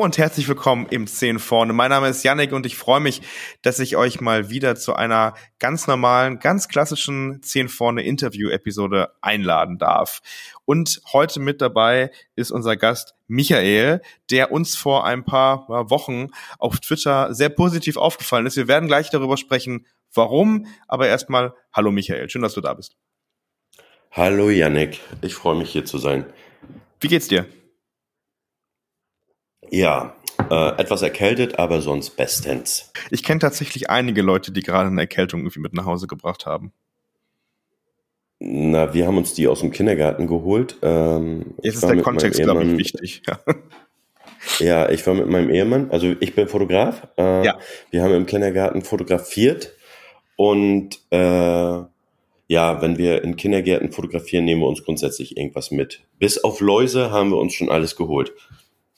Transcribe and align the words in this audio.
Hallo 0.00 0.06
und 0.06 0.16
herzlich 0.16 0.48
willkommen 0.48 0.86
im 0.88 1.06
10 1.06 1.38
vorne. 1.38 1.74
Mein 1.74 1.90
Name 1.90 2.08
ist 2.08 2.22
Yannick 2.22 2.52
und 2.52 2.64
ich 2.64 2.78
freue 2.78 3.00
mich, 3.00 3.20
dass 3.60 3.78
ich 3.80 3.98
euch 3.98 4.18
mal 4.22 4.48
wieder 4.48 4.74
zu 4.74 4.94
einer 4.94 5.34
ganz 5.58 5.86
normalen, 5.86 6.38
ganz 6.38 6.68
klassischen 6.68 7.42
10 7.42 7.68
vorne 7.68 8.02
Interview-Episode 8.02 9.10
einladen 9.20 9.76
darf. 9.76 10.22
Und 10.64 11.02
heute 11.12 11.38
mit 11.38 11.60
dabei 11.60 12.12
ist 12.34 12.50
unser 12.50 12.78
Gast 12.78 13.14
Michael, 13.28 14.00
der 14.30 14.52
uns 14.52 14.74
vor 14.74 15.04
ein 15.04 15.22
paar 15.22 15.68
Wochen 15.68 16.28
auf 16.58 16.80
Twitter 16.80 17.34
sehr 17.34 17.50
positiv 17.50 17.98
aufgefallen 17.98 18.46
ist. 18.46 18.56
Wir 18.56 18.68
werden 18.68 18.88
gleich 18.88 19.10
darüber 19.10 19.36
sprechen, 19.36 19.86
warum. 20.14 20.64
Aber 20.88 21.08
erstmal, 21.08 21.52
hallo 21.74 21.92
Michael, 21.92 22.30
schön, 22.30 22.40
dass 22.40 22.54
du 22.54 22.62
da 22.62 22.72
bist. 22.72 22.96
Hallo 24.12 24.48
Yannick, 24.48 24.98
ich 25.20 25.34
freue 25.34 25.58
mich 25.58 25.70
hier 25.70 25.84
zu 25.84 25.98
sein. 25.98 26.24
Wie 27.00 27.08
geht's 27.08 27.28
dir? 27.28 27.44
Ja, 29.70 30.14
äh, 30.50 30.80
etwas 30.80 31.02
erkältet, 31.02 31.58
aber 31.58 31.80
sonst 31.80 32.10
bestens. 32.10 32.92
Ich 33.10 33.22
kenne 33.22 33.40
tatsächlich 33.40 33.90
einige 33.90 34.22
Leute, 34.22 34.52
die 34.52 34.62
gerade 34.62 34.88
eine 34.88 35.00
Erkältung 35.00 35.40
irgendwie 35.40 35.60
mit 35.60 35.74
nach 35.74 35.86
Hause 35.86 36.06
gebracht 36.06 36.46
haben. 36.46 36.72
Na, 38.40 38.94
wir 38.94 39.06
haben 39.06 39.18
uns 39.18 39.34
die 39.34 39.46
aus 39.48 39.60
dem 39.60 39.70
Kindergarten 39.70 40.26
geholt. 40.26 40.78
Ähm, 40.82 41.54
Jetzt 41.62 41.76
ist 41.76 41.88
der 41.88 42.00
Kontext, 42.00 42.40
glaube 42.40 42.64
ich, 42.64 42.78
wichtig. 42.78 43.22
Ja. 43.26 43.38
ja. 44.58 44.88
ich 44.88 45.06
war 45.06 45.14
mit 45.14 45.28
meinem 45.28 45.50
Ehemann, 45.50 45.90
also 45.90 46.14
ich 46.20 46.34
bin 46.34 46.48
Fotograf. 46.48 47.06
Äh, 47.18 47.44
ja. 47.44 47.58
Wir 47.90 48.02
haben 48.02 48.14
im 48.14 48.26
Kindergarten 48.26 48.82
fotografiert 48.82 49.74
und 50.36 50.98
äh, 51.10 51.18
ja, 52.50 52.82
wenn 52.82 52.98
wir 52.98 53.22
in 53.22 53.36
Kindergärten 53.36 53.92
fotografieren, 53.92 54.46
nehmen 54.46 54.62
wir 54.62 54.68
uns 54.68 54.82
grundsätzlich 54.82 55.36
irgendwas 55.36 55.70
mit. 55.70 56.02
Bis 56.18 56.42
auf 56.42 56.60
Läuse 56.60 57.10
haben 57.12 57.30
wir 57.30 57.36
uns 57.36 57.52
schon 57.52 57.70
alles 57.70 57.94
geholt. 57.94 58.32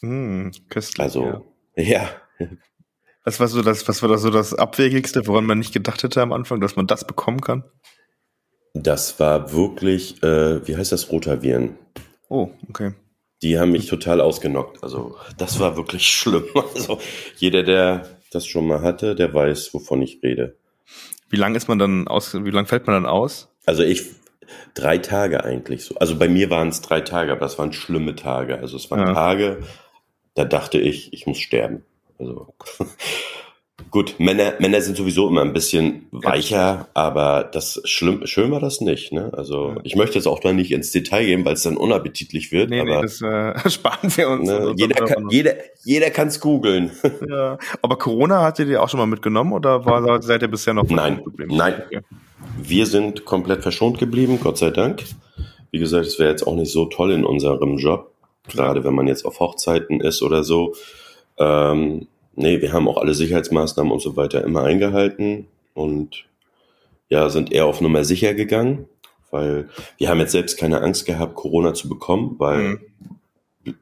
Hm, 0.03 0.53
köstlich. 0.69 1.01
Also, 1.01 1.47
ja. 1.77 1.85
ja. 2.39 2.49
Was 3.25 3.39
war 3.39 3.49
so 3.49 3.63
das, 3.63 3.87
was 3.89 4.03
war 4.03 4.09
das 4.09 4.23
so 4.23 4.31
das 4.31 4.53
Abwegigste, 4.53 5.27
woran 5.27 5.47
man 5.47 5.59
nicht 5.59 5.73
gedacht 5.73 6.03
hätte 6.03 6.21
am 6.21 6.33
Anfang, 6.33 6.61
dass 6.61 6.77
man 6.77 6.87
das 6.87 7.07
bekommen 7.07 7.41
kann? 7.41 7.65
Das 8.75 9.21
war 9.21 9.53
wirklich, 9.53 10.23
äh, 10.23 10.67
wie 10.67 10.77
heißt 10.77 10.93
das, 10.93 11.11
Rotaviren. 11.13 11.79
Oh, 12.29 12.51
okay. 12.69 12.95
Die 13.43 13.59
haben 13.59 13.73
mich 13.73 13.87
total 13.87 14.21
ausgenockt. 14.21 14.83
Also, 14.83 15.17
das 15.39 15.61
war 15.61 15.77
wirklich 15.77 16.07
schlimm. 16.07 16.45
Also, 16.75 16.99
jeder, 17.37 17.63
der 17.63 18.09
das 18.33 18.47
schon 18.47 18.67
mal 18.67 18.83
hatte, 18.83 19.15
der 19.15 19.33
weiß, 19.33 19.73
wovon 19.75 20.03
ich 20.03 20.21
rede. 20.23 20.57
Wie 21.29 21.37
lang 21.37 21.55
ist 21.55 21.69
man 21.69 21.79
dann 21.79 22.09
aus, 22.09 22.35
wie 22.35 22.51
lang 22.51 22.67
fällt 22.67 22.87
man 22.87 22.95
dann 22.95 23.07
aus? 23.07 23.49
Also 23.65 23.83
ich 23.83 24.05
drei 24.75 24.99
Tage 24.99 25.45
eigentlich 25.45 25.85
so. 25.85 25.95
Also 25.97 26.19
bei 26.19 26.29
mir 26.29 26.51
waren 26.51 26.69
es 26.69 26.81
drei 26.81 27.01
Tage, 27.01 27.33
aber 27.33 27.41
das 27.41 27.59
waren 27.59 27.73
schlimme 27.73 28.15
Tage. 28.17 28.59
Also 28.59 28.77
es 28.77 28.91
waren 28.91 29.01
ja. 29.01 29.15
Tage, 29.15 29.61
da 30.35 30.45
dachte 30.45 30.79
ich, 30.79 31.13
ich 31.13 31.27
muss 31.27 31.39
sterben. 31.39 31.85
Also 32.19 32.55
gut, 33.91 34.15
Männer, 34.19 34.55
Männer 34.59 34.81
sind 34.81 34.97
sowieso 34.97 35.29
immer 35.29 35.43
ein 35.43 35.53
bisschen 35.53 36.07
weicher, 36.11 36.89
aber 36.95 37.49
das 37.53 37.81
schlimm, 37.85 38.27
schön 38.27 38.51
war 38.51 38.61
das 38.61 38.81
nicht. 38.81 39.13
Ne? 39.13 39.31
Also 39.37 39.77
ich 39.83 39.97
möchte 39.97 40.17
jetzt 40.17 40.27
auch 40.27 40.41
da 40.41 40.53
nicht 40.53 40.73
ins 40.73 40.91
Detail 40.93 41.27
gehen, 41.27 41.45
weil 41.45 41.55
es 41.55 41.63
dann 41.63 41.77
unappetitlich 41.77 42.53
wird. 42.53 42.71
Nee, 42.71 42.81
aber, 42.81 42.97
nee, 42.97 43.03
das 43.03 43.21
äh, 43.23 43.71
sparen 43.71 44.17
wir 44.17 44.29
uns. 44.29 44.49
Ne, 44.49 44.75
jeder, 44.77 45.05
kann, 45.05 45.29
jeder, 45.31 45.55
jeder 45.85 46.11
kann 46.11 46.29
es 46.29 46.41
googeln. 46.41 46.91
Ja. 47.29 47.57
Aber 47.83 47.97
Corona 47.99 48.43
hattet 48.43 48.69
ihr 48.69 48.83
auch 48.83 48.89
schon 48.89 48.99
mal 48.99 49.07
mitgenommen 49.07 49.53
oder 49.53 49.87
war, 49.87 50.23
seid 50.23 50.43
ihr 50.43 50.49
bisher 50.49 50.75
noch 50.75 50.85
Nein, 50.89 51.23
nein. 51.37 51.83
Okay. 51.87 52.01
Wir 52.61 52.87
sind 52.87 53.25
komplett 53.25 53.63
verschont 53.63 53.99
geblieben, 53.99 54.39
Gott 54.43 54.59
sei 54.59 54.71
Dank. 54.71 55.05
Wie 55.71 55.79
gesagt, 55.79 56.07
es 56.07 56.19
wäre 56.19 56.31
jetzt 56.31 56.47
auch 56.47 56.55
nicht 56.55 56.73
so 56.73 56.87
toll 56.87 57.13
in 57.13 57.25
unserem 57.25 57.79
Job 57.79 58.13
gerade 58.49 58.85
wenn 58.85 58.95
man 58.95 59.07
jetzt 59.07 59.25
auf 59.25 59.41
Hochzeiten 59.41 60.01
ist 60.01 60.23
oder 60.23 60.43
so. 60.45 60.75
Ähm, 61.39 62.09
nee, 62.35 62.61
wir 62.61 62.73
haben 62.73 62.89
auch 62.89 62.99
alle 62.99 63.15
Sicherheitsmaßnahmen 63.15 63.93
und 63.93 64.01
so 64.01 64.17
weiter 64.17 64.45
immer 64.45 64.65
eingehalten 64.65 65.47
und 65.75 66.25
ja, 67.09 67.29
sind 67.29 67.53
eher 67.53 67.67
auf 67.67 67.81
Nummer 67.81 68.05
sicher 68.05 68.35
gegangen, 68.35 68.89
weil 69.31 69.69
wir 69.99 70.09
haben 70.09 70.21
jetzt 70.21 70.33
selbst 70.33 70.59
keine 70.59 70.81
Angst 70.81 71.07
gehabt, 71.07 71.35
Corona 71.35 71.75
zu 71.75 71.89
bekommen, 71.89 72.37
weil 72.39 72.59
mhm. 72.59 72.81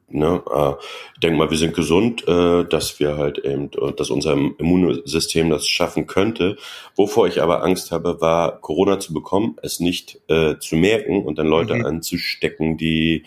Ne, 0.08 0.42
äh, 0.54 0.74
ich 1.14 1.20
denke 1.20 1.38
mal, 1.38 1.50
wir 1.50 1.56
sind 1.56 1.74
gesund, 1.74 2.26
äh, 2.28 2.64
dass 2.64 3.00
wir 3.00 3.16
halt 3.16 3.38
eben, 3.38 3.70
äh, 3.80 3.92
dass 3.96 4.10
unser 4.10 4.32
Immunsystem 4.32 5.48
das 5.48 5.66
schaffen 5.66 6.06
könnte. 6.06 6.56
Wovor 6.96 7.28
ich 7.28 7.40
aber 7.40 7.62
Angst 7.62 7.90
habe, 7.90 8.20
war 8.20 8.60
Corona 8.60 8.98
zu 8.98 9.14
bekommen, 9.14 9.56
es 9.62 9.80
nicht 9.80 10.20
äh, 10.28 10.58
zu 10.58 10.76
merken 10.76 11.24
und 11.24 11.38
dann 11.38 11.46
Leute 11.46 11.76
mhm. 11.76 11.86
anzustecken, 11.86 12.76
die 12.76 13.24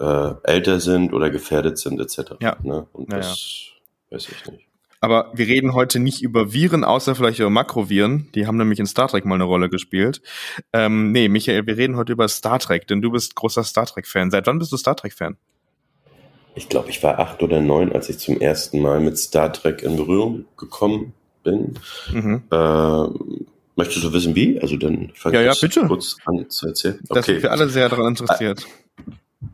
äh, 0.00 0.34
älter 0.44 0.80
sind 0.80 1.12
oder 1.12 1.30
gefährdet 1.30 1.78
sind 1.78 2.00
etc. 2.00 2.34
Ja. 2.40 2.56
Ne? 2.62 2.86
Und 2.92 3.12
ja, 3.12 3.18
das 3.18 3.72
weiß 4.10 4.28
ich 4.28 4.50
nicht. 4.50 4.68
Aber 5.00 5.30
wir 5.32 5.46
reden 5.46 5.74
heute 5.74 6.00
nicht 6.00 6.22
über 6.22 6.52
Viren, 6.52 6.82
außer 6.82 7.14
vielleicht 7.14 7.38
über 7.38 7.50
Makroviren. 7.50 8.28
Die 8.34 8.46
haben 8.46 8.56
nämlich 8.56 8.80
in 8.80 8.86
Star 8.86 9.06
Trek 9.06 9.24
mal 9.24 9.36
eine 9.36 9.44
Rolle 9.44 9.68
gespielt. 9.68 10.22
Ähm, 10.72 11.12
nee, 11.12 11.28
Michael, 11.28 11.66
wir 11.66 11.76
reden 11.76 11.96
heute 11.96 12.12
über 12.12 12.26
Star 12.26 12.58
Trek, 12.58 12.88
denn 12.88 13.00
du 13.00 13.12
bist 13.12 13.36
großer 13.36 13.62
Star 13.62 13.86
Trek-Fan. 13.86 14.30
Seit 14.32 14.46
wann 14.48 14.58
bist 14.58 14.72
du 14.72 14.76
Star 14.76 14.96
Trek-Fan? 14.96 15.36
Ich 16.56 16.68
glaube, 16.68 16.90
ich 16.90 17.00
war 17.04 17.20
acht 17.20 17.40
oder 17.44 17.60
neun, 17.60 17.92
als 17.92 18.08
ich 18.08 18.18
zum 18.18 18.40
ersten 18.40 18.80
Mal 18.80 18.98
mit 18.98 19.16
Star 19.16 19.52
Trek 19.52 19.82
in 19.82 19.96
Berührung 19.96 20.46
gekommen 20.56 21.12
bin. 21.44 21.74
Mhm. 22.12 22.42
Äh, 22.50 23.06
möchtest 23.76 24.04
du 24.04 24.12
wissen, 24.12 24.34
wie? 24.34 24.60
Also 24.60 24.76
dann 24.76 25.12
fange 25.14 25.36
ja, 25.36 25.42
ja, 25.42 25.54
bitte. 25.60 25.86
kurz 25.86 26.16
an 26.24 26.50
zu 26.50 26.66
erzählen. 26.66 26.98
Okay. 27.08 27.14
Das 27.14 27.26
sind 27.26 27.42
wir 27.44 27.52
alle 27.52 27.68
sehr 27.68 27.88
daran 27.88 28.08
interessiert. 28.08 28.66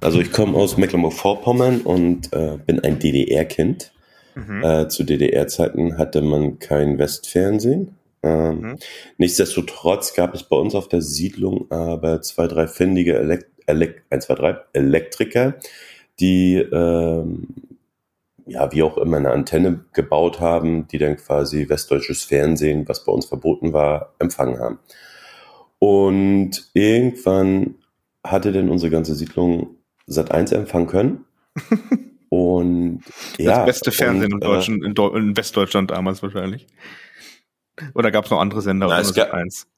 Also 0.00 0.20
ich 0.20 0.32
komme 0.32 0.56
aus 0.56 0.76
Mecklenburg-Vorpommern 0.76 1.82
und 1.82 2.32
äh, 2.32 2.58
bin 2.64 2.80
ein 2.80 2.98
DDR-Kind. 2.98 3.92
Mhm. 4.34 4.64
Äh, 4.64 4.88
zu 4.88 5.04
DDR-Zeiten 5.04 5.98
hatte 5.98 6.22
man 6.22 6.58
kein 6.58 6.98
Westfernsehen. 6.98 7.96
Ähm, 8.22 8.60
mhm. 8.60 8.78
Nichtsdestotrotz 9.18 10.14
gab 10.14 10.34
es 10.34 10.42
bei 10.44 10.56
uns 10.56 10.74
auf 10.74 10.88
der 10.88 11.02
Siedlung 11.02 11.70
aber 11.70 12.22
zwei, 12.22 12.46
drei 12.46 12.66
findige 12.66 13.18
Elekt 13.18 13.54
Elekt 13.66 14.02
1, 14.10 14.26
2, 14.26 14.34
3 14.34 14.56
Elektriker, 14.72 15.54
die 16.20 16.56
ähm, 16.56 17.48
ja, 18.46 18.70
wie 18.72 18.82
auch 18.82 18.98
immer 18.98 19.16
eine 19.16 19.30
Antenne 19.30 19.84
gebaut 19.92 20.40
haben, 20.40 20.86
die 20.88 20.98
dann 20.98 21.16
quasi 21.16 21.68
westdeutsches 21.68 22.24
Fernsehen, 22.24 22.86
was 22.88 23.04
bei 23.04 23.12
uns 23.12 23.26
verboten 23.26 23.72
war, 23.72 24.14
empfangen 24.18 24.58
haben. 24.58 24.78
Und 25.78 26.70
irgendwann 26.74 27.76
hatte 28.24 28.52
denn 28.52 28.70
unsere 28.70 28.90
ganze 28.90 29.14
Siedlung 29.14 29.76
Sat 30.06 30.30
1 30.32 30.52
empfangen 30.52 30.86
können. 30.86 31.24
Und 32.30 33.02
ja. 33.38 33.58
Das 33.58 33.66
beste 33.66 33.92
Fernsehen 33.92 34.32
und, 34.32 34.42
in, 34.42 34.50
Deutschen, 34.50 34.82
in, 34.82 34.96
in, 34.96 35.36
Westdeutschland 35.36 35.92
damals 35.92 36.20
wahrscheinlich. 36.20 36.66
Oder 37.94 38.10
gab 38.10 38.24
es 38.24 38.30
noch 38.32 38.40
andere 38.40 38.60
Sender? 38.60 38.88
Na, 38.88 38.98
es, 38.98 39.14
gab, 39.14 39.32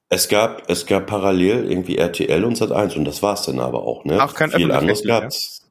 es 0.08 0.28
gab 0.28 0.70
es 0.70 0.86
gab 0.86 1.06
parallel 1.06 1.70
irgendwie 1.70 1.98
RTL 1.98 2.44
und 2.44 2.56
Sat 2.56 2.72
1 2.72 2.96
und 2.96 3.04
das 3.04 3.22
war's 3.22 3.42
dann 3.42 3.60
aber 3.60 3.82
auch. 3.82 4.06
Ne? 4.06 4.16
Ach, 4.18 4.32
kein 4.32 4.50
Viel 4.50 4.72
anderes 4.72 5.04
gab's. 5.04 5.66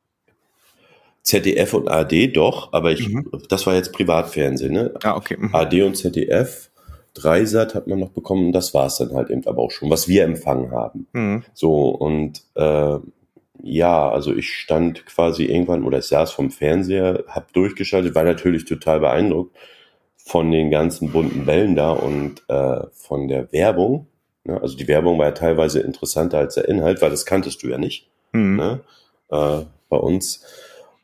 ZDF 1.24 1.74
und 1.74 1.90
AD 1.90 2.28
doch, 2.34 2.72
aber 2.72 2.92
ich, 2.92 3.10
mhm. 3.10 3.32
das 3.50 3.66
war 3.66 3.74
jetzt 3.74 3.92
Privatfernsehen, 3.92 4.72
ne? 4.72 4.94
Ah, 5.02 5.16
okay. 5.16 5.38
Mhm. 5.40 5.56
AD 5.56 5.82
und 5.82 5.98
ZDF 5.98 6.70
Dreisat 7.16 7.74
hat 7.74 7.88
man 7.88 8.00
noch 8.00 8.10
bekommen, 8.10 8.52
das 8.52 8.74
war 8.74 8.86
es 8.86 8.98
dann 8.98 9.14
halt 9.14 9.30
eben 9.30 9.48
aber 9.48 9.62
auch 9.62 9.72
schon, 9.72 9.90
was 9.90 10.08
wir 10.08 10.24
empfangen 10.24 10.72
haben. 10.72 11.08
Mhm. 11.14 11.44
So, 11.54 11.90
und 11.90 12.44
äh, 12.56 13.00
ja, 13.64 14.10
also 14.10 14.36
ich 14.36 14.54
stand 14.54 15.06
quasi 15.06 15.46
irgendwann 15.46 15.84
oder 15.84 16.00
ich 16.00 16.06
saß 16.06 16.32
vom 16.32 16.52
Fernseher, 16.52 17.24
hab 17.28 17.52
durchgeschaltet, 17.54 18.14
war 18.16 18.24
natürlich 18.24 18.66
total 18.66 19.00
beeindruckt 19.00 19.56
von 20.18 20.52
den 20.52 20.72
ganzen 20.72 21.12
bunten 21.12 21.48
Wellen 21.48 21.76
da 21.76 21.92
und 21.92 22.44
äh, 22.50 22.82
von 22.94 23.28
der 23.28 23.52
Werbung. 23.52 24.08
Ne? 24.44 24.60
Also 24.62 24.76
die 24.76 24.88
Werbung 24.88 25.18
war 25.18 25.28
ja 25.28 25.32
teilweise 25.32 25.80
interessanter 25.80 26.40
als 26.40 26.56
der 26.56 26.68
Inhalt, 26.68 27.02
weil 27.02 27.12
das 27.12 27.26
kanntest 27.26 27.64
du 27.64 27.68
ja 27.68 27.78
nicht 27.78 28.10
mhm. 28.34 28.56
ne? 28.58 28.80
äh, 29.32 29.62
bei 29.90 29.98
uns. 29.98 30.44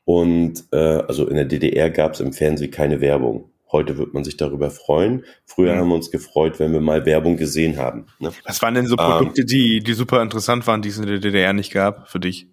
Und 0.06 0.66
äh, 0.72 0.78
also 0.78 1.28
in 1.28 1.36
der 1.36 1.46
DDR 1.46 1.90
gab 1.90 2.14
es 2.14 2.20
im 2.20 2.34
Fernsehen 2.34 2.72
keine 2.72 3.00
Werbung. 3.00 3.51
Heute 3.72 3.98
wird 3.98 4.14
man 4.14 4.24
sich 4.24 4.38
darüber 4.38 4.70
freuen. 4.70 5.24
Früher 5.46 5.76
mhm. 5.76 5.80
haben 5.80 5.88
wir 5.90 5.96
uns 5.96 6.12
gefreut, 6.12 6.60
wenn 6.60 6.74
wir 6.74 6.82
mal 6.82 7.06
Werbung 7.06 7.38
gesehen 7.38 7.78
haben. 7.78 8.08
Ne? 8.20 8.32
Was 8.46 8.62
waren 8.62 8.74
denn 8.74 8.88
so 8.88 8.98
Produkte, 8.98 9.42
ähm, 9.42 9.48
die, 9.48 9.82
die 9.82 9.94
super 9.94 10.22
interessant 10.22 10.68
waren, 10.68 10.82
die 10.82 10.90
es 10.90 10.98
in 10.98 11.06
der 11.06 11.20
DDR 11.20 11.54
nicht 11.54 11.72
gab 11.72 12.10
für 12.10 12.20
dich? 12.20 12.48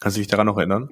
Kannst 0.00 0.16
du 0.16 0.20
dich 0.20 0.28
daran 0.28 0.46
noch 0.46 0.58
erinnern? 0.58 0.88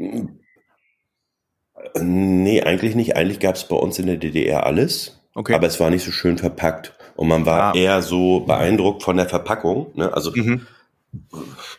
Nee, 2.00 2.62
eigentlich 2.62 2.94
nicht. 2.94 3.16
Eigentlich 3.16 3.40
gab 3.40 3.54
es 3.54 3.68
bei 3.68 3.76
uns 3.76 3.98
in 3.98 4.06
der 4.06 4.16
DDR 4.16 4.66
alles. 4.66 5.20
Okay. 5.34 5.54
Aber 5.54 5.66
es 5.66 5.78
war 5.78 5.90
nicht 5.90 6.04
so 6.04 6.10
schön 6.10 6.38
verpackt. 6.38 6.94
Und 7.16 7.28
man 7.28 7.46
war 7.46 7.74
ah. 7.74 7.76
eher 7.76 8.02
so 8.02 8.40
beeindruckt 8.40 9.02
von 9.02 9.16
der 9.16 9.28
Verpackung. 9.28 9.92
Ne? 9.94 10.12
Also 10.12 10.32
mhm. 10.34 10.66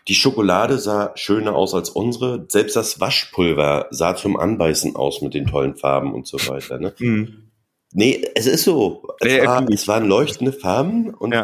die 0.08 0.16
Schokolade 0.16 0.78
sah 0.78 1.12
schöner 1.16 1.56
aus 1.56 1.74
als 1.74 1.90
unsere. 1.90 2.46
Selbst 2.48 2.76
das 2.76 3.00
Waschpulver 3.00 3.88
sah 3.92 4.16
zum 4.16 4.38
Anbeißen 4.38 4.96
aus 4.96 5.22
mit 5.22 5.34
den 5.34 5.48
tollen 5.48 5.76
Farben 5.76 6.14
und 6.14 6.28
so 6.28 6.38
weiter. 6.48 6.80
Ne? 6.80 6.94
Mhm. 7.00 7.46
Nee, 7.98 8.26
es 8.36 8.46
ist 8.46 8.66
so. 8.66 9.08
Es, 9.22 9.32
ja, 9.32 9.46
war, 9.46 9.70
es 9.70 9.88
waren 9.88 10.06
leuchtende 10.06 10.52
Farben 10.52 11.14
und 11.14 11.34
ja. 11.34 11.44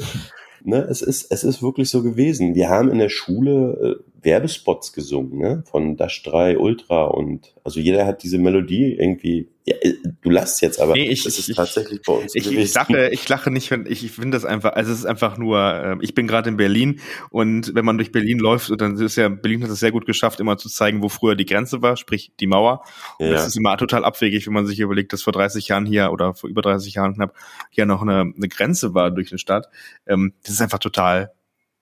ne, 0.64 0.78
es 0.88 1.02
ist, 1.02 1.30
es 1.30 1.44
ist 1.44 1.62
wirklich 1.62 1.90
so 1.90 2.02
gewesen. 2.02 2.54
Wir 2.54 2.70
haben 2.70 2.90
in 2.90 2.98
der 2.98 3.10
Schule 3.10 3.98
äh, 4.00 4.11
Werbespots 4.22 4.92
gesungen, 4.92 5.38
ne? 5.38 5.64
Von 5.70 5.96
Dash 5.96 6.22
3 6.22 6.58
Ultra 6.58 7.04
und 7.04 7.54
also 7.64 7.80
jeder 7.80 8.06
hat 8.06 8.22
diese 8.22 8.38
Melodie 8.38 8.96
irgendwie. 8.98 9.48
Ja, 9.64 9.76
äh, 9.80 9.94
du 10.22 10.30
lachst 10.30 10.60
jetzt, 10.62 10.80
aber 10.80 10.94
nee, 10.94 11.08
ich, 11.08 11.22
das 11.22 11.38
ist 11.38 11.48
ich, 11.48 11.56
tatsächlich 11.56 12.02
bei 12.04 12.12
uns 12.12 12.34
ich, 12.34 12.44
gewesen. 12.44 12.60
Ich 12.60 12.74
lache, 12.74 13.08
ich 13.10 13.28
lache 13.28 13.50
nicht, 13.50 13.70
wenn 13.70 13.86
ich, 13.86 14.04
ich 14.04 14.10
finde 14.10 14.36
das 14.36 14.44
einfach, 14.44 14.72
also 14.72 14.92
es 14.92 15.00
ist 15.00 15.06
einfach 15.06 15.38
nur, 15.38 15.58
äh, 15.58 15.96
ich 16.00 16.14
bin 16.14 16.26
gerade 16.26 16.48
in 16.48 16.56
Berlin 16.56 17.00
und 17.30 17.72
wenn 17.74 17.84
man 17.84 17.96
durch 17.96 18.10
Berlin 18.10 18.38
läuft, 18.38 18.72
dann 18.80 18.96
ist 18.96 19.16
ja, 19.16 19.28
Berlin 19.28 19.62
hat 19.62 19.70
es 19.70 19.78
sehr 19.78 19.92
gut 19.92 20.06
geschafft, 20.06 20.40
immer 20.40 20.58
zu 20.58 20.68
zeigen, 20.68 21.02
wo 21.02 21.08
früher 21.08 21.36
die 21.36 21.46
Grenze 21.46 21.80
war, 21.80 21.96
sprich 21.96 22.32
die 22.40 22.48
Mauer. 22.48 22.82
Und 23.18 23.26
ja. 23.26 23.32
das 23.32 23.46
ist 23.46 23.56
immer 23.56 23.76
total 23.76 24.04
abwegig, 24.04 24.46
wenn 24.46 24.54
man 24.54 24.66
sich 24.66 24.80
überlegt, 24.80 25.12
dass 25.12 25.22
vor 25.22 25.32
30 25.32 25.68
Jahren 25.68 25.86
hier 25.86 26.10
oder 26.10 26.34
vor 26.34 26.50
über 26.50 26.62
30 26.62 26.94
Jahren 26.94 27.14
knapp 27.14 27.34
hier 27.70 27.86
noch 27.86 28.02
eine, 28.02 28.32
eine 28.36 28.48
Grenze 28.48 28.94
war 28.94 29.12
durch 29.12 29.30
eine 29.30 29.38
Stadt. 29.38 29.68
Ähm, 30.06 30.32
das 30.42 30.54
ist 30.54 30.60
einfach 30.60 30.80
total 30.80 31.32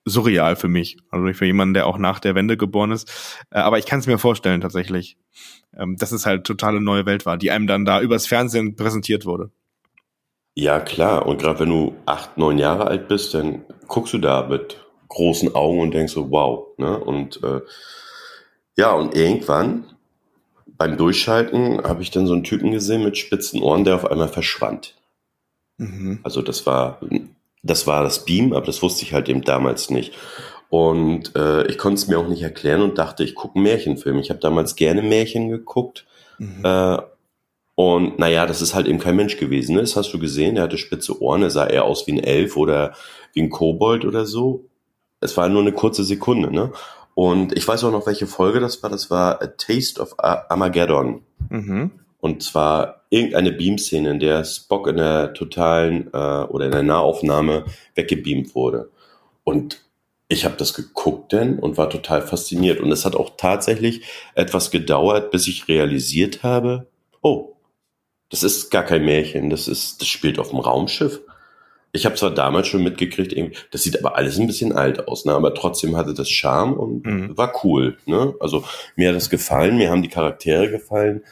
surreal 0.05 0.55
für 0.55 0.67
mich. 0.67 0.97
Also 1.09 1.31
für 1.33 1.45
jemanden, 1.45 1.73
der 1.73 1.87
auch 1.87 1.97
nach 1.97 2.19
der 2.19 2.35
Wende 2.35 2.57
geboren 2.57 2.91
ist. 2.91 3.09
Äh, 3.51 3.59
aber 3.59 3.77
ich 3.77 3.85
kann 3.85 3.99
es 3.99 4.07
mir 4.07 4.17
vorstellen 4.17 4.61
tatsächlich, 4.61 5.17
ähm, 5.77 5.97
dass 5.97 6.11
es 6.11 6.25
halt 6.25 6.45
totale 6.45 6.81
neue 6.81 7.05
Welt 7.05 7.25
war, 7.25 7.37
die 7.37 7.51
einem 7.51 7.67
dann 7.67 7.85
da 7.85 8.01
übers 8.01 8.27
Fernsehen 8.27 8.75
präsentiert 8.75 9.25
wurde. 9.25 9.51
Ja, 10.53 10.79
klar. 10.79 11.25
Und 11.25 11.39
gerade 11.39 11.59
wenn 11.59 11.69
du 11.69 11.95
acht, 12.05 12.37
neun 12.37 12.57
Jahre 12.57 12.87
alt 12.87 13.07
bist, 13.07 13.33
dann 13.33 13.63
guckst 13.87 14.13
du 14.13 14.17
da 14.17 14.47
mit 14.47 14.77
großen 15.07 15.55
Augen 15.55 15.79
und 15.79 15.93
denkst 15.93 16.13
so, 16.13 16.31
wow. 16.31 16.67
Ne? 16.77 16.97
Und 16.97 17.41
äh, 17.43 17.61
ja, 18.77 18.93
und 18.93 19.15
irgendwann 19.15 19.85
beim 20.65 20.97
Durchschalten 20.97 21.83
habe 21.83 22.01
ich 22.01 22.11
dann 22.11 22.25
so 22.25 22.33
einen 22.33 22.43
Typen 22.43 22.71
gesehen 22.71 23.03
mit 23.03 23.17
spitzen 23.17 23.61
Ohren, 23.61 23.83
der 23.83 23.95
auf 23.95 24.09
einmal 24.09 24.29
verschwand. 24.29 24.95
Mhm. 25.77 26.19
Also 26.23 26.41
das 26.41 26.65
war 26.65 26.99
das 27.63 27.87
war 27.87 28.03
das 28.03 28.25
Beam, 28.25 28.53
aber 28.53 28.65
das 28.65 28.81
wusste 28.81 29.03
ich 29.03 29.13
halt 29.13 29.29
eben 29.29 29.41
damals 29.41 29.89
nicht. 29.89 30.13
Und 30.69 31.35
äh, 31.35 31.67
ich 31.67 31.77
konnte 31.77 31.95
es 32.01 32.07
mir 32.07 32.17
auch 32.17 32.27
nicht 32.27 32.41
erklären 32.41 32.81
und 32.81 32.97
dachte, 32.97 33.23
ich 33.23 33.35
gucke 33.35 33.55
einen 33.55 33.63
Märchenfilm. 33.63 34.19
Ich 34.19 34.29
habe 34.29 34.39
damals 34.39 34.75
gerne 34.75 35.01
Märchen 35.01 35.49
geguckt. 35.49 36.05
Mhm. 36.39 36.63
Äh, 36.63 36.97
und 37.75 38.19
naja, 38.19 38.45
das 38.45 38.61
ist 38.61 38.73
halt 38.73 38.87
eben 38.87 38.99
kein 38.99 39.15
Mensch 39.15 39.37
gewesen. 39.37 39.75
Ne? 39.75 39.81
Das 39.81 39.95
hast 39.95 40.13
du 40.13 40.19
gesehen, 40.19 40.55
der 40.55 40.65
hatte 40.65 40.77
spitze 40.77 41.21
Ohren, 41.21 41.43
er 41.43 41.49
sah 41.49 41.67
eher 41.67 41.85
aus 41.85 42.07
wie 42.07 42.13
ein 42.13 42.23
Elf 42.23 42.55
oder 42.55 42.93
wie 43.33 43.41
ein 43.41 43.49
Kobold 43.49 44.05
oder 44.05 44.25
so. 44.25 44.65
Es 45.19 45.35
war 45.37 45.49
nur 45.49 45.61
eine 45.61 45.71
kurze 45.71 46.03
Sekunde, 46.03 46.51
ne? 46.51 46.71
Und 47.13 47.55
ich 47.55 47.67
weiß 47.67 47.83
auch 47.83 47.91
noch, 47.91 48.07
welche 48.07 48.25
Folge 48.25 48.59
das 48.59 48.81
war. 48.81 48.89
Das 48.89 49.11
war 49.11 49.41
A 49.41 49.47
Taste 49.47 50.01
of 50.01 50.15
Armageddon. 50.17 51.21
Mhm. 51.49 51.91
Und 52.21 52.43
zwar 52.43 53.01
irgendeine 53.09 53.51
Beam-Szene, 53.51 54.11
in 54.11 54.19
der 54.19 54.43
Spock 54.45 54.87
in 54.87 54.97
der 54.97 55.33
totalen 55.33 56.07
äh, 56.13 56.43
oder 56.43 56.65
in 56.65 56.71
der 56.71 56.83
Nahaufnahme 56.83 57.65
weggebeamt 57.95 58.55
wurde. 58.55 58.89
Und 59.43 59.81
ich 60.27 60.45
habe 60.45 60.55
das 60.55 60.73
geguckt 60.73 61.33
denn 61.33 61.59
und 61.59 61.77
war 61.77 61.89
total 61.89 62.21
fasziniert. 62.21 62.79
Und 62.79 62.91
es 62.91 63.05
hat 63.05 63.15
auch 63.15 63.31
tatsächlich 63.37 64.05
etwas 64.35 64.71
gedauert, 64.71 65.31
bis 65.31 65.47
ich 65.47 65.67
realisiert 65.67 66.43
habe, 66.43 66.87
oh, 67.21 67.55
das 68.29 68.43
ist 68.43 68.69
gar 68.69 68.83
kein 68.83 69.03
Märchen, 69.03 69.49
das 69.49 69.67
ist, 69.67 69.99
das 69.99 70.07
spielt 70.07 70.39
auf 70.39 70.51
dem 70.51 70.59
Raumschiff. 70.59 71.19
Ich 71.91 72.05
habe 72.05 72.15
zwar 72.15 72.31
damals 72.31 72.67
schon 72.67 72.83
mitgekriegt, 72.83 73.35
das 73.71 73.83
sieht 73.83 73.99
aber 73.99 74.15
alles 74.15 74.39
ein 74.39 74.47
bisschen 74.47 74.71
alt 74.71 75.09
aus, 75.09 75.25
ne? 75.25 75.33
aber 75.33 75.53
trotzdem 75.53 75.97
hatte 75.97 76.13
das 76.13 76.29
Charme 76.29 76.75
und 76.75 77.05
mhm. 77.05 77.37
war 77.37 77.51
cool. 77.65 77.97
Ne? 78.05 78.33
Also 78.39 78.63
mir 78.95 79.09
hat 79.09 79.17
das 79.17 79.29
gefallen, 79.29 79.75
mir 79.75 79.89
haben 79.89 80.01
die 80.01 80.07
Charaktere 80.07 80.69
gefallen 80.69 81.23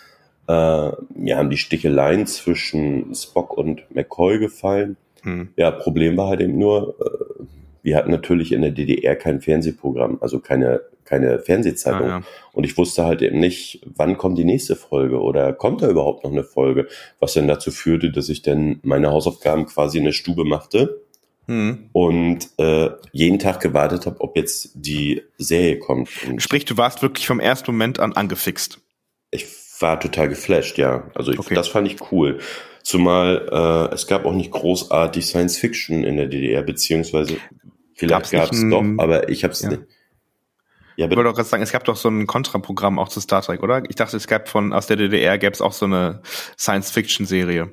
äh, 0.49 0.91
mir 1.13 1.37
haben 1.37 1.51
die 1.51 1.57
Sticheleien 1.57 2.25
zwischen 2.25 3.13
Spock 3.13 3.55
und 3.55 3.83
McCoy 3.93 4.39
gefallen. 4.39 4.97
Hm. 5.21 5.49
Ja, 5.55 5.69
Problem 5.69 6.17
war 6.17 6.29
halt 6.29 6.41
eben 6.41 6.57
nur, 6.57 6.95
äh, 6.99 7.43
wir 7.83 7.95
hatten 7.95 8.09
natürlich 8.09 8.51
in 8.51 8.63
der 8.63 8.71
DDR 8.71 9.15
kein 9.15 9.41
Fernsehprogramm, 9.41 10.17
also 10.21 10.39
keine, 10.39 10.81
keine 11.05 11.37
Fernsehzeitung. 11.37 12.07
Ah, 12.07 12.19
ja. 12.19 12.21
Und 12.51 12.63
ich 12.63 12.75
wusste 12.79 13.05
halt 13.05 13.21
eben 13.21 13.39
nicht, 13.39 13.81
wann 13.95 14.17
kommt 14.17 14.39
die 14.39 14.43
nächste 14.43 14.75
Folge 14.75 15.21
oder 15.21 15.53
kommt 15.53 15.83
da 15.83 15.89
überhaupt 15.89 16.23
noch 16.23 16.31
eine 16.31 16.43
Folge, 16.43 16.87
was 17.19 17.35
dann 17.35 17.47
dazu 17.47 17.69
führte, 17.69 18.11
dass 18.11 18.27
ich 18.27 18.41
dann 18.41 18.79
meine 18.81 19.11
Hausaufgaben 19.11 19.67
quasi 19.67 19.99
in 19.99 20.05
der 20.05 20.13
Stube 20.13 20.45
machte. 20.45 21.01
Hm. 21.45 21.89
Und 21.93 22.49
äh, 22.57 22.89
jeden 23.11 23.37
Tag 23.37 23.59
gewartet 23.59 24.07
habe, 24.07 24.19
ob 24.21 24.35
jetzt 24.35 24.71
die 24.73 25.21
Serie 25.37 25.77
kommt. 25.77 26.09
Und 26.27 26.41
Sprich, 26.41 26.65
du 26.65 26.75
warst 26.77 27.03
wirklich 27.03 27.27
vom 27.27 27.39
ersten 27.39 27.71
Moment 27.71 27.99
an 27.99 28.13
angefixt. 28.13 28.79
Ich 29.31 29.45
war 29.79 29.99
total 29.99 30.29
geflasht, 30.29 30.77
ja. 30.77 31.09
Also 31.15 31.31
ich, 31.31 31.39
okay. 31.39 31.55
das 31.55 31.67
fand 31.67 31.87
ich 31.87 32.11
cool. 32.11 32.39
Zumal 32.83 33.47
äh, 33.51 33.93
es 33.93 34.07
gab 34.07 34.25
auch 34.25 34.33
nicht 34.33 34.51
großartig 34.51 35.25
Science 35.25 35.57
Fiction 35.57 36.03
in 36.03 36.17
der 36.17 36.27
DDR, 36.27 36.63
beziehungsweise 36.63 37.37
vielleicht 37.93 38.31
gab 38.31 38.51
es 38.51 38.67
doch, 38.69 38.83
aber 38.97 39.29
ich 39.29 39.43
habe 39.43 39.53
es 39.53 39.61
ja. 39.61 39.69
nicht. 39.69 39.81
Ja, 40.95 41.07
ich 41.09 41.15
wollte 41.15 41.29
auch 41.29 41.35
gerade 41.35 41.47
sagen, 41.47 41.63
es 41.63 41.71
gab 41.71 41.85
doch 41.85 41.95
so 41.95 42.09
ein 42.09 42.27
Kontraprogramm 42.27 42.99
auch 42.99 43.07
zu 43.07 43.21
Star 43.21 43.41
Trek, 43.41 43.63
oder? 43.63 43.83
Ich 43.87 43.95
dachte, 43.95 44.17
es 44.17 44.27
gab 44.27 44.49
von 44.49 44.73
aus 44.73 44.87
der 44.87 44.97
DDR 44.97 45.37
gäbe 45.37 45.53
es 45.53 45.61
auch 45.61 45.71
so 45.71 45.85
eine 45.85 46.21
Science-Fiction-Serie. 46.57 47.71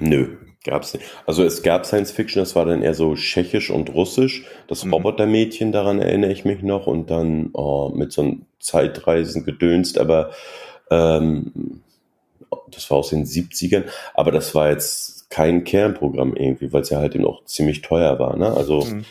Nö, 0.00 0.36
gab's 0.64 0.92
nicht. 0.92 1.06
Also 1.26 1.44
es 1.44 1.62
gab 1.62 1.86
Science 1.86 2.10
Fiction, 2.10 2.42
das 2.42 2.56
war 2.56 2.64
dann 2.64 2.82
eher 2.82 2.94
so 2.94 3.14
tschechisch 3.14 3.70
und 3.70 3.94
russisch. 3.94 4.44
Das 4.66 4.84
mhm. 4.84 4.94
Robotermädchen, 4.94 5.70
daran 5.70 6.00
erinnere 6.00 6.32
ich 6.32 6.44
mich 6.44 6.62
noch. 6.62 6.88
Und 6.88 7.10
dann 7.10 7.50
oh, 7.52 7.92
mit 7.94 8.10
so 8.10 8.22
einem 8.22 8.46
Zeitreisen 8.58 9.44
gedönst, 9.44 9.96
aber 9.96 10.32
ähm, 10.90 11.80
das 12.70 12.90
war 12.90 12.98
aus 12.98 13.10
den 13.10 13.24
70ern, 13.24 13.84
aber 14.14 14.32
das 14.32 14.54
war 14.54 14.70
jetzt 14.70 15.30
kein 15.30 15.64
Kernprogramm 15.64 16.34
irgendwie, 16.34 16.72
weil 16.72 16.82
es 16.82 16.90
ja 16.90 16.98
halt 16.98 17.14
eben 17.14 17.24
auch 17.24 17.44
ziemlich 17.44 17.82
teuer 17.82 18.18
war. 18.18 18.36
Ne? 18.36 18.52
Also 18.52 18.84
mhm. 18.84 19.04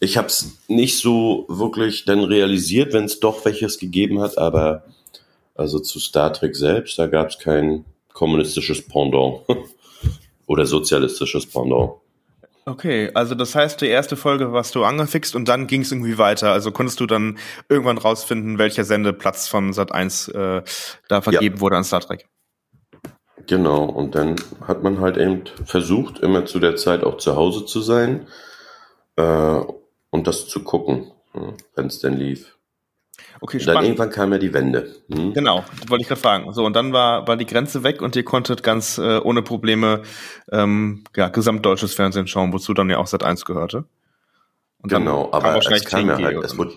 ich 0.00 0.16
habe 0.16 0.28
es 0.28 0.58
nicht 0.68 0.98
so 0.98 1.44
wirklich 1.48 2.04
dann 2.06 2.24
realisiert, 2.24 2.92
wenn 2.92 3.04
es 3.04 3.20
doch 3.20 3.44
welches 3.44 3.78
gegeben 3.78 4.20
hat, 4.20 4.38
aber 4.38 4.84
also 5.54 5.78
zu 5.78 6.00
Star 6.00 6.32
Trek 6.32 6.56
selbst, 6.56 6.98
da 6.98 7.06
gab 7.06 7.28
es 7.28 7.38
kein 7.38 7.84
kommunistisches 8.12 8.86
Pendant 8.86 9.40
oder 10.46 10.66
sozialistisches 10.66 11.46
Pendant. 11.46 11.92
Okay, 12.68 13.12
also 13.14 13.36
das 13.36 13.54
heißt, 13.54 13.80
die 13.80 13.86
erste 13.86 14.16
Folge 14.16 14.52
warst 14.52 14.74
du 14.74 14.82
angefixt 14.82 15.36
und 15.36 15.46
dann 15.46 15.68
ging 15.68 15.82
es 15.82 15.92
irgendwie 15.92 16.18
weiter. 16.18 16.50
Also 16.50 16.72
konntest 16.72 16.98
du 16.98 17.06
dann 17.06 17.38
irgendwann 17.68 17.96
rausfinden, 17.96 18.58
welcher 18.58 18.82
Sendeplatz 18.84 19.46
von 19.46 19.72
Sat 19.72 19.92
1 19.92 20.28
äh, 20.28 20.62
da 21.08 21.20
vergeben 21.20 21.56
ja. 21.56 21.60
wurde 21.60 21.76
an 21.76 21.84
Star 21.84 22.00
Trek. 22.00 22.26
Genau, 23.46 23.84
und 23.84 24.16
dann 24.16 24.34
hat 24.66 24.82
man 24.82 25.00
halt 25.00 25.16
eben 25.16 25.44
versucht, 25.64 26.18
immer 26.18 26.44
zu 26.44 26.58
der 26.58 26.74
Zeit 26.74 27.04
auch 27.04 27.18
zu 27.18 27.36
Hause 27.36 27.66
zu 27.66 27.80
sein 27.80 28.26
äh, 29.14 29.60
und 30.10 30.26
das 30.26 30.48
zu 30.48 30.64
gucken, 30.64 31.12
wenn 31.76 31.86
es 31.86 32.00
denn 32.00 32.14
lief. 32.14 32.55
Okay, 33.40 33.60
spannend. 33.60 33.78
Dann 33.78 33.84
irgendwann 33.84 34.10
kam 34.10 34.32
ja 34.32 34.38
die 34.38 34.54
Wende. 34.54 34.94
Hm? 35.12 35.34
Genau, 35.34 35.64
wollte 35.88 36.02
ich 36.02 36.08
gerade 36.08 36.20
fragen. 36.20 36.52
So, 36.52 36.64
und 36.64 36.74
dann 36.74 36.92
war, 36.92 37.26
war 37.28 37.36
die 37.36 37.46
Grenze 37.46 37.82
weg 37.82 38.02
und 38.02 38.16
ihr 38.16 38.24
konntet 38.24 38.62
ganz 38.62 38.98
äh, 38.98 39.18
ohne 39.18 39.42
Probleme 39.42 40.02
ähm, 40.50 41.04
ja, 41.14 41.28
gesamtdeutsches 41.28 41.94
Fernsehen 41.94 42.26
schauen, 42.26 42.52
wozu 42.52 42.74
dann 42.74 42.88
ja 42.90 42.98
auch 42.98 43.06
Sat 43.06 43.22
1 43.22 43.44
gehörte. 43.44 43.84
Und 44.78 44.90
genau, 44.90 45.30
aber 45.32 45.56
es 45.56 45.84
kam 45.84 46.08
ja 46.08 46.16
halt, 46.16 46.44
es 46.44 46.56
wurde, 46.56 46.74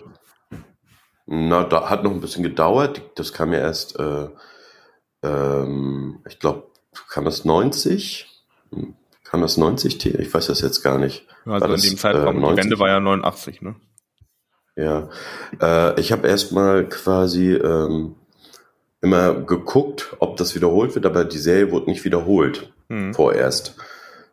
na, 1.26 1.64
da 1.64 1.90
hat 1.90 2.04
noch 2.04 2.12
ein 2.12 2.22
bisschen 2.22 2.44
gedauert. 2.44 3.02
Das 3.16 3.34
kam 3.34 3.54
ja 3.54 3.60
erst, 3.60 4.00
äh, 4.00 4.28
ähm, 5.24 6.24
ich 6.28 6.40
glaube, 6.40 6.72
kam 7.10 7.26
das 7.26 7.46
90? 7.46 8.28
Kam 9.24 9.42
das 9.42 9.58
90? 9.58 10.06
Ich 10.06 10.34
weiß 10.34 10.48
das 10.48 10.62
jetzt 10.62 10.82
gar 10.82 10.98
nicht. 10.98 11.28
Also 11.46 11.68
war 11.68 11.76
in 11.76 11.82
dem 11.82 11.98
Zeitraum, 11.98 12.44
äh, 12.44 12.50
die 12.52 12.58
Wende 12.58 12.80
war 12.80 12.90
ja 12.90 13.00
89, 13.00 13.62
ne? 13.62 13.76
Ja, 14.80 15.10
äh, 15.62 16.00
ich 16.00 16.14
habe 16.14 16.28
erstmal 16.28 16.88
quasi 16.88 17.54
ähm, 17.54 18.16
immer 19.02 19.34
geguckt, 19.34 20.16
ob 20.20 20.38
das 20.38 20.56
wiederholt 20.56 20.96
wird, 20.96 21.06
aber 21.06 21.26
die 21.26 21.38
Serie 21.38 21.72
wurde 21.72 21.90
nicht 21.90 22.06
wiederholt 22.06 22.72
hm. 22.88 23.14
vorerst. 23.14 23.76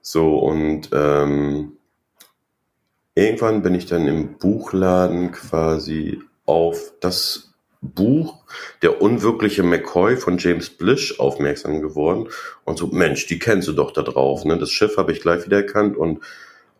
So 0.03 0.39
und 0.39 0.91
ähm, 0.93 1.73
irgendwann 3.17 3.63
bin 3.63 3.75
ich 3.75 3.87
dann 3.87 4.07
im 4.07 4.39
Buchladen 4.39 5.33
quasi 5.33 6.21
auf 6.45 6.93
das 7.01 7.55
Buch 7.83 8.45
Der 8.83 9.03
unwirkliche 9.03 9.63
McCoy 9.63 10.17
von 10.17 10.39
James 10.39 10.71
Blish 10.71 11.21
aufmerksam 11.21 11.83
geworden 11.83 12.29
und 12.65 12.79
so, 12.79 12.87
Mensch, 12.87 13.27
die 13.27 13.39
kennst 13.39 13.69
du 13.69 13.73
doch 13.73 13.93
da 13.93 14.03
drauf. 14.03 14.45
Ne? 14.45 14.59
Das 14.59 14.71
Schiff 14.71 14.97
habe 14.97 15.13
ich 15.13 15.21
gleich 15.21 15.45
wieder 15.45 15.59
erkannt 15.59 15.97
und 15.97 16.21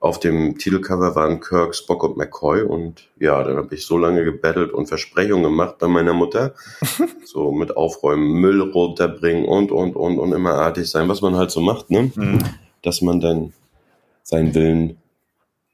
auf 0.07 0.21
dem 0.21 0.57
Titelcover 0.57 1.15
waren 1.15 1.41
Kirk, 1.41 1.75
Spock 1.75 2.05
und 2.05 2.17
McCoy 2.17 2.63
und 2.63 3.09
ja, 3.19 3.43
dann 3.43 3.57
habe 3.57 3.75
ich 3.75 3.85
so 3.85 3.99
lange 3.99 4.25
gebettelt 4.25 4.73
und 4.73 4.87
Versprechungen 4.87 5.43
gemacht 5.43 5.79
bei 5.79 5.89
meiner 5.89 6.15
Mutter. 6.15 6.55
so 7.25 7.53
mit 7.53 7.77
Aufräumen, 7.77 8.41
Müll 8.41 8.61
runterbringen 8.61 9.45
und, 9.45 9.73
und, 9.73 9.97
und, 9.97 10.19
und 10.19 10.33
immer 10.33 10.55
artig 10.55 10.89
sein, 10.89 11.09
was 11.09 11.23
man 11.23 11.37
halt 11.37 11.51
so 11.51 11.61
macht, 11.61 11.91
ne? 11.91 12.11
Mhm. 12.15 12.39
Dass 12.83 13.03
man 13.03 13.21
dann 13.21 13.53
seinen 14.23 14.55
Willen 14.55 14.99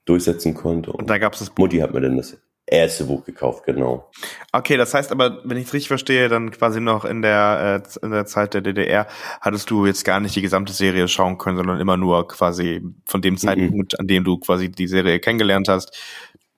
durchsetzen 0.05 0.55
konnte. 0.55 0.93
Und, 0.93 1.01
und 1.01 1.11
da 1.11 1.19
gab 1.19 1.35
es 1.35 1.41
das 1.41 1.51
Buch. 1.51 1.65
Mutti 1.65 1.79
hat 1.79 1.93
mir 1.93 2.01
dann 2.01 2.17
das 2.17 2.37
erste 2.73 3.05
Buch 3.05 3.25
gekauft, 3.25 3.65
genau. 3.65 4.11
Okay, 4.53 4.77
das 4.77 4.95
heißt 4.95 5.13
aber, 5.13 5.41
wenn 5.45 5.57
ich 5.57 5.67
es 5.67 5.75
richtig 5.75 5.89
verstehe, 5.89 6.29
dann 6.29 6.51
quasi 6.51 6.81
noch 6.81 7.05
in 7.05 7.23
der, 7.23 7.83
äh, 7.85 8.05
in 8.05 8.13
der 8.13 8.27
Zeit 8.27 8.55
der 8.55 8.61
DDR 8.61 9.07
hattest 9.41 9.71
du 9.71 9.87
jetzt 9.87 10.05
gar 10.05 10.21
nicht 10.21 10.35
die 10.35 10.43
gesamte 10.43 10.73
Serie 10.73 11.09
schauen 11.09 11.39
können, 11.39 11.57
sondern 11.57 11.81
immer 11.81 11.97
nur 11.97 12.27
quasi 12.29 12.83
von 13.05 13.23
dem 13.23 13.37
Zeitpunkt, 13.37 13.93
mhm. 13.93 14.01
an 14.01 14.07
dem 14.07 14.25
du 14.25 14.39
quasi 14.39 14.71
die 14.71 14.89
Serie 14.89 15.21
kennengelernt 15.21 15.69
hast, 15.69 15.97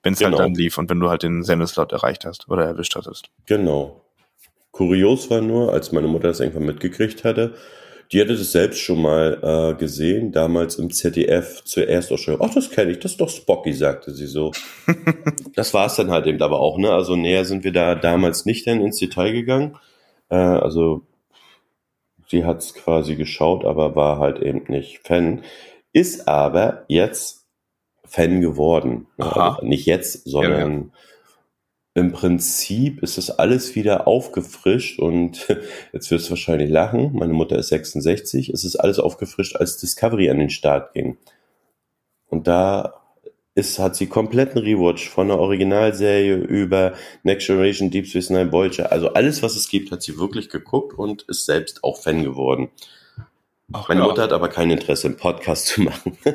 wenn 0.02 0.12
es 0.12 0.20
halt 0.20 0.32
genau. 0.32 0.38
halt 0.38 0.50
dann 0.50 0.54
lief 0.54 0.78
und 0.78 0.90
wenn 0.90 1.00
du 1.00 1.10
halt 1.10 1.22
den 1.22 1.42
Sendeslot 1.42 1.92
erreicht 1.92 2.24
hast 2.24 2.48
oder 2.48 2.64
erwischt 2.64 2.94
hattest. 2.96 3.30
Genau. 3.46 4.04
Kurios 4.70 5.30
war 5.30 5.40
nur, 5.40 5.72
als 5.72 5.92
meine 5.92 6.08
Mutter 6.08 6.28
das 6.28 6.40
irgendwann 6.40 6.66
mitgekriegt 6.66 7.24
hatte, 7.24 7.54
die 8.12 8.20
hatte 8.20 8.36
das 8.36 8.52
selbst 8.52 8.80
schon 8.80 9.02
mal 9.02 9.38
äh, 9.42 9.78
gesehen, 9.78 10.32
damals 10.32 10.76
im 10.76 10.90
ZDF 10.90 11.62
zur 11.64 11.88
Erstausstellung. 11.88 12.40
Ach, 12.42 12.52
das 12.52 12.70
kenne 12.70 12.92
ich, 12.92 13.00
das 13.00 13.12
ist 13.12 13.20
doch 13.20 13.28
Spocky, 13.28 13.72
sagte 13.72 14.12
sie 14.12 14.26
so. 14.26 14.52
das 15.54 15.74
war 15.74 15.86
es 15.86 15.96
dann 15.96 16.10
halt 16.10 16.26
eben 16.26 16.40
aber 16.42 16.60
auch, 16.60 16.78
ne? 16.78 16.90
Also 16.90 17.16
näher 17.16 17.44
sind 17.44 17.64
wir 17.64 17.72
da 17.72 17.94
damals 17.94 18.46
nicht 18.46 18.66
dann 18.66 18.80
ins 18.80 18.98
Detail 18.98 19.32
gegangen. 19.32 19.76
Äh, 20.28 20.36
also 20.36 21.02
sie 22.28 22.44
hat 22.44 22.58
es 22.58 22.74
quasi 22.74 23.16
geschaut, 23.16 23.64
aber 23.64 23.96
war 23.96 24.18
halt 24.18 24.40
eben 24.40 24.64
nicht 24.68 25.00
Fan. 25.06 25.42
Ist 25.92 26.28
aber 26.28 26.84
jetzt 26.88 27.46
Fan 28.04 28.40
geworden. 28.40 29.06
Ne? 29.16 29.36
Also 29.36 29.66
nicht 29.66 29.86
jetzt, 29.86 30.28
sondern 30.28 30.72
ja, 30.72 30.86
ja 30.86 30.92
im 31.94 32.10
Prinzip 32.10 33.02
ist 33.02 33.18
das 33.18 33.30
alles 33.30 33.76
wieder 33.76 34.08
aufgefrischt 34.08 34.98
und 34.98 35.46
jetzt 35.92 36.10
wirst 36.10 36.26
du 36.26 36.30
wahrscheinlich 36.30 36.68
lachen, 36.68 37.12
meine 37.14 37.32
Mutter 37.32 37.56
ist 37.56 37.68
66, 37.68 38.50
es 38.50 38.64
ist 38.64 38.76
alles 38.76 38.98
aufgefrischt, 38.98 39.56
als 39.56 39.78
Discovery 39.78 40.28
an 40.28 40.40
den 40.40 40.50
Start 40.50 40.92
ging. 40.92 41.16
Und 42.28 42.48
da 42.48 43.00
ist, 43.54 43.78
hat 43.78 43.94
sie 43.94 44.08
kompletten 44.08 44.60
Rewatch 44.60 45.08
von 45.08 45.28
der 45.28 45.38
Originalserie 45.38 46.34
über 46.34 46.94
Next 47.22 47.46
Generation, 47.46 47.90
Deep 47.90 48.08
Space 48.08 48.30
Nine, 48.30 48.50
Voyager, 48.50 48.90
also 48.90 49.12
alles, 49.12 49.44
was 49.44 49.54
es 49.54 49.68
gibt, 49.68 49.92
hat 49.92 50.02
sie 50.02 50.18
wirklich 50.18 50.48
geguckt 50.48 50.98
und 50.98 51.22
ist 51.22 51.46
selbst 51.46 51.84
auch 51.84 52.02
Fan 52.02 52.24
geworden. 52.24 52.70
Ach, 53.72 53.88
meine. 53.88 54.02
Mutter 54.02 54.24
hat 54.24 54.32
aber 54.32 54.48
kein 54.48 54.70
Interesse, 54.70 55.06
einen 55.06 55.16
Podcast 55.16 55.68
zu 55.68 55.82
machen. 55.82 56.18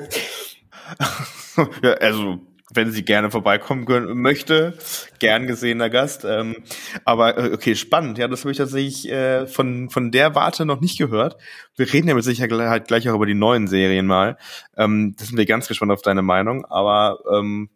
ja, 1.84 1.94
also 1.96 2.40
wenn 2.74 2.92
sie 2.92 3.04
gerne 3.04 3.32
vorbeikommen 3.32 3.86
möchte, 4.22 4.78
gern 5.20 5.48
gesehener 5.48 5.90
Gast. 5.90 6.26
Ähm, 6.26 6.58
aber 7.04 7.38
äh, 7.38 7.54
okay, 7.54 7.76
spannend. 7.76 8.18
Ja, 8.18 8.28
das 8.28 8.42
habe 8.42 8.52
ich 8.52 8.58
tatsächlich 8.58 9.10
äh, 9.10 9.48
von 9.48 9.90
von 9.90 10.12
der 10.12 10.36
Warte 10.36 10.66
noch 10.66 10.82
nicht 10.82 10.98
gehört. 10.98 11.38
Wir 11.76 11.92
reden 11.92 12.08
ja 12.08 12.16
mit 12.16 12.24
Sicherheit 12.24 12.88
gleich 12.88 13.10
auch 13.10 13.16
über 13.16 13.26
die 13.26 13.34
neuen 13.34 13.68
Serien 13.68 14.06
mal. 14.06 14.38
Ähm, 14.78 15.16
das 15.18 15.30
sind 15.30 15.38
wir 15.38 15.46
ganz 15.46 15.68
gespannt 15.68 15.92
auf 15.92 16.02
deine 16.02 16.22
Meinung. 16.22 16.66
Aber 16.66 17.20
ähm, 17.32 17.70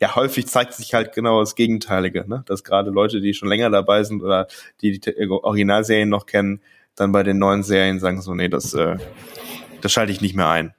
ja, 0.00 0.14
häufig 0.14 0.46
zeigt 0.46 0.72
sich 0.72 0.94
halt 0.94 1.12
genau 1.14 1.40
das 1.40 1.54
Gegenteilige, 1.54 2.26
ne? 2.26 2.42
dass 2.46 2.64
gerade 2.64 2.90
Leute, 2.90 3.20
die 3.20 3.34
schon 3.34 3.48
länger 3.48 3.70
dabei 3.70 4.02
sind 4.02 4.22
oder 4.22 4.46
die 4.80 4.98
die 4.98 5.28
Originalserien 5.28 6.08
noch 6.08 6.26
kennen, 6.26 6.62
dann 6.96 7.12
bei 7.12 7.22
den 7.22 7.38
neuen 7.38 7.62
Serien 7.62 8.00
sagen 8.00 8.20
so, 8.22 8.34
nee, 8.34 8.48
das 8.48 8.74
äh, 8.74 8.96
das 9.80 9.92
schalte 9.92 10.12
ich 10.12 10.20
nicht 10.20 10.34
mehr 10.34 10.48
ein. 10.48 10.74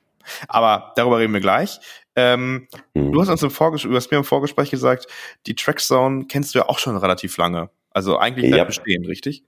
Aber 0.48 0.94
darüber 0.96 1.20
reden 1.20 1.34
wir 1.34 1.40
gleich. 1.40 1.80
Ähm, 2.16 2.68
mhm. 2.94 3.12
Du 3.12 3.22
hast 3.22 3.30
uns 3.30 3.44
im 3.44 3.52
Vorgespräch, 3.52 3.92
du 3.92 3.96
hast 3.96 4.12
mir 4.12 4.18
im 4.18 4.24
Vorgespräch 4.24 4.70
gesagt, 4.70 5.08
die 5.48 5.56
Trackzone 5.56 6.26
kennst 6.28 6.54
du 6.54 6.60
ja 6.60 6.70
auch 6.70 6.80
schon 6.80 6.98
relativ 6.98 7.38
lange. 7.38 7.70
Also 7.92 8.18
eigentlich 8.18 8.54
ja. 8.54 8.64
bestehen, 8.64 9.06
richtig? 9.06 9.44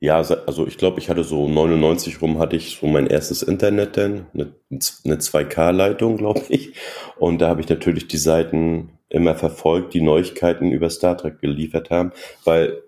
Ja, 0.00 0.16
also 0.16 0.66
ich 0.66 0.78
glaube, 0.78 1.00
ich 1.00 1.10
hatte 1.10 1.24
so 1.24 1.48
99 1.48 2.22
rum 2.22 2.38
hatte 2.38 2.54
ich 2.54 2.78
so 2.80 2.86
mein 2.86 3.08
erstes 3.08 3.42
Internet 3.42 3.96
denn, 3.96 4.26
eine, 4.32 4.54
eine 4.70 5.16
2K-Leitung, 5.16 6.18
glaube 6.18 6.42
ich. 6.48 6.74
Und 7.16 7.38
da 7.38 7.48
habe 7.48 7.60
ich 7.60 7.68
natürlich 7.68 8.06
die 8.06 8.16
Seiten 8.16 8.92
immer 9.08 9.34
verfolgt, 9.34 9.94
die 9.94 10.00
Neuigkeiten 10.00 10.70
über 10.70 10.88
Star 10.90 11.16
Trek 11.16 11.40
geliefert 11.40 11.90
haben, 11.90 12.12
weil 12.44 12.80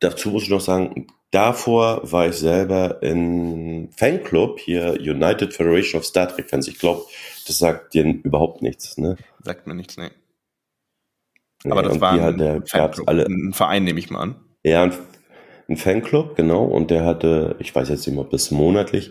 dazu 0.00 0.30
muss 0.30 0.44
ich 0.44 0.50
noch 0.50 0.60
sagen, 0.60 1.06
Davor 1.34 2.00
war 2.04 2.28
ich 2.28 2.36
selber 2.36 3.02
in 3.02 3.88
Fanclub, 3.90 4.60
hier 4.60 4.92
United 5.00 5.52
Federation 5.52 5.98
of 5.98 6.06
Star 6.06 6.28
Trek 6.28 6.48
Fans. 6.48 6.68
Ich 6.68 6.78
glaube, 6.78 7.02
das 7.48 7.58
sagt 7.58 7.94
dir 7.94 8.04
überhaupt 8.04 8.62
nichts, 8.62 8.98
ne? 8.98 9.16
Sagt 9.42 9.66
mir 9.66 9.74
nichts, 9.74 9.96
ne. 9.96 10.12
Aber 11.64 11.82
nee, 11.82 11.88
das 11.88 12.00
war 12.00 12.12
ein, 12.12 12.38
der, 12.38 12.62
Fanclub, 12.64 13.08
alle, 13.08 13.24
ein 13.24 13.52
Verein, 13.52 13.82
nehme 13.82 13.98
ich 13.98 14.10
mal 14.10 14.20
an. 14.20 14.36
Ja, 14.62 14.84
ein, 14.84 14.92
ein 15.68 15.76
Fanclub, 15.76 16.36
genau. 16.36 16.62
Und 16.66 16.92
der 16.92 17.04
hatte, 17.04 17.56
ich 17.58 17.74
weiß 17.74 17.88
jetzt 17.88 18.06
nicht, 18.06 18.16
ob 18.16 18.30
das 18.30 18.52
monatlich 18.52 19.10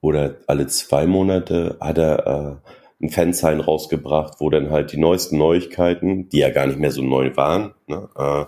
oder 0.00 0.36
alle 0.46 0.68
zwei 0.68 1.08
Monate, 1.08 1.78
hat 1.80 1.98
er 1.98 2.60
äh, 2.62 3.04
ein 3.04 3.10
Fansign 3.10 3.58
rausgebracht, 3.58 4.34
wo 4.38 4.50
dann 4.50 4.70
halt 4.70 4.92
die 4.92 4.98
neuesten 4.98 5.36
Neuigkeiten, 5.36 6.28
die 6.28 6.38
ja 6.38 6.50
gar 6.50 6.68
nicht 6.68 6.78
mehr 6.78 6.92
so 6.92 7.02
neu 7.02 7.34
waren, 7.34 7.74
ne, 7.88 8.08
äh, 8.16 8.44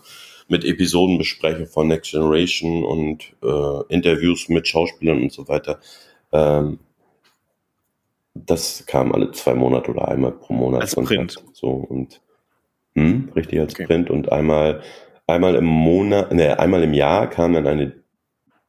mit 0.49 0.65
Episodenbesprechung 0.65 1.67
von 1.67 1.89
Next 1.89 2.11
Generation 2.11 2.85
und 2.85 3.35
äh, 3.43 3.95
Interviews 3.95 4.49
mit 4.49 4.67
Schauspielern 4.67 5.23
und 5.23 5.33
so 5.33 5.47
weiter. 5.49 5.79
Ähm, 6.33 6.79
das 8.35 8.85
kam 8.87 9.13
alle 9.13 9.33
zwei 9.33 9.55
Monate 9.55 9.91
oder 9.91 10.09
einmal 10.09 10.33
pro 10.33 10.53
Monat. 10.53 10.83
Als 10.83 10.95
Print. 10.95 11.37
So 11.53 11.69
und 11.69 12.21
hm, 12.95 13.31
richtig 13.35 13.61
als 13.61 13.75
okay. 13.75 13.87
Print 13.87 14.11
und 14.11 14.33
einmal 14.33 14.83
einmal 15.27 15.55
im 15.55 15.67
Monat, 15.67 16.33
ne, 16.33 16.59
einmal 16.59 16.83
im 16.83 16.95
Jahr 16.95 17.29
kam 17.29 17.53
dann 17.53 17.67
eine 17.67 17.93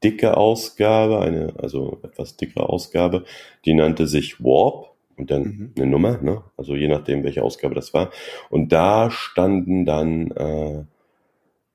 dicke 0.03 0.37
Ausgabe, 0.37 1.19
eine 1.21 1.53
also 1.57 1.99
etwas 2.03 2.37
dickere 2.37 2.69
Ausgabe, 2.69 3.23
die 3.65 3.73
nannte 3.73 4.07
sich 4.07 4.43
Warp 4.43 4.91
und 5.17 5.31
dann 5.31 5.43
mhm. 5.43 5.73
eine 5.77 5.87
Nummer, 5.87 6.21
ne? 6.21 6.43
Also 6.57 6.75
je 6.75 6.87
nachdem, 6.87 7.23
welche 7.23 7.43
Ausgabe 7.43 7.75
das 7.75 7.93
war. 7.93 8.11
Und 8.49 8.71
da 8.71 9.11
standen 9.11 9.85
dann 9.85 10.31
äh, 10.31 10.83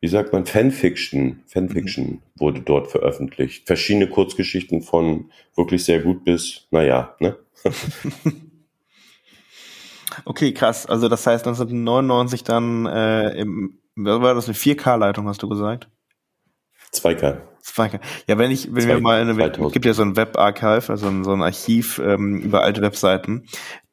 wie 0.05 0.09
sagt 0.09 0.35
man, 0.35 0.45
Fanfiction, 0.45 1.43
Fanfiction 1.47 2.05
mhm. 2.05 2.21
wurde 2.37 2.61
dort 2.61 2.91
veröffentlicht. 2.91 3.67
Verschiedene 3.67 4.07
Kurzgeschichten 4.07 4.83
von 4.83 5.31
wirklich 5.57 5.83
sehr 5.83 6.03
gut 6.03 6.25
bis, 6.27 6.67
naja, 6.71 7.17
ne? 7.21 7.39
okay, 10.27 10.53
krass. 10.53 10.85
Also 10.85 11.09
das 11.09 11.27
heißt 11.27 11.47
1999 11.47 12.45
dann, 12.45 12.85
äh, 12.85 13.31
im, 13.31 13.79
was 13.97 14.21
war 14.21 14.35
das, 14.35 14.45
eine 14.45 14.55
4K-Leitung, 14.55 15.27
hast 15.27 15.43
du 15.43 15.49
gesagt? 15.49 15.89
2K. 16.93 17.39
Ja, 18.29 18.37
wenn 18.37 18.51
ich, 18.51 18.75
wenn 18.75 18.83
Zwei, 18.83 18.95
wir 18.95 19.01
mal 19.01 19.21
eine, 19.21 19.43
es 19.43 19.73
gibt 19.73 19.87
ja 19.87 19.95
so 19.95 20.03
ein 20.03 20.17
Webarchive, 20.17 20.91
also 20.91 21.07
ein, 21.07 21.25
so 21.25 21.33
ein 21.33 21.43
Archiv 21.43 21.99
ähm, 21.99 22.41
über 22.43 22.63
alte 22.63 22.83
Webseiten, 22.83 23.47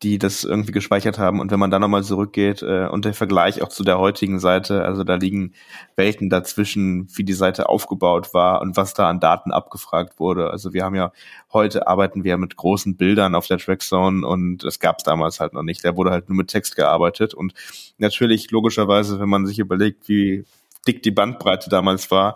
die 0.04 0.20
das 0.20 0.44
irgendwie 0.44 0.74
gespeichert 0.74 1.18
haben. 1.18 1.40
Und 1.40 1.52
wenn 1.52 1.60
man 1.60 1.72
da 1.72 1.80
nochmal 1.80 2.04
zurückgeht 2.04 2.64
äh, 2.64 2.88
und 2.88 3.06
der 3.06 3.14
Vergleich 3.14 3.62
auch 3.62 3.70
zu 3.70 3.86
der 3.86 3.98
heutigen 3.98 4.40
Seite, 4.40 4.84
also 4.84 5.06
da 5.06 5.16
liegen 5.16 5.54
Welten 5.96 6.30
dazwischen, 6.30 7.08
wie 7.16 7.24
die 7.24 7.32
Seite 7.32 7.70
aufgebaut 7.70 8.34
war 8.34 8.62
und 8.62 8.76
was 8.76 8.94
da 8.94 9.10
an 9.10 9.22
Daten 9.22 9.54
abgefragt 9.54 10.20
wurde. 10.20 10.52
Also 10.52 10.74
wir 10.74 10.84
haben 10.84 10.96
ja 10.96 11.14
heute 11.54 11.88
arbeiten 11.88 12.26
wir 12.26 12.38
mit 12.38 12.58
großen 12.58 12.98
Bildern 12.98 13.36
auf 13.36 13.48
der 13.48 13.58
Trackzone 13.58 14.28
und 14.28 14.66
das 14.66 14.80
gab 14.80 14.98
es 14.98 15.06
damals 15.06 15.40
halt 15.40 15.54
noch 15.54 15.64
nicht. 15.64 15.86
Da 15.86 15.96
wurde 15.96 16.12
halt 16.12 16.28
nur 16.28 16.36
mit 16.36 16.50
Text 16.50 16.76
gearbeitet 16.76 17.34
und 17.34 17.54
natürlich 17.98 18.52
logischerweise, 18.52 19.22
wenn 19.22 19.30
man 19.30 19.46
sich 19.46 19.60
überlegt, 19.60 20.10
wie 20.10 20.44
dick 20.86 21.04
die 21.04 21.12
Bandbreite 21.12 21.70
damals 21.70 22.12
war, 22.12 22.36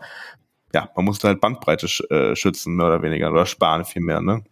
ja, 0.74 0.90
man 0.96 1.06
musste 1.06 1.28
halt 1.28 1.42
Bandbreite 1.42 1.88
sch 1.88 2.02
äh, 2.10 2.36
schützen, 2.36 2.76
mehr 2.76 2.88
oder 2.88 3.02
weniger, 3.02 3.32
oder 3.32 3.46
sparen 3.46 3.86
vielmehr, 3.86 4.22
ne? 4.22 4.44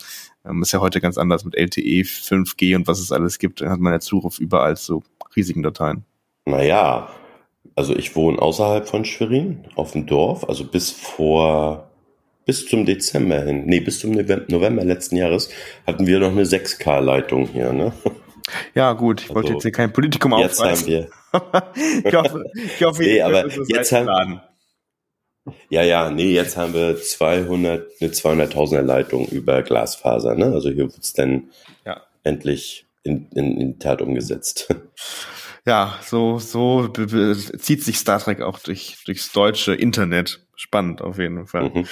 Ähm, 0.45 0.61
ist 0.61 0.71
ja 0.71 0.79
heute 0.79 1.01
ganz 1.01 1.17
anders 1.17 1.45
mit 1.45 1.55
LTE, 1.55 2.03
5G 2.03 2.75
und 2.75 2.87
was 2.87 2.99
es 2.99 3.11
alles 3.11 3.39
gibt. 3.39 3.61
Da 3.61 3.69
hat 3.69 3.79
man 3.79 3.93
ja 3.93 3.99
Zugriff 3.99 4.39
überall 4.39 4.77
zu 4.77 5.03
riesigen 5.35 5.63
Dateien. 5.63 6.05
Naja, 6.45 7.09
also 7.75 7.95
ich 7.95 8.15
wohne 8.15 8.41
außerhalb 8.41 8.87
von 8.87 9.05
Schwerin, 9.05 9.65
auf 9.75 9.93
dem 9.93 10.05
Dorf, 10.05 10.47
also 10.47 10.65
bis 10.65 10.91
vor, 10.91 11.89
bis 12.45 12.67
zum 12.67 12.85
Dezember 12.85 13.41
hin, 13.41 13.65
nee, 13.65 13.79
bis 13.79 13.99
zum 13.99 14.11
November 14.11 14.83
letzten 14.83 15.15
Jahres 15.15 15.49
hatten 15.87 16.05
wir 16.05 16.19
noch 16.19 16.31
eine 16.31 16.43
6K-Leitung 16.43 17.47
hier, 17.47 17.73
ne? 17.73 17.93
Ja, 18.75 18.91
gut, 18.91 19.21
ich 19.21 19.27
also, 19.27 19.35
wollte 19.35 19.53
jetzt 19.53 19.61
hier 19.61 19.71
kein 19.71 19.93
Politikum 19.93 20.37
jetzt 20.37 20.59
aufreißen. 20.59 21.07
Haben 21.31 21.41
wir. 21.73 22.03
ich 22.05 22.13
hoffe, 22.13 22.43
ich 22.53 22.83
hoffe, 22.83 23.01
nee, 23.01 23.21
aber 23.21 23.47
jetzt 23.67 23.91
haben, 23.93 24.41
ja, 25.69 25.83
ja, 25.83 26.09
nee, 26.09 26.33
jetzt 26.33 26.57
haben 26.57 26.73
wir 26.73 27.01
200, 27.01 27.89
eine 27.99 28.11
200.000er 28.11 28.81
Leitung 28.81 29.27
über 29.27 29.61
Glasfaser, 29.61 30.35
ne? 30.35 30.45
Also 30.45 30.69
hier 30.69 30.83
wird's 30.93 31.13
dann 31.13 31.49
ja. 31.85 32.01
endlich 32.23 32.85
in, 33.03 33.27
in, 33.35 33.59
in 33.59 33.79
Tat 33.79 34.01
umgesetzt. 34.01 34.73
Ja, 35.65 35.97
so, 36.05 36.39
so 36.39 36.89
zieht 36.89 37.85
sich 37.85 37.97
Star 37.97 38.19
Trek 38.19 38.41
auch 38.41 38.59
durch, 38.59 38.97
durchs 39.05 39.31
deutsche 39.31 39.73
Internet 39.73 40.45
spannend 40.63 41.01
auf 41.01 41.19
jeden 41.19 41.45
Fall. 41.45 41.69
Mhm. 41.69 41.85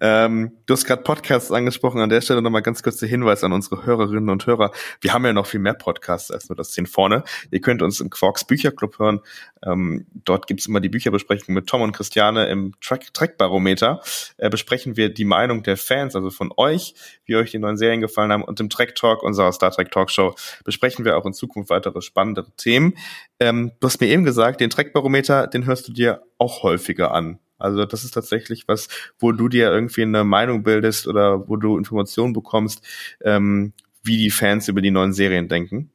Ähm, 0.00 0.52
du 0.66 0.74
hast 0.74 0.84
gerade 0.84 1.02
Podcasts 1.02 1.52
angesprochen. 1.52 2.00
An 2.00 2.10
der 2.10 2.20
Stelle 2.20 2.42
nochmal 2.42 2.60
ganz 2.60 2.82
kurz 2.82 2.98
der 2.98 3.08
Hinweis 3.08 3.44
an 3.44 3.52
unsere 3.52 3.86
Hörerinnen 3.86 4.28
und 4.28 4.46
Hörer. 4.46 4.72
Wir 5.00 5.12
haben 5.12 5.24
ja 5.24 5.32
noch 5.32 5.46
viel 5.46 5.60
mehr 5.60 5.74
Podcasts 5.74 6.32
als 6.32 6.48
nur 6.48 6.56
das 6.56 6.72
10 6.72 6.86
vorne. 6.86 7.22
Ihr 7.52 7.60
könnt 7.60 7.82
uns 7.82 8.00
im 8.00 8.10
Quarks 8.10 8.44
Bücherclub 8.44 8.98
hören. 8.98 9.20
Ähm, 9.64 10.06
dort 10.12 10.48
gibt's 10.48 10.66
immer 10.66 10.80
die 10.80 10.88
Bücherbesprechung 10.88 11.54
mit 11.54 11.68
Tom 11.68 11.82
und 11.82 11.92
Christiane 11.92 12.46
im 12.46 12.74
Track 12.80 13.14
Trackbarometer. 13.14 14.00
Äh, 14.38 14.50
besprechen 14.50 14.96
wir 14.96 15.08
die 15.08 15.24
Meinung 15.24 15.62
der 15.62 15.76
Fans, 15.76 16.16
also 16.16 16.30
von 16.30 16.52
euch, 16.56 16.94
wie 17.24 17.36
euch 17.36 17.52
die 17.52 17.60
neuen 17.60 17.76
Serien 17.76 18.00
gefallen 18.00 18.32
haben. 18.32 18.42
Und 18.42 18.58
im 18.58 18.68
Track 18.68 18.96
Talk, 18.96 19.22
unserer 19.22 19.52
Star 19.52 19.70
Trek 19.70 19.92
Talkshow, 19.92 20.34
besprechen 20.64 21.04
wir 21.04 21.16
auch 21.16 21.26
in 21.26 21.32
Zukunft 21.32 21.70
weitere 21.70 22.02
spannendere 22.02 22.50
Themen. 22.56 22.94
Ähm, 23.38 23.70
du 23.78 23.86
hast 23.86 24.00
mir 24.00 24.08
eben 24.08 24.24
gesagt, 24.24 24.60
den 24.60 24.70
Trackbarometer, 24.70 25.46
den 25.46 25.64
hörst 25.64 25.86
du 25.86 25.92
dir 25.92 26.22
auch 26.38 26.64
häufiger 26.64 27.12
an. 27.12 27.38
Also 27.58 27.84
das 27.84 28.04
ist 28.04 28.12
tatsächlich 28.12 28.68
was, 28.68 28.88
wo 29.18 29.32
du 29.32 29.48
dir 29.48 29.70
irgendwie 29.70 30.02
eine 30.02 30.24
Meinung 30.24 30.62
bildest 30.62 31.06
oder 31.06 31.48
wo 31.48 31.56
du 31.56 31.78
Informationen 31.78 32.32
bekommst, 32.32 32.82
ähm, 33.22 33.72
wie 34.02 34.18
die 34.18 34.30
Fans 34.30 34.68
über 34.68 34.82
die 34.82 34.90
neuen 34.90 35.12
Serien 35.12 35.48
denken. 35.48 35.90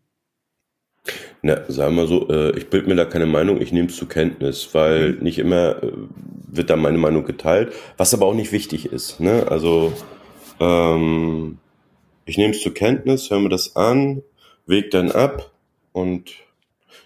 Na, 1.42 1.64
sagen 1.68 1.96
wir 1.96 2.06
so, 2.06 2.30
äh, 2.30 2.56
ich 2.58 2.70
bild 2.70 2.88
mir 2.88 2.96
da 2.96 3.06
keine 3.06 3.26
Meinung, 3.26 3.60
ich 3.60 3.72
nehme 3.72 3.88
es 3.88 3.96
zur 3.96 4.08
Kenntnis, 4.08 4.70
weil 4.74 5.14
mhm. 5.14 5.24
nicht 5.24 5.40
immer 5.40 5.82
äh, 5.82 5.92
wird 6.48 6.70
da 6.70 6.76
meine 6.76 7.00
Meinung 7.00 7.26
geteilt, 7.26 7.74
was 7.98 8.14
aber 8.14 8.28
auch 8.28 8.36
nicht 8.36 8.52
wichtig 8.52 8.92
ist. 8.92 9.20
Ne? 9.20 9.48
Also 9.50 9.94
ähm, 10.60 11.58
ich 12.26 12.38
nehme 12.38 12.54
es 12.54 12.62
zur 12.62 12.74
Kenntnis, 12.74 13.32
höre 13.32 13.40
mir 13.40 13.50
das 13.50 13.76
an, 13.76 14.22
weg 14.68 14.92
dann 14.92 15.12
ab 15.12 15.52
und 15.92 16.32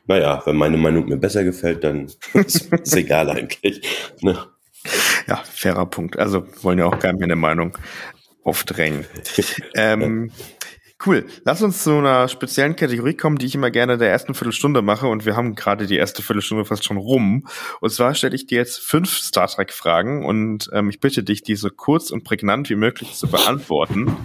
naja, 0.08 0.42
wenn 0.46 0.56
meine 0.56 0.78
Meinung 0.78 1.08
mir 1.08 1.18
besser 1.18 1.44
gefällt, 1.44 1.84
dann 1.84 2.06
ist 2.34 2.72
es 2.72 2.94
egal 2.94 3.30
eigentlich. 3.30 3.82
Ne? 4.22 4.38
Ja, 5.28 5.38
fairer 5.38 5.86
Punkt. 5.88 6.18
Also 6.18 6.46
wollen 6.62 6.80
ja 6.80 6.86
auch 6.86 7.00
gar 7.00 7.18
keine 7.18 7.36
Meinung 7.36 7.78
aufdrängen. 8.44 9.06
ähm, 9.76 10.32
Cool. 11.06 11.26
Lass 11.44 11.62
uns 11.62 11.84
zu 11.84 11.92
einer 11.98 12.28
speziellen 12.30 12.76
Kategorie 12.76 13.16
kommen, 13.16 13.38
die 13.38 13.46
ich 13.46 13.54
immer 13.54 13.70
gerne 13.70 13.98
der 13.98 14.10
ersten 14.10 14.34
Viertelstunde 14.34 14.82
mache. 14.82 15.08
Und 15.08 15.26
wir 15.26 15.36
haben 15.36 15.54
gerade 15.54 15.88
die 15.88 15.98
erste 15.98 16.24
Viertelstunde 16.24 16.64
fast 16.64 16.86
schon 16.86 16.98
rum. 16.98 17.48
Und 17.82 17.92
zwar 17.92 18.16
stelle 18.16 18.36
ich 18.36 18.48
dir 18.48 18.58
jetzt 18.58 18.80
fünf 18.80 19.10
Star 19.12 19.48
Trek 19.48 19.74
Fragen 19.74 20.26
und 20.26 20.70
ähm, 20.74 20.90
ich 20.90 21.02
bitte 21.02 21.22
dich, 21.22 21.44
diese 21.44 21.70
kurz 21.70 22.12
und 22.12 22.24
prägnant 22.24 22.70
wie 22.70 22.76
möglich 22.76 23.14
zu 23.14 23.28
beantworten, 23.28 24.16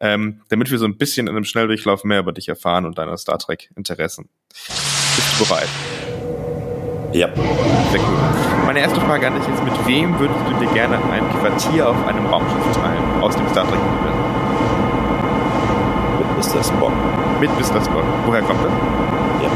ähm, 0.00 0.42
damit 0.50 0.70
wir 0.70 0.78
so 0.78 0.84
ein 0.84 0.98
bisschen 0.98 1.26
in 1.26 1.34
einem 1.34 1.44
Schnelldurchlauf 1.44 2.04
mehr 2.04 2.20
über 2.20 2.32
dich 2.32 2.48
erfahren 2.48 2.84
und 2.84 2.98
deine 2.98 3.16
Star 3.16 3.38
Trek 3.38 3.70
Interessen. 3.74 4.28
Bist 5.20 5.38
du 5.38 5.44
bereit? 5.44 5.68
Ja. 7.12 7.28
Sehr 7.90 8.00
cool. 8.00 8.64
Meine 8.64 8.80
erste 8.80 9.00
Frage 9.02 9.26
an 9.26 9.34
dich 9.34 9.46
ist, 9.52 9.62
mit 9.62 9.86
wem 9.86 10.18
würdest 10.18 10.40
du 10.48 10.64
dir 10.64 10.72
gerne 10.72 10.96
ein 10.96 11.28
Quartier 11.40 11.90
auf 11.90 12.06
einem 12.06 12.24
Raumschiff 12.24 12.64
teilen 12.72 13.04
aus 13.20 13.36
dem 13.36 13.46
Star 13.50 13.64
Trek-Universum? 13.68 14.20
Mr. 16.38 16.64
Spock. 16.64 16.92
Mit 17.38 17.50
Mr. 17.50 17.84
Spock. 17.84 18.04
Woher 18.24 18.40
kommt 18.40 18.64
das? 18.64 18.72
Ja. 19.42 19.50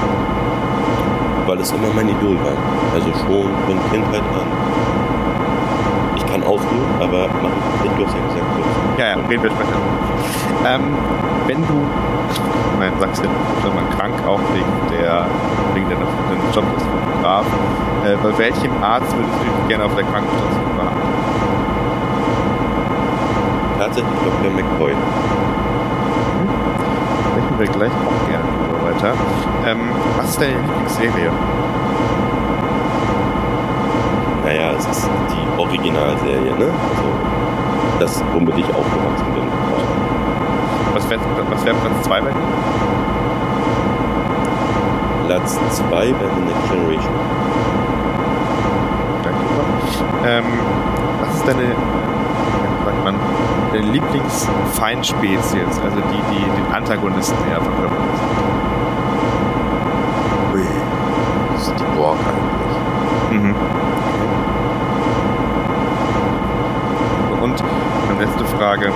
Weil 1.47 1.59
es 1.61 1.73
immer 1.73 1.89
mein 1.95 2.11
Idol 2.11 2.37
war. 2.45 2.57
Also 2.93 3.07
schon 3.07 3.49
von 3.67 3.91
Kindheit 3.91 4.21
an. 4.21 4.64
Kann 6.35 6.43
ausruhen, 6.43 6.83
aber 6.99 7.29
machen 7.29 7.53
du 7.97 8.05
hast 8.05 8.13
ja 8.13 8.23
gesagt 8.27 8.45
kurz. 8.57 8.67
Ja, 8.99 9.07
ja, 9.07 9.15
reden 9.29 9.43
wir 9.45 9.51
später. 9.53 9.79
Ähm, 10.67 10.83
wenn 11.47 11.63
du, 11.63 11.75
nein, 12.81 12.91
sagst 12.99 13.23
du, 13.23 13.29
ist 13.29 13.73
man 13.73 13.89
krank 13.91 14.15
auch 14.27 14.41
wegen 14.53 14.67
der, 14.91 15.27
wegen 15.75 15.89
der, 15.89 15.97
deinem 15.97 16.53
Job 16.53 16.65
als 16.75 16.83
Fotograf, 16.83 17.47
äh, 18.05 18.17
bei 18.21 18.37
welchem 18.37 18.83
Arzt 18.83 19.17
würdest 19.17 19.39
du 19.39 19.69
gerne 19.69 19.85
auf 19.85 19.95
der 19.95 20.03
Krankenstation 20.07 20.75
behandeln? 20.75 21.09
Tatsächlich 23.79 24.19
Dr. 24.25 24.51
McCoy 24.51 24.93
sprechen 27.31 27.59
wir 27.59 27.67
gleich 27.69 27.93
auch 27.93 28.29
gerne 28.29 28.45
drüber 28.59 28.91
weiter. 28.91 29.15
Ähm, 29.69 29.91
was 30.17 30.31
ist 30.31 30.41
deine 30.41 30.55
Lieblingsserie? 30.55 31.31
Naja, 34.55 34.71
es 34.79 34.87
ist 34.87 35.09
die 35.31 35.61
Originalserie, 35.61 36.55
ne? 36.57 36.67
Also, 36.67 37.09
das, 37.99 38.23
womit 38.33 38.57
ich 38.57 38.67
aufgewachsen 38.67 39.27
bin. 39.35 39.43
Was 40.93 41.11
wäre 41.11 41.21
was 41.51 41.65
wär 41.65 41.75
Platz 41.75 42.03
2 42.05 42.21
bei 42.21 42.29
dir? 42.29 42.37
Platz 45.27 45.59
2 45.71 45.91
wäre 45.91 46.13
The 46.13 46.41
Next 46.47 46.71
Generation. 46.71 47.15
Danke. 49.25 49.41
Ähm, 50.25 50.45
was 51.21 51.35
ist 51.35 51.49
deine 51.49 51.75
sagt 52.85 53.05
man, 53.05 53.17
deine 53.73 53.87
Lieblingsfeindspezies, 53.87 55.81
also 55.83 55.97
die, 56.13 56.23
die 56.33 56.45
den 56.45 56.73
Antagonisten 56.73 57.37
eher 57.51 57.61
verkörpert 57.61 57.99
Frage, 68.75 68.93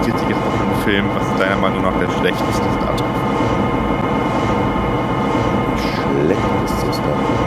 zieht 0.00 0.18
sich 0.18 0.28
jetzt 0.28 0.40
auf 0.40 0.60
einen 0.60 0.82
Film, 0.82 1.04
was 1.14 1.24
ist 1.24 1.38
deiner 1.38 1.56
Meinung 1.56 1.82
nach 1.82 1.96
der 2.00 2.10
schlechteste 2.18 2.66
Star 2.74 2.96
Trek? 2.96 3.06
Schlechteste 5.78 6.92
Star 6.92 7.14
Trek? 7.14 7.38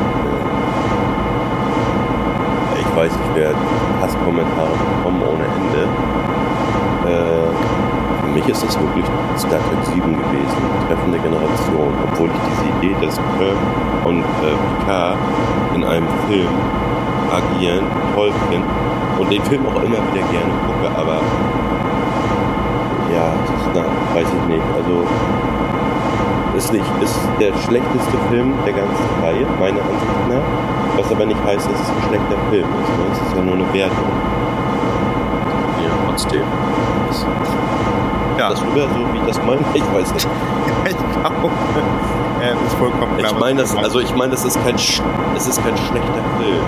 Ich 2.79 2.95
weiß, 2.95 3.11
ich 3.11 3.35
werde 3.35 3.57
Hasskommentare 4.01 4.71
bekommen 4.95 5.23
ohne 5.27 5.43
Ende. 5.43 5.83
Äh, 7.03 7.51
für 8.21 8.31
mich 8.31 8.47
ist 8.47 8.63
es 8.63 8.79
wirklich 8.79 9.05
Star 9.35 9.59
Trek 9.59 9.83
7 9.93 9.99
gewesen, 9.99 10.61
Treffen 10.87 11.11
der 11.11 11.19
Generation, 11.19 11.93
obwohl 12.05 12.29
ich 12.29 12.41
diese 12.47 12.65
Idee, 12.77 12.95
dass 13.05 13.15
Kirk 13.37 13.57
und 14.05 14.21
äh, 14.21 14.55
Picard 14.79 15.17
in 15.75 15.83
einem 15.83 16.07
Film 16.29 16.47
agieren, 17.29 17.83
toll 18.15 18.31
finde 18.49 18.67
und 19.19 19.31
den 19.31 19.43
Film 19.43 19.65
auch 19.65 19.75
immer 19.75 19.97
wieder 20.11 20.25
gerne 20.31 20.53
gucke, 20.65 20.89
aber 20.97 21.19
ja, 23.13 23.33
na, 23.73 23.83
weiß 24.15 24.27
ich 24.27 24.47
nicht. 24.47 24.63
Also 24.75 25.05
ist 26.57 26.71
nicht, 26.71 26.85
ist 27.01 27.19
der 27.39 27.53
schlechteste 27.65 28.17
Film 28.29 28.53
der 28.65 28.73
ganzen 28.73 29.05
Reihe, 29.23 29.45
meiner 29.59 29.81
Ansicht 29.81 30.29
nach. 30.29 30.97
Was 30.97 31.11
aber 31.11 31.25
nicht 31.25 31.39
heißt, 31.43 31.67
dass 31.67 31.79
es 31.79 31.89
ein 31.89 32.01
schlechter 32.09 32.37
Film 32.49 32.65
ist. 32.65 32.89
Ne? 32.89 33.05
Es 33.11 33.27
ist 33.27 33.35
ja 33.35 33.41
nur 33.41 33.55
eine 33.55 33.73
Wertung. 33.73 34.09
Ja, 35.81 35.89
trotzdem. 36.07 36.43
Ja. 38.37 38.49
das 38.49 38.61
rüber, 38.61 38.87
so 38.93 39.13
wie 39.13 39.17
ich 39.17 39.25
das 39.25 39.41
meine? 39.43 39.61
Ich 39.73 39.83
weiß 39.93 40.13
nicht. 40.13 40.27
ich 40.85 40.95
glaube, 40.95 41.51
äh, 42.41 42.65
ist 42.65 42.75
vollkommen 42.75 43.17
klar. 43.17 43.31
Ich 43.31 43.39
meine, 43.39 43.61
das, 43.61 43.75
also 43.75 43.99
ich 43.99 44.15
meine, 44.15 44.31
das 44.31 44.45
ist 44.45 44.63
kein, 44.63 44.75
es 44.75 45.47
ist 45.47 45.63
kein 45.63 45.77
schlechter 45.77 46.23
Film. 46.37 46.63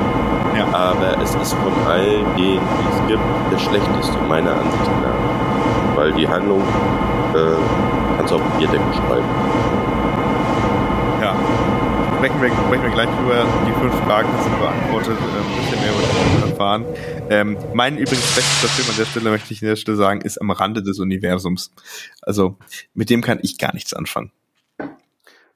Ja. 0.56 0.66
Aber 0.72 1.22
es 1.22 1.36
ist 1.36 1.54
von 1.54 1.74
all 1.88 2.04
denen, 2.38 2.38
die 2.38 2.60
es 2.60 3.08
gibt, 3.08 3.24
der 3.52 3.58
schlechteste, 3.58 4.18
meiner 4.28 4.52
Ansicht 4.52 4.92
nach. 5.04 5.15
Weil 5.96 6.14
die 6.14 6.28
Handlung 6.28 6.62
äh, 6.62 8.18
kannst 8.18 8.32
du 8.32 8.36
auf 8.36 8.58
Bierdeckel 8.58 8.94
schreiben. 8.94 9.28
Ja. 11.22 11.36
Sprechen 12.18 12.42
wir, 12.42 12.50
sprechen 12.50 12.84
wir 12.84 12.92
gleich 12.92 13.10
drüber. 13.10 13.46
Die 13.68 13.74
fünf 13.80 13.96
Fragen 14.04 14.30
hast 14.32 14.46
du 14.48 14.58
beantwortet, 14.58 15.18
äh, 15.18 15.24
ein 15.24 15.62
bisschen 15.62 15.82
mehr 15.82 15.92
über 15.92 16.02
das 16.02 16.50
erfahren. 16.50 16.86
Ähm, 17.30 17.58
mein 17.74 17.98
übrigens 17.98 18.32
schlechtester 18.34 18.68
Film 18.68 18.90
an 18.90 18.96
der 18.98 19.06
Stelle, 19.06 19.30
möchte 19.30 19.54
ich 19.54 19.62
an 19.62 19.70
der 19.70 19.76
Stelle 19.76 19.98
sagen, 19.98 20.22
ist 20.22 20.40
am 20.40 20.52
Rande 20.52 20.82
des 20.82 21.00
Universums. 21.00 21.72
Also 22.22 22.58
mit 22.94 23.10
dem 23.10 23.22
kann 23.22 23.40
ich 23.42 23.58
gar 23.58 23.74
nichts 23.74 23.94
anfangen. 23.94 24.32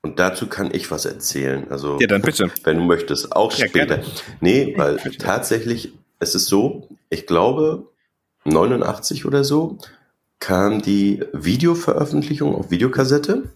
Und 0.02 0.20
dazu 0.20 0.48
kann 0.48 0.70
ich 0.74 0.92
was 0.92 1.06
erzählen. 1.06 1.68
Also, 1.70 1.98
ja, 2.00 2.08
dann 2.08 2.22
bitte. 2.22 2.50
Wenn 2.64 2.78
du 2.78 2.84
möchtest, 2.84 3.36
auch 3.36 3.52
ja, 3.54 3.68
später. 3.68 3.98
Gerne. 3.98 4.12
Nee, 4.40 4.74
weil 4.78 4.98
tatsächlich, 5.18 5.94
es 6.20 6.36
ist 6.36 6.46
so, 6.46 6.88
ich 7.10 7.26
glaube, 7.26 7.88
89 8.46 9.26
oder 9.26 9.44
so, 9.44 9.78
kam 10.40 10.82
die 10.82 11.22
Videoveröffentlichung 11.34 12.56
auf 12.56 12.72
Videokassette. 12.72 13.50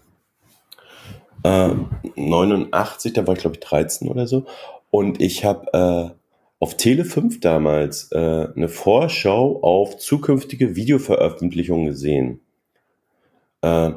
Äh, 1.42 1.70
89, 2.16 3.12
da 3.12 3.26
war 3.26 3.34
ich 3.34 3.40
glaube 3.40 3.56
ich 3.56 3.60
13 3.60 4.08
oder 4.08 4.26
so. 4.26 4.46
Und 4.90 5.20
ich 5.20 5.44
habe 5.44 5.72
äh, 5.72 6.14
auf 6.60 6.76
Tele 6.76 7.04
5 7.04 7.40
damals 7.40 8.10
äh, 8.12 8.48
eine 8.54 8.68
Vorschau 8.68 9.60
auf 9.62 9.98
zukünftige 9.98 10.76
Videoveröffentlichungen 10.76 11.86
gesehen. 11.86 12.40
Äh, 13.62 13.92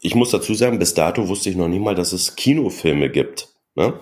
ich 0.00 0.14
muss 0.14 0.30
dazu 0.30 0.54
sagen, 0.54 0.78
bis 0.78 0.94
dato 0.94 1.28
wusste 1.28 1.50
ich 1.50 1.56
noch 1.56 1.68
nie 1.68 1.78
mal, 1.78 1.94
dass 1.94 2.12
es 2.12 2.36
Kinofilme 2.36 3.10
gibt. 3.10 3.48
Ne? 3.74 3.94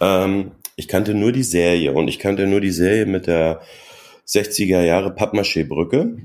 Ähm, 0.00 0.52
ich 0.76 0.88
kannte 0.88 1.14
nur 1.14 1.32
die 1.32 1.42
Serie 1.42 1.92
und 1.92 2.08
ich 2.08 2.18
kannte 2.18 2.46
nur 2.46 2.60
die 2.60 2.70
Serie 2.70 3.06
mit 3.06 3.26
der 3.26 3.60
60er 4.26 4.82
Jahre 4.82 5.10
Pappmaché-Brücke. 5.14 6.18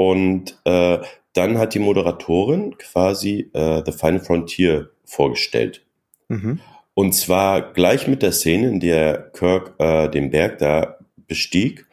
Und 0.00 0.58
äh, 0.64 0.98
dann 1.34 1.58
hat 1.58 1.74
die 1.74 1.78
Moderatorin 1.78 2.78
quasi 2.78 3.50
äh, 3.52 3.82
The 3.84 3.92
Final 3.92 4.20
Frontier 4.20 4.88
vorgestellt. 5.04 5.84
Mhm. 6.28 6.58
Und 6.94 7.12
zwar 7.12 7.60
gleich 7.74 8.08
mit 8.08 8.22
der 8.22 8.32
Szene, 8.32 8.68
in 8.68 8.80
der 8.80 9.30
Kirk 9.34 9.74
äh, 9.76 10.08
den 10.08 10.30
Berg 10.30 10.56
da 10.56 10.96
bestieg 11.28 11.84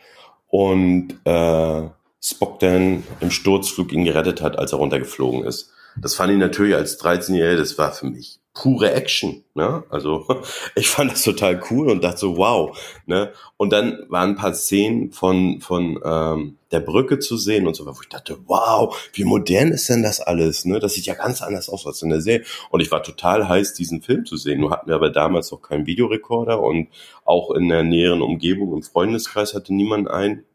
und 0.47 1.19
äh, 1.25 1.89
Spock 2.21 2.59
dann 2.61 3.03
im 3.19 3.29
Sturzflug 3.29 3.91
ihn 3.91 4.05
gerettet 4.05 4.41
hat, 4.41 4.57
als 4.57 4.71
er 4.71 4.77
runtergeflogen 4.77 5.43
ist. 5.43 5.73
Das 5.97 6.15
fand 6.15 6.31
ich 6.31 6.39
natürlich 6.39 6.75
als 6.75 7.01
13-Jähriger, 7.01 7.57
das 7.57 7.77
war 7.77 7.91
für 7.91 8.05
mich 8.05 8.39
pure 8.61 8.91
Action. 8.91 9.43
Ne? 9.53 9.83
Also 9.89 10.25
ich 10.75 10.89
fand 10.89 11.11
das 11.11 11.23
total 11.23 11.61
cool 11.69 11.89
und 11.89 12.03
dachte 12.03 12.19
so, 12.19 12.37
wow. 12.37 12.77
Ne? 13.05 13.31
Und 13.57 13.71
dann 13.71 14.05
waren 14.09 14.31
ein 14.31 14.35
paar 14.35 14.53
Szenen 14.53 15.11
von, 15.11 15.61
von 15.61 15.99
ähm, 16.03 16.57
der 16.71 16.79
Brücke 16.79 17.19
zu 17.19 17.37
sehen 17.37 17.67
und 17.67 17.75
so, 17.75 17.85
wo 17.85 18.01
ich 18.01 18.09
dachte, 18.09 18.37
wow, 18.47 18.95
wie 19.13 19.23
modern 19.23 19.69
ist 19.69 19.89
denn 19.89 20.03
das 20.03 20.19
alles? 20.19 20.65
Ne? 20.65 20.79
Das 20.79 20.93
sieht 20.93 21.05
ja 21.05 21.13
ganz 21.13 21.41
anders 21.41 21.69
aus 21.69 21.85
als 21.85 22.01
in 22.01 22.09
der 22.09 22.21
Serie. 22.21 22.45
Und 22.71 22.81
ich 22.81 22.91
war 22.91 23.03
total 23.03 23.47
heiß, 23.47 23.73
diesen 23.73 24.01
Film 24.01 24.25
zu 24.25 24.37
sehen. 24.37 24.59
Nur 24.59 24.71
hatten 24.71 24.87
wir 24.87 24.95
aber 24.95 25.11
damals 25.11 25.51
noch 25.51 25.61
keinen 25.61 25.85
Videorekorder 25.85 26.59
und 26.59 26.87
auch 27.25 27.51
in 27.51 27.69
der 27.69 27.83
näheren 27.83 28.21
Umgebung 28.21 28.73
im 28.73 28.83
Freundeskreis 28.83 29.53
hatte 29.53 29.73
niemand 29.73 30.09
einen. 30.09 30.45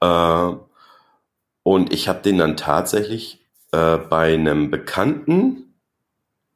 Äh, 0.00 0.52
und 1.62 1.92
ich 1.92 2.08
habe 2.08 2.20
den 2.22 2.38
dann 2.38 2.56
tatsächlich 2.56 3.40
äh, 3.72 3.96
bei 3.96 4.34
einem 4.34 4.70
Bekannten, 4.70 5.65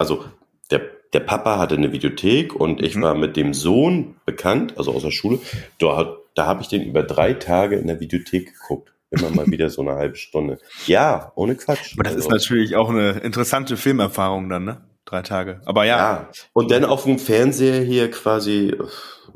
also 0.01 0.25
der, 0.71 0.81
der 1.13 1.21
Papa 1.21 1.59
hatte 1.59 1.75
eine 1.75 1.93
Videothek 1.93 2.55
und 2.55 2.83
ich 2.83 2.97
mhm. 2.97 3.03
war 3.03 3.15
mit 3.15 3.37
dem 3.37 3.53
Sohn 3.53 4.17
bekannt, 4.25 4.79
also 4.79 4.93
aus 4.93 5.03
der 5.03 5.11
Schule. 5.11 5.39
Da, 5.79 6.17
da 6.35 6.47
habe 6.47 6.63
ich 6.63 6.69
den 6.69 6.83
über 6.83 7.03
drei 7.03 7.35
Tage 7.35 7.77
in 7.77 7.87
der 7.87 8.01
Videothek 8.01 8.55
geguckt. 8.55 8.93
Immer 9.11 9.31
mal 9.31 9.47
wieder 9.51 9.69
so 9.69 9.83
eine 9.83 9.93
halbe 9.93 10.17
Stunde. 10.17 10.59
Ja, 10.87 11.33
ohne 11.35 11.55
Quatsch. 11.55 11.93
Aber 11.95 12.05
das 12.05 12.15
also. 12.15 12.29
ist 12.29 12.33
natürlich 12.33 12.77
auch 12.77 12.89
eine 12.89 13.11
interessante 13.21 13.77
Filmerfahrung 13.77 14.49
dann, 14.49 14.65
ne? 14.65 14.81
Drei 15.05 15.21
Tage. 15.23 15.61
Aber 15.67 15.85
ja. 15.85 15.97
ja. 15.99 16.29
Und 16.55 16.71
dann 16.71 16.85
auf 16.85 17.05
dem 17.05 17.19
Fernseher 17.19 17.83
hier 17.83 18.11
quasi 18.11 18.75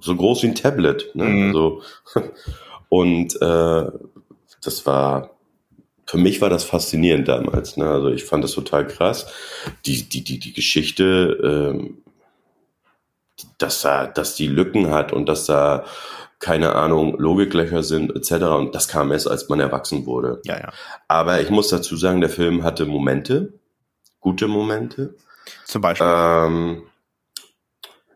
so 0.00 0.16
groß 0.16 0.44
wie 0.44 0.48
ein 0.48 0.54
Tablet. 0.54 1.10
Ne? 1.14 1.24
Mhm. 1.24 1.46
Also, 1.48 1.82
und 2.88 3.34
äh, 3.42 3.90
das 4.62 4.86
war, 4.86 5.33
für 6.06 6.18
mich 6.18 6.40
war 6.40 6.50
das 6.50 6.64
faszinierend 6.64 7.28
damals. 7.28 7.76
Ne? 7.76 7.88
Also 7.88 8.08
ich 8.10 8.24
fand 8.24 8.44
das 8.44 8.52
total 8.52 8.86
krass. 8.86 9.26
Die, 9.86 10.02
die, 10.08 10.22
die, 10.22 10.38
die 10.38 10.52
Geschichte, 10.52 11.38
ähm, 11.42 11.98
dass 13.58 13.82
da, 13.82 14.06
dass 14.06 14.36
die 14.36 14.46
Lücken 14.46 14.90
hat 14.90 15.12
und 15.12 15.26
dass 15.26 15.46
da 15.46 15.84
keine 16.44 16.74
Ahnung, 16.74 17.16
Logiklöcher 17.18 17.82
sind, 17.82 18.14
etc. 18.14 18.44
Und 18.44 18.74
das 18.74 18.86
kam 18.86 19.10
erst, 19.12 19.28
als 19.28 19.48
man 19.48 19.60
erwachsen 19.60 20.04
wurde. 20.04 20.42
Ja, 20.44 20.58
ja. 20.58 20.72
Aber 21.08 21.40
ich 21.40 21.48
muss 21.48 21.68
dazu 21.68 21.96
sagen, 21.96 22.20
der 22.20 22.28
Film 22.28 22.64
hatte 22.64 22.84
Momente, 22.84 23.54
gute 24.20 24.46
Momente. 24.46 25.14
Zum 25.64 25.80
Beispiel. 25.80 26.06
Ähm, 26.06 26.82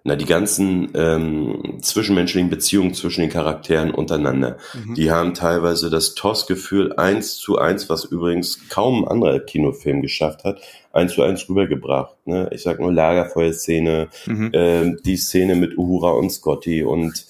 na, 0.09 0.17
die 0.17 0.25
ganzen 0.25 0.89
ähm, 0.95 1.79
zwischenmenschlichen 1.83 2.49
Beziehungen 2.49 2.95
zwischen 2.95 3.21
den 3.21 3.31
Charakteren 3.31 3.91
untereinander, 3.91 4.57
mhm. 4.73 4.95
die 4.95 5.11
haben 5.11 5.35
teilweise 5.35 5.91
das 5.91 6.15
TOS-Gefühl 6.15 6.95
eins 6.95 7.37
zu 7.37 7.59
eins, 7.59 7.91
was 7.91 8.07
übrigens 8.07 8.71
kaum 8.71 9.05
ein 9.05 9.09
anderer 9.09 9.39
Kinofilm 9.39 10.01
geschafft 10.01 10.45
hat, 10.45 10.63
eins 10.93 11.13
zu 11.13 11.23
eins 11.23 11.47
rübergebracht. 11.47 12.17
Ne? 12.27 12.49
Ich 12.53 12.63
sag 12.63 12.81
nur 12.81 12.91
Lagerfeuerszene, 12.91 14.09
mhm. 14.25 14.51
äh, 14.55 14.97
die 15.05 15.19
Szene 15.19 15.57
mit 15.57 15.77
Uhura 15.77 16.13
und 16.13 16.31
Scotty 16.31 16.83
und 16.83 17.27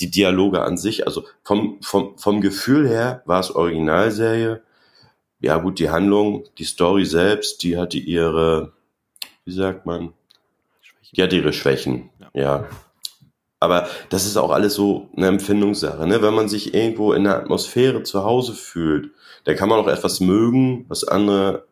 die 0.00 0.10
Dialoge 0.10 0.62
an 0.62 0.76
sich, 0.76 1.06
also 1.06 1.24
vom, 1.44 1.78
vom, 1.80 2.18
vom 2.18 2.40
Gefühl 2.40 2.88
her 2.88 3.22
war 3.24 3.38
es 3.38 3.54
Originalserie. 3.54 4.62
Ja 5.38 5.58
gut, 5.58 5.78
die 5.78 5.90
Handlung, 5.90 6.44
die 6.58 6.64
Story 6.64 7.04
selbst, 7.04 7.62
die 7.62 7.78
hatte 7.78 7.98
ihre, 7.98 8.72
wie 9.44 9.52
sagt 9.52 9.86
man, 9.86 10.12
die 11.16 11.22
hat 11.22 11.32
ihre 11.32 11.52
Schwächen, 11.52 12.10
ja. 12.18 12.40
ja. 12.40 12.68
Aber 13.62 13.88
das 14.08 14.24
ist 14.24 14.38
auch 14.38 14.50
alles 14.50 14.74
so 14.74 15.10
eine 15.14 15.28
Empfindungssache. 15.28 16.06
Ne? 16.06 16.22
Wenn 16.22 16.32
man 16.32 16.48
sich 16.48 16.72
irgendwo 16.72 17.12
in 17.12 17.24
der 17.24 17.36
Atmosphäre 17.36 18.02
zu 18.02 18.24
Hause 18.24 18.54
fühlt, 18.54 19.10
dann 19.44 19.54
kann 19.54 19.68
man 19.68 19.78
auch 19.78 19.86
etwas 19.86 20.20
mögen, 20.20 20.86
was 20.88 21.04
andere 21.04 21.66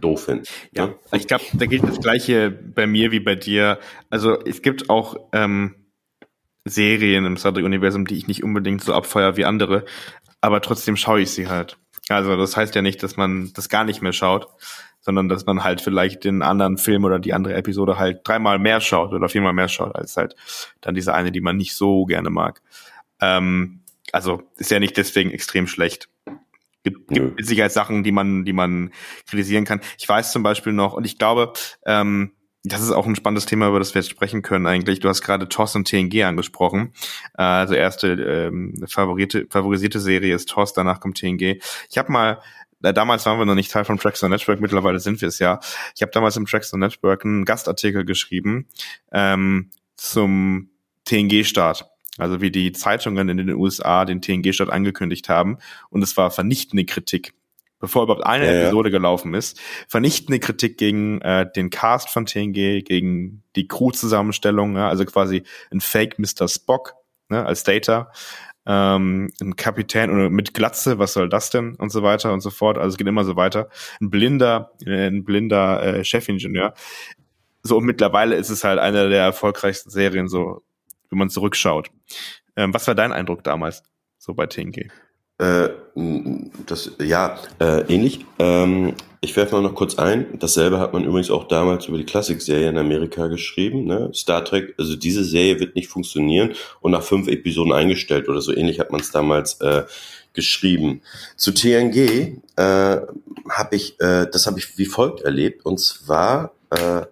doof 0.00 0.24
finden. 0.24 0.44
Ja, 0.72 0.86
ne? 0.86 0.94
ich 1.12 1.28
glaube, 1.28 1.44
da 1.52 1.66
gilt 1.66 1.84
das 1.84 2.00
Gleiche 2.00 2.50
bei 2.50 2.88
mir 2.88 3.12
wie 3.12 3.20
bei 3.20 3.36
dir. 3.36 3.78
Also 4.10 4.38
es 4.44 4.60
gibt 4.60 4.90
auch 4.90 5.16
ähm, 5.32 5.76
Serien 6.64 7.24
im 7.26 7.36
Star 7.36 7.54
Trek-Universum, 7.54 8.06
die 8.06 8.16
ich 8.16 8.26
nicht 8.26 8.42
unbedingt 8.42 8.82
so 8.82 8.92
abfeuer 8.92 9.36
wie 9.36 9.44
andere, 9.44 9.84
aber 10.40 10.60
trotzdem 10.60 10.96
schaue 10.96 11.20
ich 11.20 11.30
sie 11.30 11.48
halt. 11.48 11.78
Also 12.08 12.36
das 12.36 12.56
heißt 12.56 12.74
ja 12.74 12.82
nicht, 12.82 13.02
dass 13.02 13.16
man 13.16 13.52
das 13.54 13.68
gar 13.68 13.84
nicht 13.84 14.02
mehr 14.02 14.12
schaut 14.12 14.48
sondern 15.04 15.28
dass 15.28 15.44
man 15.44 15.62
halt 15.62 15.80
vielleicht 15.82 16.24
den 16.24 16.42
anderen 16.42 16.78
Film 16.78 17.04
oder 17.04 17.18
die 17.18 17.34
andere 17.34 17.54
Episode 17.54 17.98
halt 17.98 18.20
dreimal 18.24 18.58
mehr 18.58 18.80
schaut 18.80 19.12
oder 19.12 19.28
viermal 19.28 19.52
mehr 19.52 19.68
schaut, 19.68 19.94
als 19.94 20.16
halt 20.16 20.34
dann 20.80 20.94
diese 20.94 21.14
eine, 21.14 21.30
die 21.30 21.42
man 21.42 21.56
nicht 21.56 21.74
so 21.74 22.06
gerne 22.06 22.30
mag. 22.30 22.62
Ähm, 23.20 23.80
also 24.12 24.42
ist 24.56 24.70
ja 24.70 24.80
nicht 24.80 24.96
deswegen 24.96 25.30
extrem 25.30 25.66
schlecht. 25.66 26.08
Gibt, 26.82 27.08
gibt 27.08 27.36
mit 27.36 27.46
Sicherheit 27.46 27.72
Sachen, 27.72 28.02
die 28.02 28.12
man, 28.12 28.44
die 28.44 28.52
man 28.52 28.92
kritisieren 29.26 29.64
kann. 29.64 29.80
Ich 29.98 30.08
weiß 30.08 30.32
zum 30.32 30.42
Beispiel 30.42 30.72
noch, 30.72 30.94
und 30.94 31.04
ich 31.04 31.18
glaube, 31.18 31.52
ähm, 31.84 32.32
das 32.62 32.80
ist 32.80 32.92
auch 32.92 33.06
ein 33.06 33.14
spannendes 33.14 33.44
Thema, 33.44 33.68
über 33.68 33.78
das 33.78 33.94
wir 33.94 34.00
jetzt 34.00 34.10
sprechen 34.10 34.40
können 34.40 34.66
eigentlich. 34.66 35.00
Du 35.00 35.10
hast 35.10 35.20
gerade 35.20 35.48
TOS 35.48 35.76
und 35.76 35.86
TNG 35.86 36.24
angesprochen. 36.24 36.94
Äh, 37.36 37.42
also 37.42 37.74
erste 37.74 38.08
ähm, 38.12 38.74
favorite, 38.88 39.46
favorisierte 39.50 40.00
Serie 40.00 40.34
ist 40.34 40.48
TOS, 40.48 40.72
danach 40.72 41.00
kommt 41.00 41.18
TNG. 41.18 41.60
Ich 41.90 41.98
habe 41.98 42.10
mal 42.10 42.40
damals 42.92 43.24
waren 43.26 43.38
wir 43.38 43.46
noch 43.46 43.54
nicht 43.54 43.70
Teil 43.70 43.84
von 43.84 43.98
Traxxon 43.98 44.30
Network, 44.30 44.60
mittlerweile 44.60 45.00
sind 45.00 45.20
wir 45.20 45.28
es 45.28 45.38
ja. 45.38 45.60
Ich 45.94 46.02
habe 46.02 46.12
damals 46.12 46.36
im 46.36 46.46
Traxxon 46.46 46.80
Network 46.80 47.24
einen 47.24 47.44
Gastartikel 47.44 48.04
geschrieben 48.04 48.66
ähm, 49.12 49.70
zum 49.96 50.70
TNG-Start. 51.04 51.86
Also 52.16 52.40
wie 52.40 52.50
die 52.50 52.72
Zeitungen 52.72 53.28
in 53.28 53.38
den 53.38 53.50
USA 53.50 54.04
den 54.04 54.20
TNG-Start 54.22 54.70
angekündigt 54.70 55.28
haben. 55.28 55.58
Und 55.90 56.02
es 56.02 56.16
war 56.16 56.30
vernichtende 56.30 56.84
Kritik 56.84 57.34
bevor 57.84 58.04
überhaupt 58.04 58.24
eine 58.24 58.46
ja, 58.46 58.62
Episode 58.62 58.88
ja. 58.88 58.98
gelaufen 58.98 59.34
ist, 59.34 59.60
vernichtende 59.88 60.40
Kritik 60.40 60.78
gegen 60.78 61.20
äh, 61.20 61.46
den 61.54 61.68
Cast 61.68 62.08
von 62.08 62.24
TNG, 62.24 62.82
gegen 62.82 63.42
die 63.56 63.68
Crew-Zusammenstellung, 63.68 64.76
ja, 64.76 64.88
also 64.88 65.04
quasi 65.04 65.42
ein 65.70 65.82
Fake 65.82 66.18
Mr. 66.18 66.48
Spock 66.48 66.94
ne, 67.28 67.44
als 67.44 67.62
Data, 67.62 68.10
ähm, 68.66 69.30
ein 69.40 69.56
Kapitän 69.56 70.10
oder 70.10 70.30
mit 70.30 70.54
Glatze, 70.54 70.98
was 70.98 71.12
soll 71.12 71.28
das 71.28 71.50
denn 71.50 71.74
und 71.74 71.90
so 71.90 72.02
weiter 72.02 72.32
und 72.32 72.40
so 72.40 72.50
fort. 72.50 72.78
Also 72.78 72.94
es 72.94 72.96
geht 72.96 73.06
immer 73.06 73.24
so 73.24 73.36
weiter. 73.36 73.68
Ein 74.00 74.10
blinder, 74.10 74.72
ein 74.86 75.24
blinder 75.24 75.82
äh, 75.82 76.04
Chefingenieur. 76.04 76.74
So 77.62 77.76
und 77.78 77.84
mittlerweile 77.84 78.36
ist 78.36 78.50
es 78.50 78.64
halt 78.64 78.78
eine 78.78 79.08
der 79.08 79.22
erfolgreichsten 79.22 79.90
Serien, 79.90 80.28
so 80.28 80.62
wenn 81.10 81.18
man 81.18 81.30
zurückschaut. 81.30 81.90
Ähm, 82.56 82.72
was 82.74 82.86
war 82.86 82.94
dein 82.94 83.12
Eindruck 83.12 83.44
damals 83.44 83.82
so 84.18 84.34
bei 84.34 84.46
TNG? 84.46 84.90
Äh, 85.38 85.68
das, 86.66 86.92
ja, 87.00 87.38
äh, 87.60 87.82
ähnlich. 87.92 88.24
Ähm, 88.38 88.94
ich 89.20 89.34
werfe 89.36 89.54
mal 89.54 89.62
noch 89.62 89.74
kurz 89.74 89.96
ein. 89.96 90.38
Dasselbe 90.38 90.78
hat 90.78 90.92
man 90.92 91.04
übrigens 91.04 91.30
auch 91.30 91.48
damals 91.48 91.86
über 91.86 91.96
die 91.96 92.04
Klassikserie 92.04 92.68
in 92.68 92.78
Amerika 92.78 93.28
geschrieben. 93.28 93.84
Ne? 93.84 94.10
Star 94.12 94.44
Trek, 94.44 94.74
also 94.76 94.96
diese 94.96 95.24
Serie 95.24 95.60
wird 95.60 95.76
nicht 95.76 95.88
funktionieren 95.88 96.54
und 96.80 96.92
nach 96.92 97.02
fünf 97.02 97.28
Episoden 97.28 97.72
eingestellt 97.72 98.28
oder 98.28 98.40
so 98.40 98.54
ähnlich 98.54 98.80
hat 98.80 98.92
man 98.92 99.00
es 99.00 99.10
damals 99.10 99.60
äh, 99.60 99.84
geschrieben. 100.34 101.00
Zu 101.36 101.52
TNG 101.52 102.42
äh, 102.56 103.00
habe 103.48 103.76
ich, 103.76 103.98
äh, 104.00 104.26
das 104.30 104.46
habe 104.46 104.58
ich 104.58 104.76
wie 104.76 104.86
folgt 104.86 105.22
erlebt 105.22 105.64
und 105.64 105.80
zwar 105.80 106.52
äh, 106.70 107.02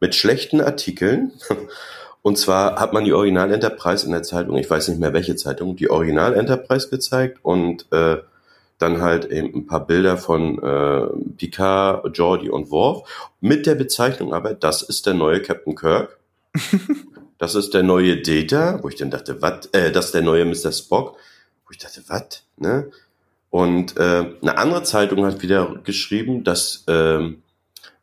mit 0.00 0.14
schlechten 0.14 0.60
Artikeln 0.60 1.32
Und 2.24 2.38
zwar 2.38 2.80
hat 2.80 2.94
man 2.94 3.04
die 3.04 3.12
Original 3.12 3.52
Enterprise 3.52 4.06
in 4.06 4.12
der 4.12 4.22
Zeitung, 4.22 4.56
ich 4.56 4.70
weiß 4.70 4.88
nicht 4.88 4.98
mehr 4.98 5.12
welche 5.12 5.36
Zeitung, 5.36 5.76
die 5.76 5.90
Original 5.90 6.32
Enterprise 6.32 6.88
gezeigt 6.88 7.38
und 7.42 7.84
äh, 7.92 8.16
dann 8.78 9.02
halt 9.02 9.26
eben 9.26 9.54
ein 9.54 9.66
paar 9.66 9.86
Bilder 9.86 10.16
von 10.16 10.58
äh, 10.58 11.06
Picard, 11.36 12.14
Geordi 12.14 12.48
und 12.48 12.70
Worf 12.70 13.06
mit 13.42 13.66
der 13.66 13.74
Bezeichnung 13.74 14.32
aber, 14.32 14.54
das 14.54 14.80
ist 14.80 15.04
der 15.04 15.12
neue 15.12 15.42
Captain 15.42 15.74
Kirk. 15.74 16.18
das 17.38 17.54
ist 17.54 17.74
der 17.74 17.82
neue 17.82 18.22
Data, 18.22 18.82
wo 18.82 18.88
ich 18.88 18.96
dann 18.96 19.10
dachte, 19.10 19.42
was? 19.42 19.66
Äh, 19.72 19.92
das 19.92 20.06
ist 20.06 20.14
der 20.14 20.22
neue 20.22 20.46
Mr. 20.46 20.72
Spock. 20.72 21.18
Wo 21.66 21.72
ich 21.72 21.78
dachte, 21.78 22.04
was? 22.06 22.42
Ne? 22.56 22.90
Und 23.50 23.98
äh, 23.98 24.30
eine 24.40 24.56
andere 24.56 24.82
Zeitung 24.82 25.26
hat 25.26 25.42
wieder 25.42 25.76
geschrieben, 25.84 26.42
dass 26.42 26.84
ähm, 26.88 27.42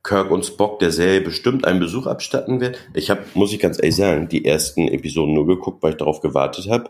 Kirk 0.03 0.31
und 0.31 0.45
Spock 0.45 0.79
der 0.79 0.91
Serie 0.91 1.21
bestimmt 1.21 1.65
einen 1.65 1.79
Besuch 1.79 2.07
abstatten 2.07 2.59
wird. 2.59 2.77
Ich 2.93 3.09
habe, 3.09 3.21
muss 3.35 3.53
ich 3.53 3.59
ganz 3.59 3.77
ehrlich 3.77 3.95
sagen, 3.95 4.29
die 4.29 4.45
ersten 4.45 4.87
Episoden 4.87 5.33
nur 5.33 5.45
geguckt, 5.45 5.83
weil 5.83 5.91
ich 5.91 5.97
darauf 5.97 6.21
gewartet 6.21 6.69
habe, 6.69 6.89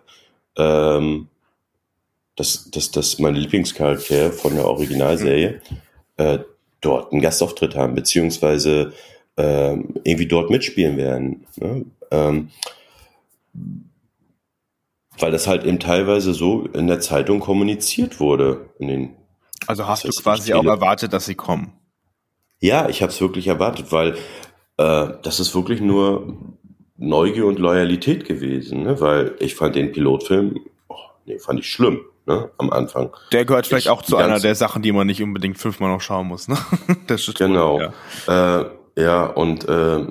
ähm, 0.58 1.28
dass, 2.36 2.72
dass, 2.72 2.92
dass 2.92 3.20
mein 3.20 3.36
Lieblingscharakter 3.36 4.32
von 4.32 4.56
der 4.56 4.66
Originalserie 4.66 5.62
äh, 6.18 6.40
dort 6.80 7.12
einen 7.12 7.22
Gastauftritt 7.22 7.76
haben, 7.76 7.96
beziehungsweise 7.96 8.94
äh, 9.36 9.74
irgendwie 9.74 10.28
dort 10.28 10.50
mitspielen 10.50 10.98
werden. 10.98 11.46
Ne? 11.58 11.86
Ähm, 12.12 12.50
weil 15.20 15.32
das 15.32 15.48
halt 15.48 15.66
eben 15.66 15.80
teilweise 15.80 16.34
so 16.34 16.66
in 16.68 16.88
der 16.88 17.00
Zeitung 17.00 17.42
kommuniziert 17.42 18.20
wurde. 18.20 18.70
In 18.80 18.88
den, 18.88 19.16
also 19.68 19.86
hast 19.86 20.06
du 20.06 20.10
quasi 20.10 20.54
auch 20.54 20.66
erwartet, 20.66 21.14
dass 21.14 21.26
sie 21.26 21.36
kommen? 21.36 21.74
Ja, 22.62 22.88
ich 22.90 23.02
habe 23.02 23.12
es 23.12 23.20
wirklich 23.20 23.48
erwartet, 23.48 23.92
weil 23.92 24.16
äh, 24.78 25.08
das 25.24 25.40
ist 25.40 25.54
wirklich 25.56 25.82
nur 25.82 26.38
Neugier 26.96 27.48
und 27.48 27.58
Loyalität 27.58 28.26
gewesen, 28.26 28.84
ne? 28.84 29.02
weil 29.02 29.36
ich 29.40 29.56
fand 29.56 29.76
den 29.76 29.92
Pilotfilm, 29.92 30.60
oh, 30.88 30.96
nee, 31.26 31.40
fand 31.40 31.60
ich 31.60 31.70
schlimm. 31.70 32.02
Ne, 32.28 32.52
am 32.60 32.70
Anfang. 32.70 33.10
Der 33.32 33.46
gehört 33.46 33.66
vielleicht 33.66 33.88
ich, 33.88 33.92
auch 33.92 34.04
zu 34.04 34.16
einer 34.16 34.40
der 34.40 34.54
Sachen, 34.54 34.84
die 34.84 34.92
man 34.92 35.08
nicht 35.08 35.24
unbedingt 35.24 35.58
fünfmal 35.58 35.90
noch 35.90 36.02
schauen 36.02 36.28
muss. 36.28 36.48
Ne? 36.48 36.56
Genau. 37.36 37.78
Cool, 37.78 37.94
ja. 38.28 38.62
Äh, 38.62 38.66
ja, 38.96 39.26
und 39.26 39.68
äh, 39.68 40.06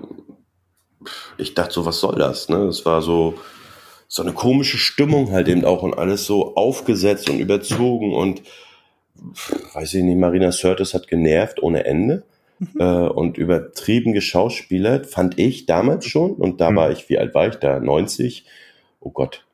ich 1.39 1.55
dachte 1.55 1.73
so, 1.73 1.87
was 1.87 2.01
soll 2.01 2.17
das? 2.17 2.49
Ne? 2.49 2.65
Es 2.65 2.85
war 2.85 3.01
so, 3.01 3.39
so 4.09 4.23
eine 4.23 4.33
komische 4.33 4.77
Stimmung 4.77 5.31
halt 5.31 5.47
eben 5.47 5.65
auch 5.65 5.85
und 5.85 5.97
alles 5.97 6.27
so 6.27 6.57
aufgesetzt 6.57 7.31
und 7.31 7.39
überzogen 7.39 8.13
und 8.13 8.43
weiß 9.75 9.95
ich 9.95 10.03
nicht, 10.03 10.19
Marina 10.19 10.51
Sirtis 10.51 10.95
hat 10.95 11.07
genervt 11.07 11.63
ohne 11.63 11.85
Ende 11.85 12.25
mhm. 12.61 12.81
äh, 12.81 13.09
und 13.09 13.39
übertrieben 13.39 14.13
geschauspielert, 14.13 15.07
fand 15.07 15.39
ich 15.39 15.67
damals 15.67 16.07
schon 16.07 16.33
und 16.33 16.61
da 16.61 16.71
mhm. 16.71 16.77
war 16.77 16.91
ich, 16.93 17.09
wie 17.09 17.19
alt 17.19 17.35
war 17.35 17.49
ich 17.49 17.57
da? 17.57 17.81
90? 17.81 18.45
Oh 19.01 19.11
Gott. 19.11 19.45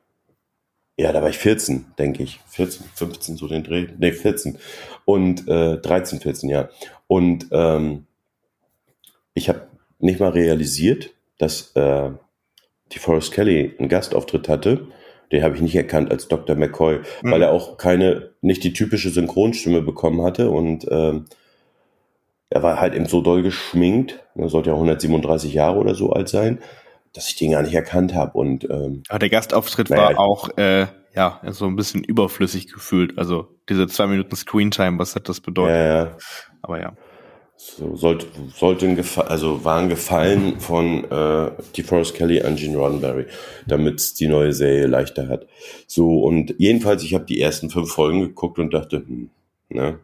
Ja, 0.99 1.11
da 1.11 1.21
war 1.21 1.29
ich 1.29 1.37
14, 1.37 1.85
denke 1.99 2.23
ich. 2.23 2.39
14, 2.49 2.85
15, 2.93 3.37
so 3.37 3.47
den 3.47 3.63
Dreh. 3.63 3.87
Nee, 3.97 4.11
14. 4.11 4.57
Und 5.05 5.47
äh, 5.47 5.77
13, 5.77 6.19
14, 6.19 6.49
ja. 6.49 6.69
Und 7.05 7.47
ähm, 7.51 8.07
ich 9.35 9.47
habe 9.47 9.67
nicht 9.99 10.19
mal 10.19 10.29
realisiert, 10.29 11.13
dass 11.37 11.71
äh, 11.75 12.09
die 12.91 12.99
Forrest 12.99 13.31
Kelly 13.31 13.75
einen 13.77 13.89
Gastauftritt 13.89 14.49
hatte. 14.49 14.87
Den 15.31 15.43
habe 15.43 15.55
ich 15.55 15.61
nicht 15.61 15.75
erkannt 15.75 16.09
als 16.09 16.27
Dr. 16.27 16.55
McCoy, 16.55 16.99
mhm. 17.21 17.31
weil 17.31 17.41
er 17.43 17.51
auch 17.51 17.77
keine, 17.77 18.31
nicht 18.41 18.63
die 18.63 18.73
typische 18.73 19.09
Synchronstimme 19.09 19.81
bekommen 19.81 20.23
hatte 20.23 20.49
und 20.49 20.87
ähm, 20.89 21.25
er 22.49 22.63
war 22.63 22.79
halt 22.79 22.95
eben 22.95 23.05
so 23.05 23.21
doll 23.21 23.43
geschminkt, 23.43 24.23
er 24.35 24.49
sollte 24.49 24.69
ja 24.69 24.75
137 24.75 25.53
Jahre 25.53 25.77
oder 25.79 25.95
so 25.95 26.11
alt 26.11 26.29
sein, 26.29 26.59
dass 27.13 27.29
ich 27.29 27.35
den 27.35 27.51
gar 27.51 27.61
nicht 27.61 27.73
erkannt 27.73 28.13
habe. 28.13 28.37
Und 28.37 28.69
ähm, 28.69 29.03
Aber 29.09 29.19
der 29.19 29.29
Gastauftritt 29.29 29.89
naja, 29.89 30.09
war 30.09 30.19
auch 30.19 30.49
äh, 30.57 30.87
ja 31.15 31.41
so 31.49 31.65
ein 31.65 31.75
bisschen 31.75 32.03
überflüssig 32.03 32.71
gefühlt. 32.71 33.17
Also 33.17 33.47
diese 33.67 33.87
zwei 33.87 34.07
Minuten 34.07 34.35
Screentime, 34.35 34.99
was 34.99 35.15
hat 35.15 35.27
das 35.27 35.41
bedeutet? 35.41 35.75
Ja, 35.75 36.03
ja. 36.03 36.17
Aber 36.61 36.79
ja. 36.79 36.93
So, 37.59 37.95
sollte, 37.95 38.27
sollte 38.55 38.85
ein 38.85 39.03
also 39.27 39.65
war 39.65 39.79
ein 39.79 39.89
Gefallen 39.89 40.59
von 40.59 41.05
äh, 41.05 41.51
DeForest 41.75 42.13
Kelly 42.13 42.43
an 42.43 42.55
Gene 42.55 42.77
Roddenberry, 42.77 43.25
damit 43.65 44.19
die 44.19 44.27
neue 44.27 44.53
Serie 44.53 44.85
leichter 44.85 45.27
hat. 45.27 45.47
So, 45.87 46.19
und 46.19 46.53
jedenfalls, 46.59 47.01
ich 47.01 47.15
habe 47.15 47.25
die 47.25 47.41
ersten 47.41 47.71
fünf 47.71 47.91
Folgen 47.91 48.21
geguckt 48.21 48.59
und 48.59 48.75
dachte, 48.75 48.97
hm, 48.97 49.31
ne? 49.69 49.99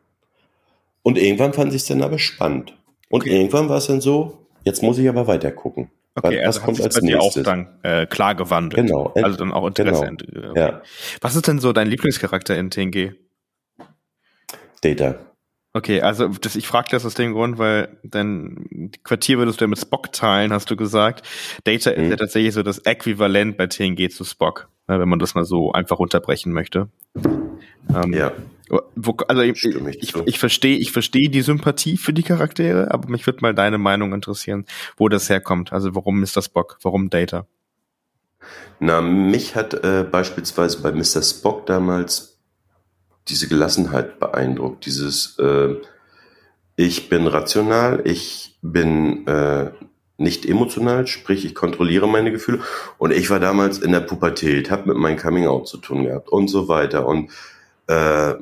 Und 1.03 1.17
irgendwann 1.17 1.53
fand 1.53 1.73
ich 1.73 1.81
es 1.81 1.87
dann 1.87 2.01
aber 2.01 2.17
spannend. 2.17 2.73
Und 3.09 3.21
okay. 3.21 3.35
irgendwann 3.35 3.69
war 3.69 3.77
es 3.77 3.87
dann 3.87 4.01
so, 4.01 4.47
jetzt 4.63 4.81
muss 4.81 4.97
ich 4.97 5.07
aber 5.07 5.27
weiter 5.27 5.51
gucken. 5.51 5.89
Okay, 6.15 6.39
was 6.39 6.57
also 6.57 6.61
kommt 6.61 6.81
als 6.81 7.01
nächstes? 7.01 7.21
auch 7.21 7.43
dann 7.43 7.67
äh, 7.81 8.05
klar 8.05 8.35
gewandelt. 8.35 8.87
Genau. 8.87 9.11
Also 9.15 9.37
dann 9.37 9.51
auch 9.51 9.67
Interesse. 9.67 10.05
Genau. 10.05 10.51
Okay. 10.51 10.59
Ja. 10.59 10.81
Was 11.21 11.35
ist 11.35 11.47
denn 11.47 11.59
so 11.59 11.73
dein 11.73 11.87
Lieblingscharakter 11.87 12.55
in 12.55 12.69
TNG? 12.69 13.13
Data. 14.81 15.15
Okay, 15.75 16.01
also 16.01 16.27
das, 16.27 16.55
ich 16.55 16.67
frage 16.67 16.89
das 16.91 17.03
aus 17.03 17.15
dem 17.15 17.33
Grund, 17.33 17.57
weil 17.57 17.97
dein 18.03 18.91
Quartier 19.03 19.39
würdest 19.39 19.59
du 19.59 19.65
ja 19.65 19.69
mit 19.69 19.79
Spock 19.79 20.11
teilen, 20.11 20.53
hast 20.53 20.69
du 20.69 20.75
gesagt. 20.75 21.27
Data 21.63 21.89
mhm. 21.89 22.03
ist 22.03 22.09
ja 22.11 22.15
tatsächlich 22.15 22.53
so 22.53 22.61
das 22.61 22.77
Äquivalent 22.79 23.57
bei 23.57 23.65
TNG 23.65 24.09
zu 24.11 24.23
Spock, 24.23 24.69
ne, 24.87 24.99
wenn 24.99 25.09
man 25.09 25.17
das 25.17 25.33
mal 25.33 25.45
so 25.45 25.71
einfach 25.71 25.97
unterbrechen 25.97 26.53
möchte. 26.53 26.89
Ähm, 27.15 28.13
ja. 28.13 28.31
Also 29.27 29.41
ich, 29.41 29.65
ich, 29.65 30.15
ich 30.25 30.39
verstehe 30.39 30.77
ich 30.77 30.91
verstehe 30.91 31.29
die 31.29 31.41
Sympathie 31.41 31.97
für 31.97 32.13
die 32.13 32.23
Charaktere, 32.23 32.91
aber 32.91 33.09
mich 33.09 33.25
würde 33.25 33.39
mal 33.41 33.53
deine 33.53 33.77
Meinung 33.77 34.13
interessieren, 34.13 34.65
wo 34.97 35.09
das 35.09 35.29
herkommt. 35.29 35.73
Also 35.73 35.95
warum 35.95 36.19
Mr. 36.19 36.41
Spock, 36.41 36.77
warum 36.81 37.09
Data? 37.09 37.45
Na, 38.79 39.01
mich 39.01 39.55
hat 39.55 39.73
äh, 39.83 40.05
beispielsweise 40.09 40.81
bei 40.81 40.91
Mr. 40.91 41.21
Spock 41.21 41.65
damals 41.65 42.39
diese 43.27 43.47
Gelassenheit 43.47 44.19
beeindruckt, 44.19 44.85
dieses 44.85 45.37
äh, 45.39 45.75
ich 46.75 47.09
bin 47.09 47.27
rational, 47.27 48.01
ich 48.05 48.57
bin 48.61 49.27
äh, 49.27 49.71
nicht 50.17 50.45
emotional, 50.45 51.07
sprich 51.07 51.45
ich 51.45 51.55
kontrolliere 51.55 52.07
meine 52.07 52.31
Gefühle 52.31 52.61
und 52.97 53.11
ich 53.11 53.29
war 53.29 53.39
damals 53.39 53.77
in 53.79 53.91
der 53.91 53.99
Pubertät, 53.99 54.71
habe 54.71 54.89
mit 54.89 54.97
meinem 54.97 55.17
Coming 55.17 55.47
Out 55.47 55.67
zu 55.67 55.77
tun 55.77 56.05
gehabt 56.05 56.29
und 56.29 56.47
so 56.47 56.67
weiter 56.67 57.05
und 57.07 57.29
äh, 57.87 58.33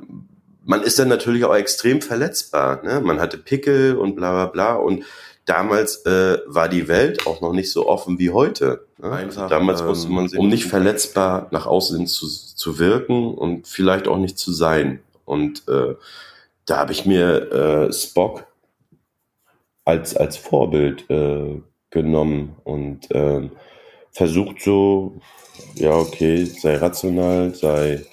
man 0.63 0.83
ist 0.83 0.99
dann 0.99 1.07
natürlich 1.07 1.43
auch 1.45 1.55
extrem 1.55 2.01
verletzbar, 2.01 2.83
ne? 2.83 3.01
Man 3.01 3.19
hatte 3.19 3.37
Pickel 3.37 3.97
und 3.97 4.15
bla 4.15 4.31
bla 4.31 4.45
bla 4.45 4.75
und 4.75 5.03
damals 5.45 6.05
äh, 6.05 6.39
war 6.45 6.69
die 6.69 6.87
Welt 6.87 7.25
auch 7.27 7.41
noch 7.41 7.53
nicht 7.53 7.71
so 7.71 7.87
offen 7.87 8.19
wie 8.19 8.29
heute. 8.29 8.85
Ne? 8.99 9.11
Einfach, 9.11 9.49
damals 9.49 9.81
ähm, 9.81 9.87
musste 9.87 10.09
man 10.09 10.27
sich, 10.27 10.39
um 10.39 10.47
nicht 10.47 10.65
verletzbar 10.65 11.47
nach 11.51 11.65
außen 11.65 12.07
zu, 12.07 12.27
zu 12.27 12.79
wirken 12.79 13.33
und 13.33 13.67
vielleicht 13.67 14.07
auch 14.07 14.17
nicht 14.17 14.37
zu 14.37 14.53
sein. 14.53 15.01
Und 15.25 15.67
äh, 15.67 15.95
da 16.65 16.77
habe 16.77 16.91
ich 16.91 17.05
mir 17.05 17.51
äh, 17.51 17.93
Spock 17.93 18.45
als, 19.83 20.15
als 20.15 20.37
Vorbild 20.37 21.09
äh, 21.09 21.61
genommen 21.89 22.55
und 22.63 23.11
äh, 23.11 23.49
versucht 24.11 24.61
so, 24.61 25.19
ja, 25.75 25.95
okay, 25.95 26.45
sei 26.45 26.77
rational, 26.77 27.53
sei 27.55 28.05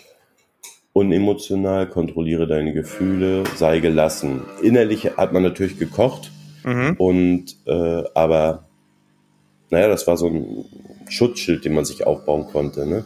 unemotional, 0.99 1.89
kontrolliere 1.89 2.47
deine 2.47 2.73
Gefühle, 2.73 3.45
sei 3.57 3.81
gelassen. 3.81 4.43
Innerlich 4.63 5.17
hat 5.17 5.33
man 5.33 5.43
natürlich 5.43 5.79
gekocht, 5.79 6.31
Mhm. 6.65 6.95
Und 6.99 7.57
äh, 7.67 8.05
aber 8.15 8.69
naja, 9.71 9.89
das 9.89 10.07
war 10.07 10.17
so 10.17 10.29
ein 10.29 10.65
Schutzschild, 11.09 11.65
den 11.65 11.75
man 11.75 11.85
sich 11.85 12.07
aufbauen 12.07 12.47
konnte. 12.47 12.87
Ne? 12.87 13.05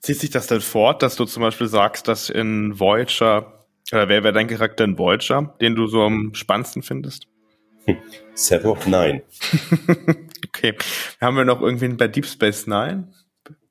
Zieht 0.00 0.18
sich 0.18 0.30
das 0.30 0.46
denn 0.46 0.60
fort, 0.60 1.02
dass 1.02 1.16
du 1.16 1.24
zum 1.24 1.42
Beispiel 1.42 1.66
sagst, 1.68 2.08
dass 2.08 2.30
in 2.30 2.78
Voyager, 2.78 3.66
oder 3.92 4.08
wer 4.08 4.22
wäre 4.22 4.32
dein 4.32 4.48
Charakter 4.48 4.84
in 4.84 4.98
Voyager, 4.98 5.54
den 5.60 5.74
du 5.74 5.86
so 5.86 6.02
am 6.02 6.34
spannendsten 6.34 6.82
findest? 6.82 7.26
Seven 8.34 8.70
of 8.70 8.86
Nine. 8.86 9.22
okay. 10.48 10.74
Haben 11.20 11.36
wir 11.36 11.44
noch 11.44 11.60
irgendwen 11.60 11.96
bei 11.96 12.08
Deep 12.08 12.26
Space 12.26 12.66
Nine? 12.66 13.08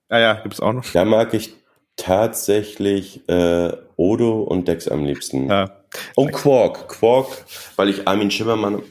Ah 0.09 0.19
ja, 0.19 0.33
gibt's 0.41 0.59
auch 0.59 0.73
noch. 0.73 0.85
Da 0.91 1.05
mag 1.05 1.33
ich 1.33 1.53
tatsächlich 1.99 3.27
äh, 3.27 3.71
Odo 3.95 4.41
und 4.41 4.67
Dex 4.67 4.87
am 4.87 5.05
liebsten. 5.05 5.49
Ja. 5.49 5.75
Und 6.15 6.31
Quark. 6.31 6.87
Quark, 6.87 7.27
weil 7.75 7.89
ich 7.89 8.07
Armin 8.07 8.31
Schimmermann, 8.31 8.81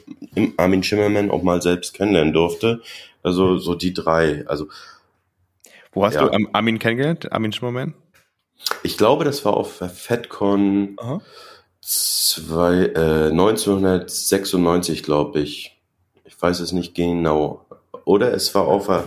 Armin 0.57 0.83
Schimmermann 0.83 1.31
auch 1.31 1.41
mal 1.41 1.61
selbst 1.61 1.93
kennenlernen 1.93 2.33
durfte. 2.33 2.81
Also 3.23 3.57
so 3.57 3.75
die 3.75 3.93
drei. 3.93 4.43
Also 4.47 4.67
Wo 5.91 6.05
hast 6.05 6.15
ja. 6.15 6.27
du 6.27 6.47
Armin 6.53 6.79
kennengelernt? 6.79 7.31
Armin 7.31 7.51
Schimmermann? 7.51 7.93
Ich 8.83 8.97
glaube, 8.97 9.23
das 9.23 9.45
war 9.45 9.55
auf 9.55 9.77
FedCon 9.77 10.97
zwei, 11.81 12.91
äh, 12.95 13.29
1996, 13.29 15.03
glaube 15.03 15.39
ich. 15.39 15.79
Ich 16.25 16.41
weiß 16.41 16.59
es 16.59 16.71
nicht 16.71 16.93
genau. 16.93 17.65
Oder 18.05 18.33
es 18.33 18.53
war 18.55 18.67
auf 18.67 18.87
der 18.87 19.05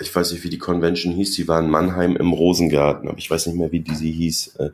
ich 0.00 0.14
weiß 0.14 0.32
nicht, 0.32 0.44
wie 0.44 0.50
die 0.50 0.58
Convention 0.58 1.12
hieß, 1.12 1.34
die 1.34 1.46
war 1.46 1.60
in 1.60 1.70
Mannheim 1.70 2.16
im 2.16 2.32
Rosengarten, 2.32 3.08
aber 3.08 3.18
ich 3.18 3.30
weiß 3.30 3.46
nicht 3.46 3.56
mehr, 3.56 3.70
wie 3.72 3.80
die 3.80 3.94
sie 3.94 4.12
hieß. 4.12 4.56
Äh, 4.56 4.70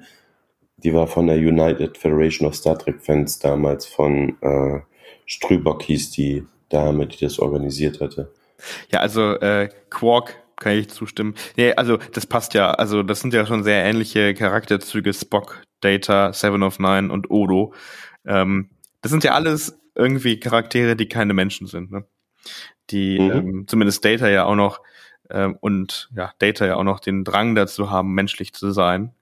die 0.78 0.94
war 0.94 1.06
von 1.06 1.26
der 1.26 1.36
United 1.36 1.98
Federation 1.98 2.46
of 2.46 2.54
Star 2.54 2.78
Trek 2.78 3.02
Fans 3.02 3.38
damals, 3.38 3.86
von 3.86 4.40
äh, 4.40 4.80
Strübock 5.24 5.82
hieß 5.82 6.10
die 6.12 6.44
Dame, 6.68 7.06
die 7.06 7.18
das 7.18 7.38
organisiert 7.38 8.00
hatte. 8.00 8.32
Ja, 8.90 9.00
also 9.00 9.32
äh, 9.34 9.68
Quark 9.90 10.36
kann 10.56 10.72
ich 10.72 10.88
zustimmen. 10.88 11.34
Nee, 11.56 11.72
also 11.72 11.98
das 12.12 12.26
passt 12.26 12.54
ja. 12.54 12.70
Also 12.70 13.02
das 13.02 13.20
sind 13.20 13.34
ja 13.34 13.46
schon 13.46 13.64
sehr 13.64 13.84
ähnliche 13.84 14.34
Charakterzüge, 14.34 15.12
Spock, 15.12 15.62
Data, 15.80 16.32
Seven 16.32 16.62
of 16.62 16.78
Nine 16.78 17.12
und 17.12 17.30
Odo. 17.30 17.74
Ähm, 18.24 18.70
das 19.02 19.10
sind 19.10 19.24
ja 19.24 19.32
alles 19.32 19.78
irgendwie 19.94 20.40
Charaktere, 20.40 20.96
die 20.96 21.08
keine 21.08 21.34
Menschen 21.34 21.66
sind. 21.66 21.90
Ne? 21.90 22.04
Die 22.90 23.18
mhm. 23.18 23.30
ähm, 23.30 23.64
zumindest 23.66 24.04
Data 24.04 24.28
ja 24.28 24.44
auch 24.44 24.54
noch 24.54 24.80
ähm, 25.30 25.56
und 25.60 26.10
ja, 26.14 26.32
Data 26.38 26.66
ja 26.66 26.76
auch 26.76 26.84
noch 26.84 27.00
den 27.00 27.24
Drang 27.24 27.54
dazu 27.54 27.90
haben, 27.90 28.14
menschlich 28.14 28.52
zu 28.52 28.70
sein 28.70 29.12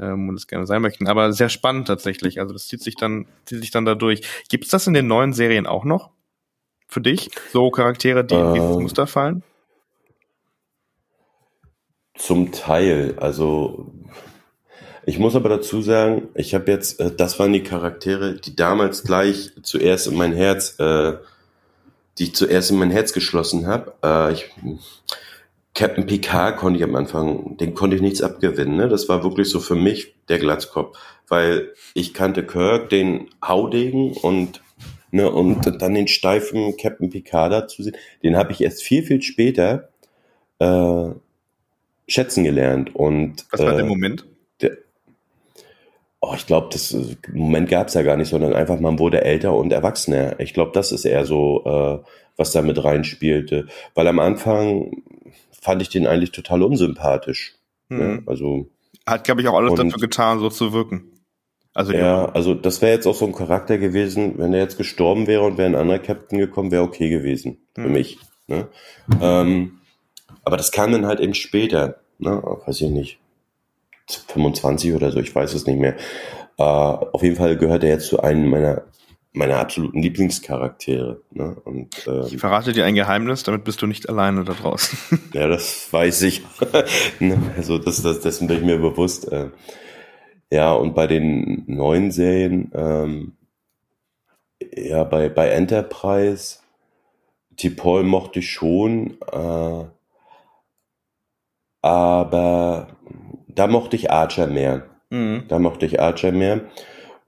ähm, 0.00 0.28
und 0.28 0.36
es 0.36 0.46
gerne 0.46 0.66
sein 0.66 0.82
möchten. 0.82 1.08
Aber 1.08 1.32
sehr 1.32 1.48
spannend 1.48 1.88
tatsächlich. 1.88 2.40
Also 2.40 2.52
das 2.52 2.66
zieht 2.68 2.82
sich 2.82 2.96
dann, 2.96 3.26
zieht 3.44 3.60
sich 3.60 3.70
dann 3.70 3.84
dadurch. 3.84 4.22
Gibt 4.48 4.64
es 4.64 4.70
das 4.70 4.86
in 4.86 4.94
den 4.94 5.06
neuen 5.06 5.32
Serien 5.32 5.66
auch 5.66 5.84
noch 5.84 6.10
für 6.88 7.00
dich? 7.00 7.30
So 7.52 7.70
Charaktere, 7.70 8.24
die 8.24 8.34
in 8.34 8.54
dieses 8.54 8.76
ähm. 8.76 8.82
Muster 8.82 9.06
fallen? 9.06 9.42
Zum 12.14 12.52
Teil. 12.52 13.16
Also 13.18 13.92
ich 15.04 15.18
muss 15.18 15.34
aber 15.34 15.48
dazu 15.48 15.82
sagen, 15.82 16.28
ich 16.34 16.54
habe 16.54 16.70
jetzt, 16.70 17.00
äh, 17.00 17.10
das 17.14 17.38
waren 17.38 17.52
die 17.52 17.62
Charaktere, 17.62 18.34
die 18.34 18.54
damals 18.54 19.02
gleich 19.02 19.52
zuerst 19.62 20.06
in 20.06 20.16
mein 20.16 20.32
Herz 20.32 20.78
äh, 20.78 21.14
die 22.18 22.24
ich 22.24 22.34
zuerst 22.34 22.70
in 22.70 22.78
mein 22.78 22.90
Herz 22.90 23.12
geschlossen 23.12 23.66
habe. 23.66 23.94
Äh, 24.02 24.32
ich, 24.32 24.50
Captain 25.74 26.06
Picard 26.06 26.58
konnte 26.58 26.78
ich 26.78 26.84
am 26.84 26.94
Anfang, 26.94 27.56
den 27.56 27.74
konnte 27.74 27.96
ich 27.96 28.02
nichts 28.02 28.22
abgewinnen. 28.22 28.76
Ne? 28.76 28.88
Das 28.88 29.08
war 29.08 29.24
wirklich 29.24 29.48
so 29.48 29.58
für 29.60 29.74
mich 29.74 30.14
der 30.28 30.38
Glatzkopf, 30.38 30.98
weil 31.28 31.72
ich 31.94 32.12
kannte 32.12 32.44
Kirk, 32.44 32.90
den 32.90 33.28
Haudegen 33.42 34.12
und 34.12 34.60
Ne, 35.14 35.30
und 35.30 35.82
dann 35.82 35.92
den 35.92 36.08
steifen 36.08 36.74
Captain 36.78 37.10
Picard 37.10 37.70
zu 37.70 37.82
sehen, 37.82 37.94
den 38.22 38.34
habe 38.34 38.52
ich 38.52 38.62
erst 38.62 38.82
viel, 38.82 39.02
viel 39.02 39.20
später 39.20 39.90
äh, 40.58 41.10
schätzen 42.08 42.44
gelernt. 42.44 42.94
Und, 42.94 43.44
Was 43.50 43.60
war 43.60 43.74
äh, 43.74 43.76
der 43.76 43.84
Moment? 43.84 44.24
Oh, 46.24 46.34
ich 46.36 46.46
glaube, 46.46 46.68
das 46.70 46.94
äh, 46.94 47.16
Moment 47.32 47.68
gab 47.68 47.88
es 47.88 47.94
ja 47.94 48.02
gar 48.02 48.16
nicht, 48.16 48.28
sondern 48.28 48.54
einfach, 48.54 48.78
man 48.78 48.98
wurde 48.98 49.24
älter 49.24 49.54
und 49.54 49.72
erwachsener. 49.72 50.38
Ich 50.38 50.54
glaube, 50.54 50.70
das 50.72 50.92
ist 50.92 51.04
eher 51.04 51.26
so, 51.26 51.64
äh, 51.64 52.08
was 52.36 52.52
da 52.52 52.62
mit 52.62 52.82
reinspielte. 52.82 53.66
Weil 53.94 54.06
am 54.06 54.20
Anfang 54.20 55.02
fand 55.60 55.82
ich 55.82 55.88
den 55.88 56.06
eigentlich 56.06 56.30
total 56.30 56.62
unsympathisch. 56.62 57.56
Mhm. 57.88 58.00
Ja, 58.00 58.18
also 58.26 58.66
hat, 59.04 59.24
glaube 59.24 59.40
ich, 59.40 59.48
auch 59.48 59.56
alles 59.56 59.74
dafür 59.74 59.98
getan, 59.98 60.38
so 60.38 60.48
zu 60.48 60.72
wirken. 60.72 61.10
Also 61.74 61.92
ja, 61.92 62.26
also 62.26 62.54
das 62.54 62.82
wäre 62.82 62.92
jetzt 62.92 63.06
auch 63.06 63.14
so 63.14 63.24
ein 63.24 63.32
Charakter 63.32 63.78
gewesen, 63.78 64.34
wenn 64.36 64.52
er 64.52 64.60
jetzt 64.60 64.76
gestorben 64.76 65.26
wäre 65.26 65.42
und 65.42 65.56
wäre 65.56 65.68
ein 65.68 65.74
anderer 65.74 65.98
Captain 65.98 66.38
gekommen, 66.38 66.70
wäre 66.70 66.82
okay 66.82 67.08
gewesen 67.08 67.58
für 67.74 67.88
mhm. 67.88 67.92
mich. 67.92 68.18
Ne? 68.46 68.68
Ähm, 69.20 69.78
aber 70.44 70.56
das 70.56 70.70
kam 70.70 70.92
dann 70.92 71.06
halt 71.06 71.20
eben 71.20 71.34
später, 71.34 72.00
ne? 72.18 72.42
weiß 72.66 72.80
ich 72.82 72.90
nicht, 72.90 73.18
25 74.08 74.94
oder 74.94 75.10
so, 75.10 75.20
ich 75.20 75.34
weiß 75.34 75.54
es 75.54 75.66
nicht 75.66 75.78
mehr. 75.78 75.96
Äh, 76.58 76.62
auf 76.62 77.22
jeden 77.22 77.36
Fall 77.36 77.56
gehört 77.56 77.84
er 77.84 77.90
jetzt 77.90 78.08
zu 78.08 78.20
einem 78.20 78.48
meiner 78.50 78.84
meiner 79.32 79.58
absoluten 79.58 80.02
Lieblingscharaktere. 80.02 81.22
Ne? 81.30 81.56
Und, 81.64 82.06
ähm, 82.06 82.26
ich 82.26 82.38
verrate 82.38 82.72
dir 82.72 82.84
ein 82.84 82.94
Geheimnis, 82.94 83.42
damit 83.42 83.64
bist 83.64 83.80
du 83.80 83.86
nicht 83.86 84.08
alleine 84.08 84.44
da 84.44 84.52
draußen. 84.52 85.18
ja, 85.32 85.48
das 85.48 85.92
weiß 85.92 86.22
ich. 86.22 86.42
Ne? 87.18 87.38
also 87.56 87.78
das, 87.78 88.02
das, 88.02 88.20
dessen 88.20 88.48
bin 88.48 88.58
ich 88.58 88.64
mir 88.64 88.78
bewusst. 88.78 89.30
Äh, 89.30 89.50
ja, 90.50 90.72
und 90.72 90.94
bei 90.94 91.06
den 91.06 91.64
neuen 91.66 92.10
Serien, 92.10 92.70
ähm, 92.74 93.36
ja, 94.74 95.04
bei, 95.04 95.28
bei 95.28 95.48
Enterprise, 95.48 96.58
T-Paul 97.56 98.02
mochte 98.02 98.40
ich 98.40 98.50
schon, 98.50 99.18
äh, 99.32 99.84
aber 101.80 102.91
da 103.54 103.66
mochte 103.66 103.96
ich 103.96 104.10
Archer 104.10 104.46
mehr. 104.46 104.86
Mhm. 105.10 105.44
Da 105.48 105.58
mochte 105.58 105.86
ich 105.86 106.00
Archer 106.00 106.32
mehr. 106.32 106.62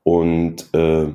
Und 0.03 0.67
äh, 0.75 1.07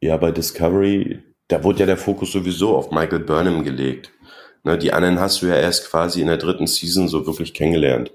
ja, 0.00 0.16
bei 0.16 0.32
Discovery, 0.32 1.22
da 1.48 1.62
wurde 1.64 1.80
ja 1.80 1.86
der 1.86 1.96
Fokus 1.96 2.32
sowieso 2.32 2.76
auf 2.76 2.90
Michael 2.90 3.20
Burnham 3.20 3.64
gelegt. 3.64 4.12
Ne, 4.62 4.76
die 4.76 4.92
anderen 4.92 5.18
hast 5.18 5.42
du 5.42 5.46
ja 5.46 5.56
erst 5.56 5.90
quasi 5.90 6.20
in 6.20 6.26
der 6.26 6.36
dritten 6.36 6.66
Season 6.66 7.08
so 7.08 7.26
wirklich 7.26 7.54
kennengelernt. 7.54 8.12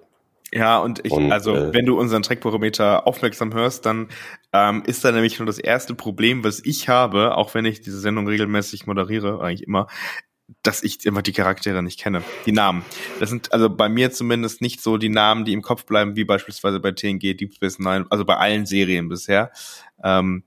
Ja, 0.53 0.79
und 0.79 1.03
ich, 1.03 1.11
und, 1.11 1.31
also 1.31 1.55
äh, 1.55 1.73
wenn 1.73 1.85
du 1.85 1.99
unseren 1.99 2.21
Trackbarometer 2.21 3.07
aufmerksam 3.07 3.53
hörst, 3.53 3.85
dann 3.85 4.07
ähm, 4.53 4.83
ist 4.85 5.03
da 5.03 5.11
nämlich 5.11 5.35
schon 5.35 5.47
das 5.47 5.57
erste 5.57 5.95
Problem, 5.95 6.43
was 6.43 6.61
ich 6.63 6.87
habe, 6.87 7.35
auch 7.35 7.53
wenn 7.55 7.65
ich 7.65 7.81
diese 7.81 7.99
Sendung 7.99 8.27
regelmäßig 8.27 8.85
moderiere, 8.85 9.41
eigentlich 9.41 9.67
immer, 9.67 9.87
dass 10.63 10.83
ich 10.83 11.05
immer 11.05 11.21
die 11.21 11.33
Charaktere 11.33 11.81
nicht 11.81 11.99
kenne. 11.99 12.23
Die 12.45 12.51
Namen. 12.51 12.85
Das 13.19 13.29
sind 13.29 13.51
also 13.51 13.69
bei 13.69 13.89
mir 13.89 14.11
zumindest 14.11 14.61
nicht 14.61 14.81
so 14.81 14.97
die 14.97 15.09
Namen, 15.09 15.45
die 15.45 15.53
im 15.53 15.61
Kopf 15.61 15.85
bleiben, 15.85 16.15
wie 16.15 16.23
beispielsweise 16.23 16.79
bei 16.79 16.91
TNG, 16.91 17.35
Deep 17.35 17.53
Space 17.55 17.79
Nine, 17.79 18.05
also 18.09 18.25
bei 18.25 18.37
allen 18.37 18.65
Serien 18.65 19.09
bisher. 19.09 19.51
Ähm, 20.03 20.43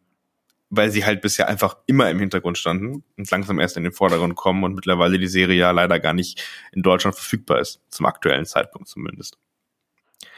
weil 0.70 0.90
sie 0.90 1.04
halt 1.04 1.22
bisher 1.22 1.48
einfach 1.48 1.78
immer 1.86 2.10
im 2.10 2.18
Hintergrund 2.18 2.58
standen 2.58 3.02
und 3.16 3.30
langsam 3.30 3.58
erst 3.58 3.76
in 3.76 3.84
den 3.84 3.92
Vordergrund 3.92 4.36
kommen 4.36 4.64
und 4.64 4.74
mittlerweile 4.74 5.18
die 5.18 5.26
Serie 5.26 5.58
ja 5.58 5.70
leider 5.70 5.98
gar 5.98 6.12
nicht 6.12 6.44
in 6.72 6.82
Deutschland 6.82 7.16
verfügbar 7.16 7.60
ist, 7.60 7.80
zum 7.88 8.06
aktuellen 8.06 8.44
Zeitpunkt 8.44 8.88
zumindest. 8.88 9.38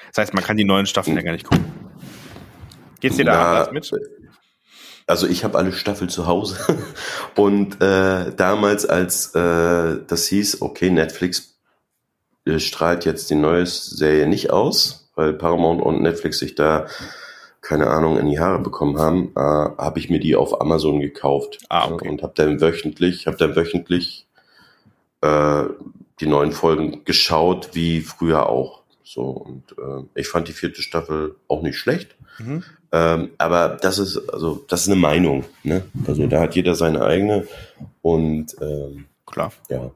Das 0.09 0.19
heißt, 0.19 0.35
man 0.35 0.45
kann 0.45 0.57
die 0.57 0.65
neuen 0.65 0.87
Staffeln 0.87 1.17
ja 1.17 1.23
gar 1.23 1.33
nicht 1.33 1.47
gucken. 1.47 1.65
Geht's 3.01 3.17
dir 3.17 3.25
da 3.25 3.65
anders 3.65 3.73
mit? 3.73 3.93
Also 5.11 5.27
ich 5.27 5.43
habe 5.45 5.59
alle 5.59 5.73
Staffeln 5.73 6.09
zu 6.09 6.27
Hause 6.27 6.57
und 7.37 7.81
äh, 7.83 8.33
damals, 8.35 8.87
als 8.87 9.35
äh, 9.35 9.99
das 10.07 10.27
hieß, 10.27 10.63
okay, 10.63 10.91
Netflix 10.91 11.59
äh, 12.47 12.61
strahlt 12.61 13.05
jetzt 13.05 13.29
die 13.29 13.35
neue 13.35 13.67
Serie 13.67 14.29
nicht 14.29 14.51
aus, 14.51 15.11
weil 15.17 15.33
Paramount 15.33 15.83
und 15.83 16.01
Netflix 16.01 16.39
sich 16.39 16.55
da 16.55 16.87
keine 17.61 17.89
Ahnung 17.89 18.19
in 18.19 18.31
die 18.31 18.41
Haare 18.41 18.61
bekommen 18.61 18.99
haben, 18.99 19.33
äh, 19.37 19.41
habe 19.41 19.99
ich 19.99 20.11
mir 20.11 20.21
die 20.21 20.37
auf 20.37 20.61
Amazon 20.61 21.01
gekauft 21.01 21.59
ah, 21.69 21.91
okay. 21.91 22.09
und 22.09 22.23
habe 22.23 22.33
dann 22.37 22.61
wöchentlich, 22.61 23.27
habe 23.27 23.37
dann 23.37 23.55
wöchentlich 23.57 24.27
äh, 25.21 25.65
die 26.21 26.27
neuen 26.27 26.53
Folgen 26.53 27.05
geschaut, 27.05 27.71
wie 27.73 28.01
früher 28.01 28.49
auch. 28.49 28.80
So, 29.13 29.23
und 29.23 29.73
äh, 29.73 30.05
ich 30.15 30.29
fand 30.29 30.47
die 30.47 30.53
vierte 30.53 30.83
Staffel 30.83 31.35
auch 31.49 31.63
nicht 31.63 31.77
schlecht. 31.77 32.15
Mhm. 32.39 32.63
Ähm, 32.93 33.31
aber 33.39 33.77
das 33.83 33.99
ist, 33.99 34.17
also, 34.33 34.65
das 34.69 34.83
ist 34.83 34.87
eine 34.87 35.01
Meinung, 35.01 35.47
ne? 35.65 35.83
Also 36.07 36.29
da 36.29 36.41
hat 36.41 36.55
jeder 36.55 36.77
seine 36.77 37.03
eigene 37.03 37.49
und 38.03 38.55
ähm, 38.61 39.07
klar. 39.27 39.53
Ja. 39.69 39.91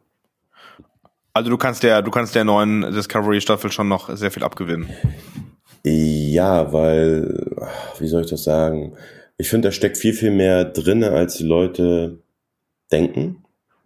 Also 1.33 1.49
du 1.49 1.57
kannst 1.57 1.85
der, 1.85 2.03
du 2.03 2.11
kannst 2.11 2.35
der 2.35 2.43
neuen 2.43 2.93
Discovery-Staffel 2.93 3.71
schon 3.71 3.87
noch 3.87 4.17
sehr 4.17 4.33
viel 4.33 4.43
abgewinnen. 4.43 4.91
Ja, 5.85 6.73
weil, 6.73 7.57
wie 8.01 8.09
soll 8.09 8.25
ich 8.25 8.31
das 8.31 8.43
sagen? 8.43 8.97
Ich 9.37 9.49
finde, 9.49 9.69
da 9.69 9.73
steckt 9.73 9.97
viel, 9.97 10.15
viel 10.15 10.33
mehr 10.33 10.65
drinne, 10.65 11.11
als 11.11 11.37
die 11.37 11.45
Leute 11.45 12.19
denken. 12.91 13.44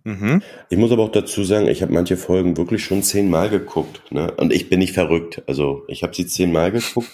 Mhm. 0.09 0.43
Ich 0.71 0.79
muss 0.79 0.91
aber 0.91 1.03
auch 1.03 1.13
dazu 1.13 1.45
sagen, 1.45 1.69
ich 1.69 1.83
habe 1.83 1.93
manche 1.93 2.17
Folgen 2.17 2.57
wirklich 2.57 2.83
schon 2.83 3.03
zehnmal 3.03 3.51
geguckt. 3.51 4.01
Ne? 4.11 4.33
Und 4.39 4.55
ich 4.55 4.71
bin 4.71 4.79
nicht 4.79 4.95
verrückt. 4.95 5.43
Also 5.47 5.85
ich 5.87 6.03
habe 6.03 6.15
sie 6.15 6.27
zehnmal 6.27 6.73
geguckt. 6.73 7.11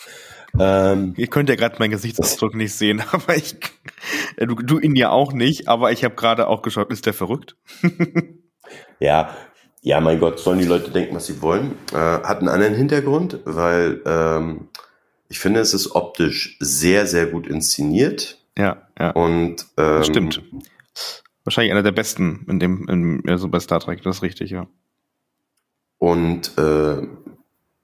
Ähm, 0.57 1.15
Ihr 1.17 1.27
könnt 1.27 1.49
ja 1.49 1.57
gerade 1.57 1.77
meinen 1.81 1.91
Gesichtsausdruck 1.91 2.55
nicht 2.55 2.73
sehen, 2.73 3.03
aber 3.11 3.37
ich, 3.37 3.57
äh, 4.37 4.47
du, 4.47 4.55
du 4.55 4.79
ihn 4.79 4.95
ja 4.95 5.11
auch 5.11 5.33
nicht, 5.33 5.67
aber 5.67 5.91
ich 5.91 6.05
habe 6.05 6.15
gerade 6.15 6.47
auch 6.47 6.63
geschaut, 6.63 6.93
ist 6.93 7.07
der 7.07 7.15
verrückt? 7.15 7.57
ja, 9.01 9.35
ja, 9.83 10.01
mein 10.01 10.21
Gott, 10.21 10.39
sollen 10.39 10.61
die 10.61 10.65
Leute 10.65 10.93
denken, 10.93 11.17
was 11.17 11.27
sie 11.27 11.43
wollen. 11.43 11.73
Äh, 11.93 11.97
hat 11.97 12.39
einen 12.39 12.49
anderen 12.49 12.77
Hintergrund, 12.77 13.41
weil 13.45 14.01
ähm, 14.07 14.69
ich 15.29 15.41
finde, 15.41 15.59
es 15.59 15.75
ist 15.75 15.97
optisch 15.97 16.57
sehr, 16.61 17.09
sehr 17.09 17.27
gut 17.27 17.49
inszeniert. 17.49 18.39
Ja, 18.57 18.87
ja. 18.97 19.11
Und 19.11 19.67
ähm, 19.77 20.05
stimmt. 20.05 20.41
Wahrscheinlich 21.45 21.73
einer 21.73 21.83
der 21.83 21.93
besten 21.93 22.47
in 22.49 22.59
dem, 22.59 22.89
in, 22.89 23.29
also 23.29 23.49
bei 23.49 23.61
Star 23.61 23.81
Trek, 23.81 24.03
das 24.03 24.17
ist 24.17 24.23
richtig, 24.23 24.51
ja. 24.51 24.67
Und 25.99 26.57
äh, 26.59 27.07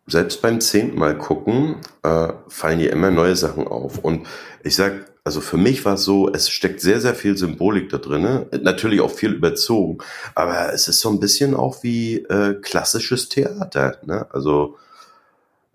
selbst 0.07 0.42
beim 0.42 0.61
zehnten 0.61 0.99
Mal 0.99 1.16
gucken, 1.16 1.77
äh, 2.03 2.33
fallen 2.49 2.79
dir 2.79 2.90
immer 2.90 3.11
neue 3.11 3.37
Sachen 3.37 3.66
auf. 3.66 3.99
Und 3.99 4.27
ich 4.62 4.75
sag, 4.75 5.11
also 5.25 5.40
für 5.40 5.57
mich 5.57 5.85
war 5.85 5.94
es 5.94 6.05
so, 6.05 6.33
es 6.33 6.49
steckt 6.51 6.81
sehr, 6.81 7.01
sehr 7.01 7.14
viel 7.14 7.37
Symbolik 7.37 7.90
da 7.90 7.99
drin. 7.99 8.46
Natürlich 8.62 9.01
auch 9.01 9.11
viel 9.11 9.33
überzogen, 9.33 9.99
aber 10.35 10.73
es 10.73 10.88
ist 10.88 11.01
so 11.01 11.11
ein 11.11 11.20
bisschen 11.20 11.55
auch 11.55 11.83
wie 11.83 12.16
äh, 12.16 12.55
klassisches 12.61 13.29
Theater. 13.29 13.99
Ne? 14.05 14.27
Also 14.33 14.77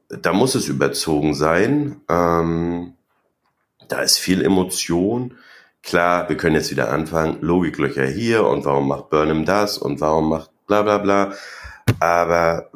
da 0.09 0.33
muss 0.33 0.55
es 0.55 0.67
überzogen 0.67 1.33
sein. 1.33 2.01
Ähm, 2.09 2.93
da 3.87 4.01
ist 4.01 4.17
viel 4.17 4.41
Emotion. 4.43 5.35
Klar, 5.85 6.27
wir 6.29 6.35
können 6.35 6.55
jetzt 6.55 6.71
wieder 6.71 6.91
anfangen, 6.91 7.37
Logiklöcher 7.41 8.07
hier 8.07 8.45
und 8.45 8.65
warum 8.65 8.87
macht 8.87 9.11
Burnham 9.11 9.45
das 9.45 9.77
und 9.77 10.01
warum 10.01 10.29
macht 10.29 10.49
bla 10.65 10.81
bla 10.81 10.97
bla. 10.97 11.33
Aber 11.99 12.71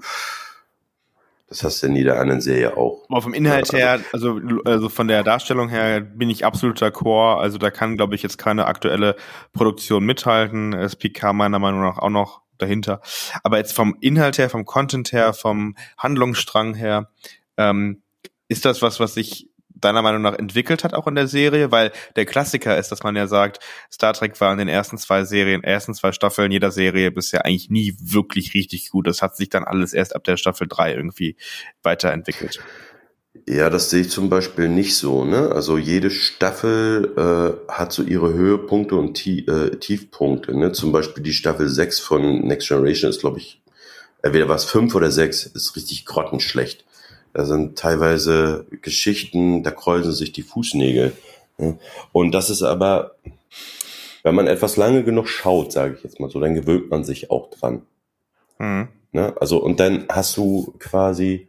das 1.48 1.64
hast 1.64 1.82
du 1.82 1.88
in 1.88 1.96
jeder 1.96 2.20
anderen 2.20 2.40
Serie 2.40 2.78
auch. 2.78 3.04
Aber 3.10 3.24
vom 3.24 3.34
Inhalt 3.34 3.74
her, 3.74 4.00
also, 4.14 4.40
also 4.64 4.90
von 4.90 5.08
der 5.08 5.24
Darstellung 5.24 5.70
her 5.70 6.02
bin 6.02 6.30
ich 6.30 6.46
absoluter 6.46 6.92
Core. 6.92 7.40
Also 7.40 7.58
da 7.58 7.72
kann, 7.72 7.98
glaube 7.98 8.14
ich, 8.14 8.22
jetzt 8.22 8.38
keine 8.38 8.68
aktuelle 8.68 9.16
Produktion 9.54 10.06
mithalten. 10.06 10.74
Es 10.74 10.96
PK 10.96 11.34
meiner 11.34 11.58
Meinung 11.58 11.82
nach 11.82 11.98
auch 11.98 12.12
noch 12.12 12.44
dahinter. 12.60 13.02
Aber 13.44 13.58
jetzt 13.58 13.74
vom 13.74 13.98
Inhalt 14.00 14.38
her, 14.38 14.52
vom 14.52 14.66
Content 14.66 15.12
her, 15.12 15.34
vom 15.34 15.76
Handlungsstrang 15.98 16.76
her, 16.76 17.10
ähm, 17.58 18.04
ist 18.48 18.66
das 18.66 18.84
was, 18.84 19.00
was 19.00 19.18
ich 19.18 19.49
deiner 19.82 20.02
Meinung 20.02 20.22
nach 20.22 20.38
entwickelt 20.38 20.84
hat, 20.84 20.94
auch 20.94 21.08
in 21.08 21.16
der 21.16 21.28
Serie? 21.28 21.72
Weil 21.72 21.92
der 22.16 22.26
Klassiker 22.26 22.78
ist, 22.78 22.92
dass 22.92 23.04
man 23.04 23.16
ja 23.16 23.28
sagt, 23.28 23.60
Star 23.92 24.14
Trek 24.14 24.40
war 24.42 24.52
in 24.52 24.60
den 24.60 24.68
ersten 24.68 24.98
zwei 24.98 25.24
Serien, 25.24 25.64
ersten 25.64 25.94
zwei 25.94 26.12
Staffeln 26.12 26.52
jeder 26.52 26.72
Serie 26.72 27.12
bisher 27.12 27.46
eigentlich 27.46 27.70
nie 27.70 27.96
wirklich 28.02 28.54
richtig 28.54 28.90
gut. 28.90 29.08
Das 29.08 29.22
hat 29.22 29.36
sich 29.36 29.50
dann 29.50 29.64
alles 29.64 29.94
erst 29.94 30.16
ab 30.16 30.24
der 30.24 30.38
Staffel 30.38 30.68
drei 30.68 30.94
irgendwie 30.94 31.36
weiterentwickelt. 31.84 32.60
Ja, 33.48 33.70
das 33.70 33.90
sehe 33.90 34.02
ich 34.02 34.10
zum 34.10 34.30
Beispiel 34.30 34.70
nicht 34.70 34.96
so. 34.96 35.24
Ne? 35.24 35.52
Also 35.52 35.78
jede 35.78 36.10
Staffel 36.10 37.14
äh, 37.16 37.72
hat 37.72 37.92
so 37.92 38.04
ihre 38.04 38.34
Höhepunkte 38.34 38.96
und 38.96 39.14
Tie 39.14 39.46
äh, 39.48 39.76
Tiefpunkte. 39.78 40.58
Ne? 40.58 40.72
Zum 40.72 40.92
Beispiel 40.92 41.24
die 41.24 41.34
Staffel 41.34 41.68
6 41.70 42.00
von 42.00 42.42
Next 42.42 42.68
Generation 42.68 43.10
ist, 43.10 43.22
glaube 43.22 43.40
ich, 43.40 43.62
entweder 44.22 44.50
war 44.50 44.56
es 44.56 44.66
5 44.66 44.94
oder 44.96 45.12
6, 45.12 45.48
ist 45.48 45.76
richtig 45.76 46.06
grottenschlecht. 46.06 46.86
Da 47.34 47.46
sind 47.46 47.78
teilweise 47.78 48.66
Geschichten, 48.82 49.64
da 49.64 49.72
kräuseln 49.72 50.14
sich 50.14 50.32
die 50.32 50.42
Fußnägel. 50.42 51.14
Und 52.12 52.32
das 52.34 52.50
ist 52.50 52.64
aber, 52.64 53.16
wenn 54.24 54.36
man 54.36 54.48
etwas 54.48 54.78
lange 54.78 55.04
genug 55.04 55.28
schaut, 55.28 55.72
sage 55.72 55.96
ich 55.98 56.04
jetzt 56.04 56.20
mal 56.20 56.30
so, 56.30 56.40
dann 56.40 56.56
gewöhnt 56.56 56.90
man 56.90 57.04
sich 57.04 57.32
auch 57.32 57.50
dran. 57.50 57.84
Mhm. 58.58 58.88
Ne? 59.12 59.34
Also, 59.40 59.62
und 59.62 59.80
dann 59.80 60.06
hast 60.10 60.38
du 60.38 60.74
quasi, 60.80 61.48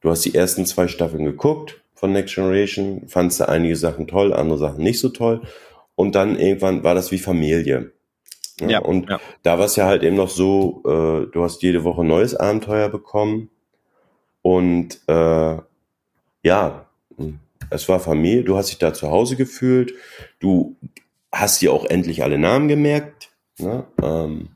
du 0.00 0.10
hast 0.10 0.24
die 0.24 0.34
ersten 0.34 0.66
zwei 0.66 0.88
Staffeln 0.88 1.24
geguckt 1.24 1.80
von 1.94 2.12
Next 2.12 2.34
Generation, 2.34 3.02
fandst 3.08 3.40
du 3.40 3.48
einige 3.48 3.76
Sachen 3.76 4.06
toll, 4.06 4.32
andere 4.32 4.58
Sachen 4.58 4.82
nicht 4.82 5.00
so 5.00 5.08
toll. 5.10 5.42
und 5.94 6.14
dann 6.14 6.38
irgendwann 6.38 6.82
war 6.82 6.94
das 6.94 7.10
wie 7.10 7.18
Familie. 7.18 7.92
Ja, 8.58 8.68
ja 8.68 8.78
und 8.80 9.10
ja. 9.10 9.20
da 9.42 9.58
war 9.58 9.66
es 9.66 9.76
ja 9.76 9.84
halt 9.84 10.02
eben 10.02 10.16
noch 10.16 10.30
so, 10.30 10.82
äh, 10.86 11.30
du 11.30 11.42
hast 11.42 11.62
jede 11.62 11.84
Woche 11.84 12.00
ein 12.00 12.06
neues 12.06 12.34
Abenteuer 12.34 12.88
bekommen 12.88 13.50
und 14.42 15.00
äh, 15.06 15.58
ja, 16.42 16.86
es 17.70 17.88
war 17.88 18.00
Familie, 18.00 18.44
du 18.44 18.56
hast 18.56 18.70
dich 18.70 18.78
da 18.78 18.92
zu 18.92 19.10
Hause 19.10 19.36
gefühlt, 19.36 19.94
du 20.40 20.76
hast 21.32 21.60
dir 21.62 21.72
auch 21.72 21.84
endlich 21.84 22.22
alle 22.22 22.38
Namen 22.38 22.68
gemerkt 22.68 23.30
ne? 23.58 23.84
ähm, 24.02 24.50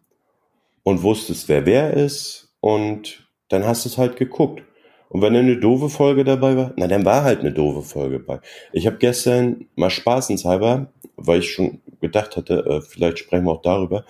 und 0.82 1.02
wusstest, 1.02 1.48
wer 1.48 1.66
wer 1.66 1.94
ist 1.94 2.54
und 2.60 3.28
dann 3.48 3.66
hast 3.66 3.84
du 3.84 3.88
es 3.88 3.98
halt 3.98 4.16
geguckt. 4.16 4.62
Und 5.10 5.22
wenn 5.22 5.36
eine 5.36 5.58
doofe 5.58 5.90
Folge 5.90 6.24
dabei 6.24 6.56
war, 6.56 6.72
na 6.76 6.88
dann 6.88 7.04
war 7.04 7.22
halt 7.22 7.40
eine 7.40 7.52
doofe 7.52 7.82
Folge 7.82 8.18
bei. 8.18 8.40
Ich 8.72 8.86
habe 8.86 8.96
gestern 8.96 9.66
mal 9.76 9.90
spaßenshalber, 9.90 10.92
weil 11.16 11.38
ich 11.38 11.52
schon 11.52 11.80
gedacht 12.00 12.36
hatte, 12.36 12.64
äh, 12.66 12.80
vielleicht 12.80 13.20
sprechen 13.20 13.44
wir 13.44 13.52
auch 13.52 13.62
darüber, 13.62 14.04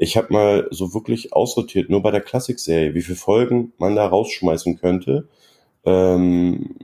ich 0.00 0.16
habe 0.16 0.32
mal 0.32 0.66
so 0.70 0.94
wirklich 0.94 1.34
aussortiert, 1.34 1.90
nur 1.90 2.02
bei 2.02 2.10
der 2.10 2.22
Klassikserie, 2.22 2.94
wie 2.94 3.02
viele 3.02 3.18
Folgen 3.18 3.74
man 3.76 3.96
da 3.96 4.06
rausschmeißen 4.06 4.80
könnte, 4.80 5.28
ähm, 5.84 6.76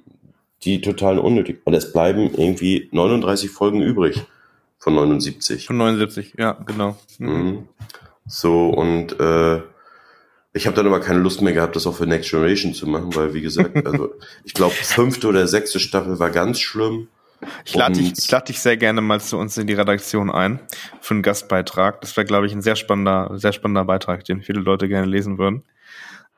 die 0.63 0.83
total 0.83 1.19
unnötig. 1.19 1.63
Und 1.65 1.73
es 1.73 1.93
bleiben 1.93 2.31
irgendwie 2.37 2.91
39 2.93 3.51
Folgen 3.51 3.81
übrig 3.81 4.23
von 4.79 4.95
79. 4.95 5.67
Von 5.67 5.79
79, 5.79 6.35
ja, 6.37 6.53
genau. 6.53 6.99
Mhm. 7.19 7.29
Mhm. 7.29 7.69
So, 8.27 8.69
und 8.69 9.19
äh, 9.19 9.63
ich 10.53 10.67
habe 10.67 10.77
dann 10.77 10.87
aber 10.87 11.01
keine 11.01 11.21
Lust 11.21 11.41
mehr 11.41 11.55
gehabt, 11.55 11.75
das 11.75 11.87
auch 11.87 11.95
für 11.95 12.07
Next 12.07 12.31
Generation 12.31 12.75
zu 12.75 12.87
machen, 12.87 13.15
weil, 13.17 13.33
wie 13.33 13.41
gesagt, 13.41 13.75
also 13.87 14.13
ich 14.45 14.53
glaube, 14.53 14.75
fünfte 14.75 15.29
oder 15.29 15.47
sechste 15.47 15.81
Staffel 15.81 16.19
war 16.19 16.31
ganz 16.31 16.61
schlimm. 16.61 17.09
Ich 17.65 17.75
lade 17.75 17.95
dich, 17.95 18.13
ich 18.17 18.31
lade 18.31 18.47
dich 18.47 18.61
sehr 18.61 18.77
gerne 18.77 19.01
mal 19.01 19.21
zu 19.21 19.37
uns 19.37 19.57
in 19.59 19.67
die 19.67 19.75
Redaktion 19.75 20.31
ein 20.31 20.61
für 21.01 21.15
einen 21.15 21.23
Gastbeitrag. 21.23 22.01
Das 22.01 22.17
wäre, 22.17 22.27
glaube 22.27 22.47
ich, 22.47 22.53
ein 22.53 22.63
sehr 22.63 22.77
spannender, 22.77 23.31
sehr 23.35 23.53
spannender 23.53 23.85
Beitrag, 23.85 24.25
den 24.25 24.43
viele 24.43 24.61
Leute 24.61 24.89
gerne 24.89 25.07
lesen 25.07 25.39
würden. 25.39 25.63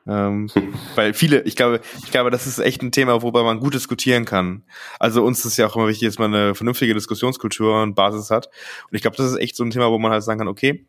Ähm, 0.07 0.49
weil 0.95 1.13
viele, 1.13 1.41
ich 1.41 1.55
glaube, 1.55 1.81
ich 2.03 2.11
glaube, 2.11 2.31
das 2.31 2.47
ist 2.47 2.59
echt 2.59 2.81
ein 2.81 2.91
Thema, 2.91 3.21
worüber 3.21 3.43
man 3.43 3.59
gut 3.59 3.73
diskutieren 3.73 4.25
kann. 4.25 4.63
Also 4.99 5.23
uns 5.23 5.45
ist 5.45 5.57
ja 5.57 5.67
auch 5.67 5.75
immer 5.75 5.87
wichtig, 5.87 6.07
dass 6.07 6.19
man 6.19 6.33
eine 6.33 6.55
vernünftige 6.55 6.93
Diskussionskultur 6.93 7.81
und 7.81 7.95
Basis 7.95 8.29
hat. 8.29 8.47
Und 8.89 8.95
ich 8.95 9.01
glaube, 9.01 9.17
das 9.17 9.31
ist 9.31 9.37
echt 9.37 9.55
so 9.55 9.63
ein 9.63 9.71
Thema, 9.71 9.91
wo 9.91 9.99
man 9.99 10.11
halt 10.11 10.23
sagen 10.23 10.39
kann, 10.39 10.47
okay, 10.47 10.85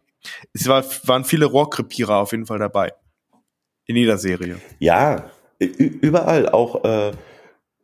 es 0.52 0.68
war, 0.68 0.84
waren 1.04 1.24
viele 1.24 1.46
Rohrkrepierer 1.46 2.16
auf 2.16 2.32
jeden 2.32 2.46
Fall 2.46 2.58
dabei. 2.58 2.92
In 3.86 3.96
jeder 3.96 4.18
Serie. 4.18 4.60
Ja, 4.78 5.30
überall. 5.58 6.48
Auch, 6.48 6.84
äh, 6.84 7.12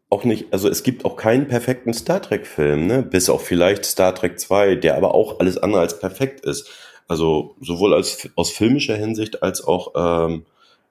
auch 0.08 0.24
nicht, 0.24 0.52
also 0.52 0.68
es 0.68 0.82
gibt 0.82 1.04
auch 1.04 1.16
keinen 1.16 1.48
perfekten 1.48 1.92
Star 1.92 2.22
Trek-Film, 2.22 2.86
ne? 2.86 3.02
Bis 3.02 3.28
auf 3.28 3.44
vielleicht 3.44 3.84
Star 3.84 4.14
Trek 4.14 4.38
2, 4.38 4.76
der 4.76 4.96
aber 4.96 5.14
auch 5.14 5.40
alles 5.40 5.58
andere 5.58 5.80
als 5.80 5.98
perfekt 5.98 6.40
ist. 6.40 6.70
Also 7.08 7.56
sowohl 7.60 7.94
als 7.94 8.28
aus 8.36 8.50
filmischer 8.50 8.96
Hinsicht 8.96 9.42
als 9.42 9.64
auch 9.64 9.92
ähm, 9.96 10.44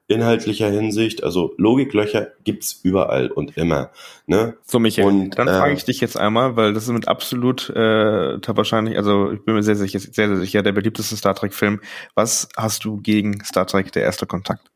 inhaltlicher 0.08 0.70
Hinsicht. 0.70 1.24
Also 1.24 1.54
Logiklöcher 1.58 2.28
gibt's 2.44 2.80
überall 2.84 3.30
und 3.30 3.58
immer. 3.58 3.92
Ne? 4.28 4.56
So, 4.66 4.80
Michael, 4.80 5.08
und, 5.08 5.30
dann 5.32 5.48
äh, 5.48 5.58
frage 5.58 5.74
ich 5.74 5.86
dich 5.86 6.00
jetzt 6.02 6.18
einmal, 6.18 6.56
weil 6.56 6.74
das 6.74 6.84
ist 6.84 6.92
mit 6.92 7.08
absolut 7.08 7.70
äh, 7.70 8.38
wahrscheinlich, 8.48 8.98
also 8.98 9.32
ich 9.32 9.44
bin 9.44 9.56
mir 9.56 9.64
sehr, 9.64 9.76
sicher, 9.76 10.00
sehr, 10.00 10.28
sehr 10.28 10.38
sicher, 10.38 10.62
der 10.62 10.74
beliebteste 10.74 11.16
Star 11.16 11.36
Trek-Film. 11.36 11.82
Was 12.14 12.50
hast 12.56 12.84
du 12.86 12.98
gegen 12.98 13.44
Star 13.44 13.66
Trek, 13.66 13.92
der 13.92 14.04
erste 14.04 14.26
Kontakt? 14.26 14.72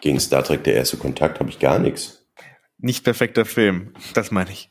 Gegen 0.00 0.20
Star 0.20 0.44
Trek 0.44 0.64
der 0.64 0.74
erste 0.74 0.98
Kontakt 0.98 1.40
habe 1.40 1.48
ich 1.48 1.58
gar 1.58 1.78
nichts. 1.78 2.23
Nicht 2.84 3.02
perfekter 3.02 3.46
Film, 3.46 3.94
das 4.12 4.30
meine 4.30 4.50
ich. 4.50 4.70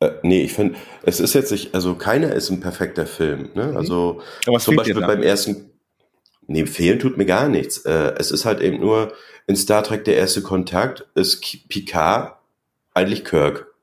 Äh, 0.00 0.12
nee, 0.22 0.44
ich 0.44 0.54
finde, 0.54 0.78
es 1.02 1.20
ist 1.20 1.34
jetzt 1.34 1.52
nicht, 1.52 1.74
also 1.74 1.94
keiner 1.94 2.32
ist 2.32 2.48
ein 2.48 2.60
perfekter 2.60 3.04
Film. 3.04 3.50
Ne? 3.54 3.66
Mhm. 3.66 3.76
Also 3.76 4.22
zum 4.58 4.76
Beispiel 4.76 4.94
beim 4.94 5.22
ersten, 5.22 5.72
nee, 6.46 6.64
fehlen 6.64 7.00
tut 7.00 7.18
mir 7.18 7.26
gar 7.26 7.50
nichts. 7.50 7.84
Äh, 7.84 8.14
es 8.16 8.30
ist 8.30 8.46
halt 8.46 8.62
eben 8.62 8.80
nur 8.80 9.12
in 9.46 9.56
Star 9.56 9.84
Trek 9.84 10.06
der 10.06 10.16
erste 10.16 10.40
Kontakt 10.40 11.06
ist 11.14 11.68
Picard 11.68 12.38
eigentlich 12.94 13.22
Kirk. 13.22 13.74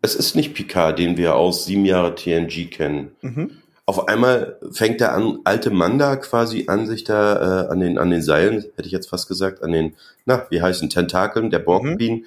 Es 0.00 0.14
ist 0.14 0.36
nicht 0.36 0.54
Picard, 0.54 0.96
den 0.96 1.16
wir 1.16 1.34
aus 1.34 1.64
sieben 1.64 1.84
Jahre 1.84 2.14
TNG 2.14 2.70
kennen. 2.70 3.16
Mhm 3.20 3.62
auf 3.88 4.06
einmal 4.06 4.58
fängt 4.70 5.00
der 5.00 5.14
an, 5.14 5.38
alte 5.44 5.70
Mann 5.70 5.98
da 5.98 6.16
quasi 6.16 6.66
an 6.66 6.86
sich 6.86 7.04
da 7.04 7.62
äh, 7.62 7.68
an 7.68 7.80
den 7.80 7.96
an 7.96 8.10
den 8.10 8.20
Seilen, 8.20 8.66
hätte 8.76 8.84
ich 8.84 8.92
jetzt 8.92 9.08
fast 9.08 9.28
gesagt, 9.28 9.62
an 9.62 9.72
den, 9.72 9.96
na, 10.26 10.46
wie 10.50 10.60
heißen 10.60 10.90
Tentakeln 10.90 11.48
der 11.48 11.60
Borgqueen 11.60 12.16
mhm. 12.16 12.24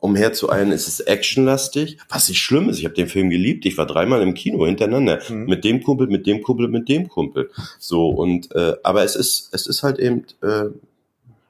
umherzueilen. 0.00 0.72
Es 0.72 0.88
ist 0.88 1.06
actionlastig, 1.06 1.98
was 2.08 2.28
nicht 2.28 2.40
schlimm 2.40 2.68
ist. 2.68 2.80
Ich 2.80 2.84
habe 2.84 2.96
den 2.96 3.06
Film 3.06 3.30
geliebt. 3.30 3.64
Ich 3.64 3.78
war 3.78 3.86
dreimal 3.86 4.22
im 4.22 4.34
Kino 4.34 4.66
hintereinander 4.66 5.20
mhm. 5.28 5.44
mit 5.44 5.62
dem 5.62 5.84
Kumpel, 5.84 6.08
mit 6.08 6.26
dem 6.26 6.42
Kumpel, 6.42 6.66
mit 6.66 6.88
dem 6.88 7.08
Kumpel. 7.08 7.52
So 7.78 8.08
und 8.08 8.52
äh, 8.56 8.74
aber 8.82 9.04
es 9.04 9.14
ist 9.14 9.50
es 9.54 9.68
ist 9.68 9.84
halt 9.84 10.00
eben 10.00 10.24
äh, 10.42 10.64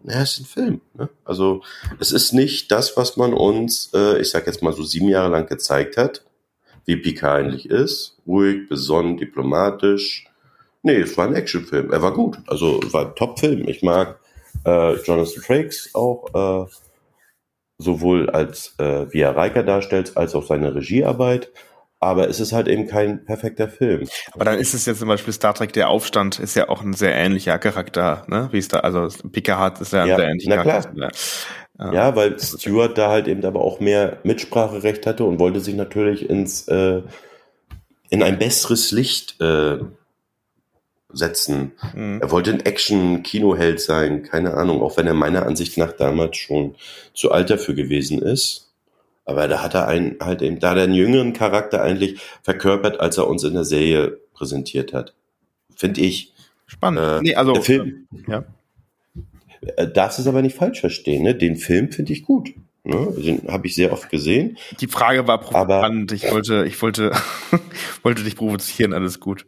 ja, 0.05 0.23
es 0.23 0.33
ist 0.33 0.41
ein 0.41 0.45
Film. 0.45 0.81
Ne? 0.93 1.09
Also 1.25 1.63
es 1.99 2.13
ist 2.13 2.35
nicht 2.35 2.71
das, 2.71 2.99
was 2.99 3.17
man 3.17 3.33
uns, 3.33 3.93
äh, 3.95 4.21
ich 4.21 4.29
sag 4.29 4.47
jetzt 4.47 4.63
mal 4.63 4.75
so 4.75 4.83
sieben 4.83 5.09
Jahre 5.09 5.31
lang 5.31 5.47
gezeigt 5.47 5.97
hat 5.97 6.23
wie 6.89 6.97
Picard 6.97 7.41
eigentlich 7.41 7.69
ist. 7.69 8.17
Ruhig, 8.27 8.67
besonnen, 8.67 9.19
diplomatisch. 9.19 10.27
Nee, 10.83 10.97
es 10.97 11.19
war 11.19 11.27
ein 11.27 11.35
Actionfilm. 11.35 11.93
Er 11.93 12.01
war 12.01 12.15
gut. 12.15 12.39
Also 12.47 12.81
war 12.93 13.09
ein 13.09 13.15
Top-Film. 13.15 13.69
Ich 13.69 13.83
mag 13.83 14.19
äh, 14.65 14.95
Jonathan 15.03 15.43
Frakes 15.43 15.91
auch 15.95 16.65
äh, 16.65 16.71
sowohl 17.77 18.31
als 18.31 18.75
äh, 18.79 19.07
wie 19.13 19.21
er 19.21 19.37
Riker 19.37 19.65
darstellt, 19.65 20.17
als 20.17 20.35
auch 20.35 20.47
seine 20.47 20.75
Regiearbeit. 20.75 21.53
Aber 22.01 22.29
es 22.29 22.39
ist 22.39 22.53
halt 22.53 22.69
eben 22.69 22.87
kein 22.87 23.25
perfekter 23.25 23.69
Film. 23.69 24.09
Aber 24.33 24.45
dann 24.45 24.59
ist 24.59 24.73
es 24.73 24.87
ja 24.87 24.95
zum 24.95 25.09
Beispiel 25.09 25.33
Star 25.33 25.55
Trek 25.55 25.73
Der 25.73 25.89
Aufstand 25.89 26.39
ist 26.39 26.55
ja 26.55 26.69
auch 26.69 26.83
ein 26.83 26.93
sehr 26.93 27.15
ähnlicher 27.15 27.59
Charakter, 27.59 28.25
ne? 28.29 28.49
Wie 28.53 28.59
es 28.59 28.69
da, 28.69 28.81
also 28.81 29.09
Picard 29.31 29.81
ist 29.81 29.93
ja 29.93 30.03
ein 30.03 30.09
ja, 30.09 30.17
sehr 30.17 30.29
ähnlicher 30.29 30.57
na 30.57 30.63
Charakter. 30.63 30.93
Klar. 30.95 31.95
Ja, 31.95 32.17
weil 32.17 32.39
Stewart 32.41 32.99
da 32.99 33.09
halt 33.11 33.29
eben 33.29 33.45
aber 33.45 33.61
auch 33.61 33.79
mehr 33.79 34.19
Mitspracherecht 34.25 35.07
hatte 35.07 35.25
und 35.25 35.39
wollte 35.39 35.61
sich 35.61 35.77
natürlich 35.77 36.29
ins 36.29 36.67
äh, 36.67 37.03
in 38.11 38.23
ein 38.23 38.39
besseres 38.39 38.91
Licht 38.91 39.41
äh, 39.41 39.79
setzen. 41.11 41.73
Mhm. 41.95 42.19
Er 42.21 42.31
wollte 42.31 42.51
ein 42.53 42.61
Action-Kinoheld 42.61 43.81
sein, 43.81 44.23
keine 44.23 44.55
Ahnung, 44.55 44.83
auch 44.83 44.97
wenn 44.97 45.07
er 45.07 45.15
meiner 45.15 45.47
Ansicht 45.47 45.79
nach 45.79 45.93
damals 45.93 46.37
schon 46.37 46.75
zu 47.15 47.33
alt 47.33 47.51
dafür 47.51 47.75
gewesen 47.75 48.21
ist. 48.23 48.68
Aber 49.29 49.47
da 49.47 49.63
hat 49.63 49.75
er 49.75 49.87
einen 49.87 50.17
halt 50.21 50.41
eben, 50.41 50.59
da 50.59 50.71
hat 50.71 50.79
er 50.79 50.85
einen 50.85 50.95
jüngeren 50.95 51.35
Charakter 51.35 51.83
eigentlich 51.83 52.19
verkörpert, 52.43 52.99
als 52.99 53.19
er 53.19 53.29
uns 53.29 53.45
in 53.45 53.53
der 53.53 53.65
Serie 53.65 54.19
präsentiert 54.33 54.95
hat. 54.95 55.13
Finde 55.77 56.01
ich. 56.01 56.33
Spannend. 56.65 57.21
Äh, 57.21 57.21
nee, 57.21 57.35
also, 57.35 57.53
der 57.53 57.63
Film, 57.63 58.09
ja. 58.27 58.45
Äh, 59.77 59.87
darfst 59.89 60.19
es 60.19 60.27
aber 60.27 60.41
nicht 60.41 60.57
falsch 60.57 60.81
verstehen. 60.81 61.25
Ne? 61.25 61.35
Den 61.35 61.57
Film 61.57 61.93
finde 61.93 62.15
ich 62.15 62.23
gut. 62.23 62.55
Ne? 62.85 63.13
Den 63.19 63.49
habe 63.49 63.67
ich 63.67 63.75
sehr 63.75 63.93
oft 63.93 64.09
gesehen. 64.09 64.57
Die 64.81 64.87
Frage 64.87 65.27
war 65.27 65.39
provokant. 65.39 66.11
Ich 66.13 66.31
wollte, 66.31 66.65
ich 66.65 66.81
wollte, 66.81 67.13
wollte 68.03 68.25
dich 68.25 68.35
provozieren. 68.35 68.95
Alles 68.95 69.21
gut. 69.21 69.45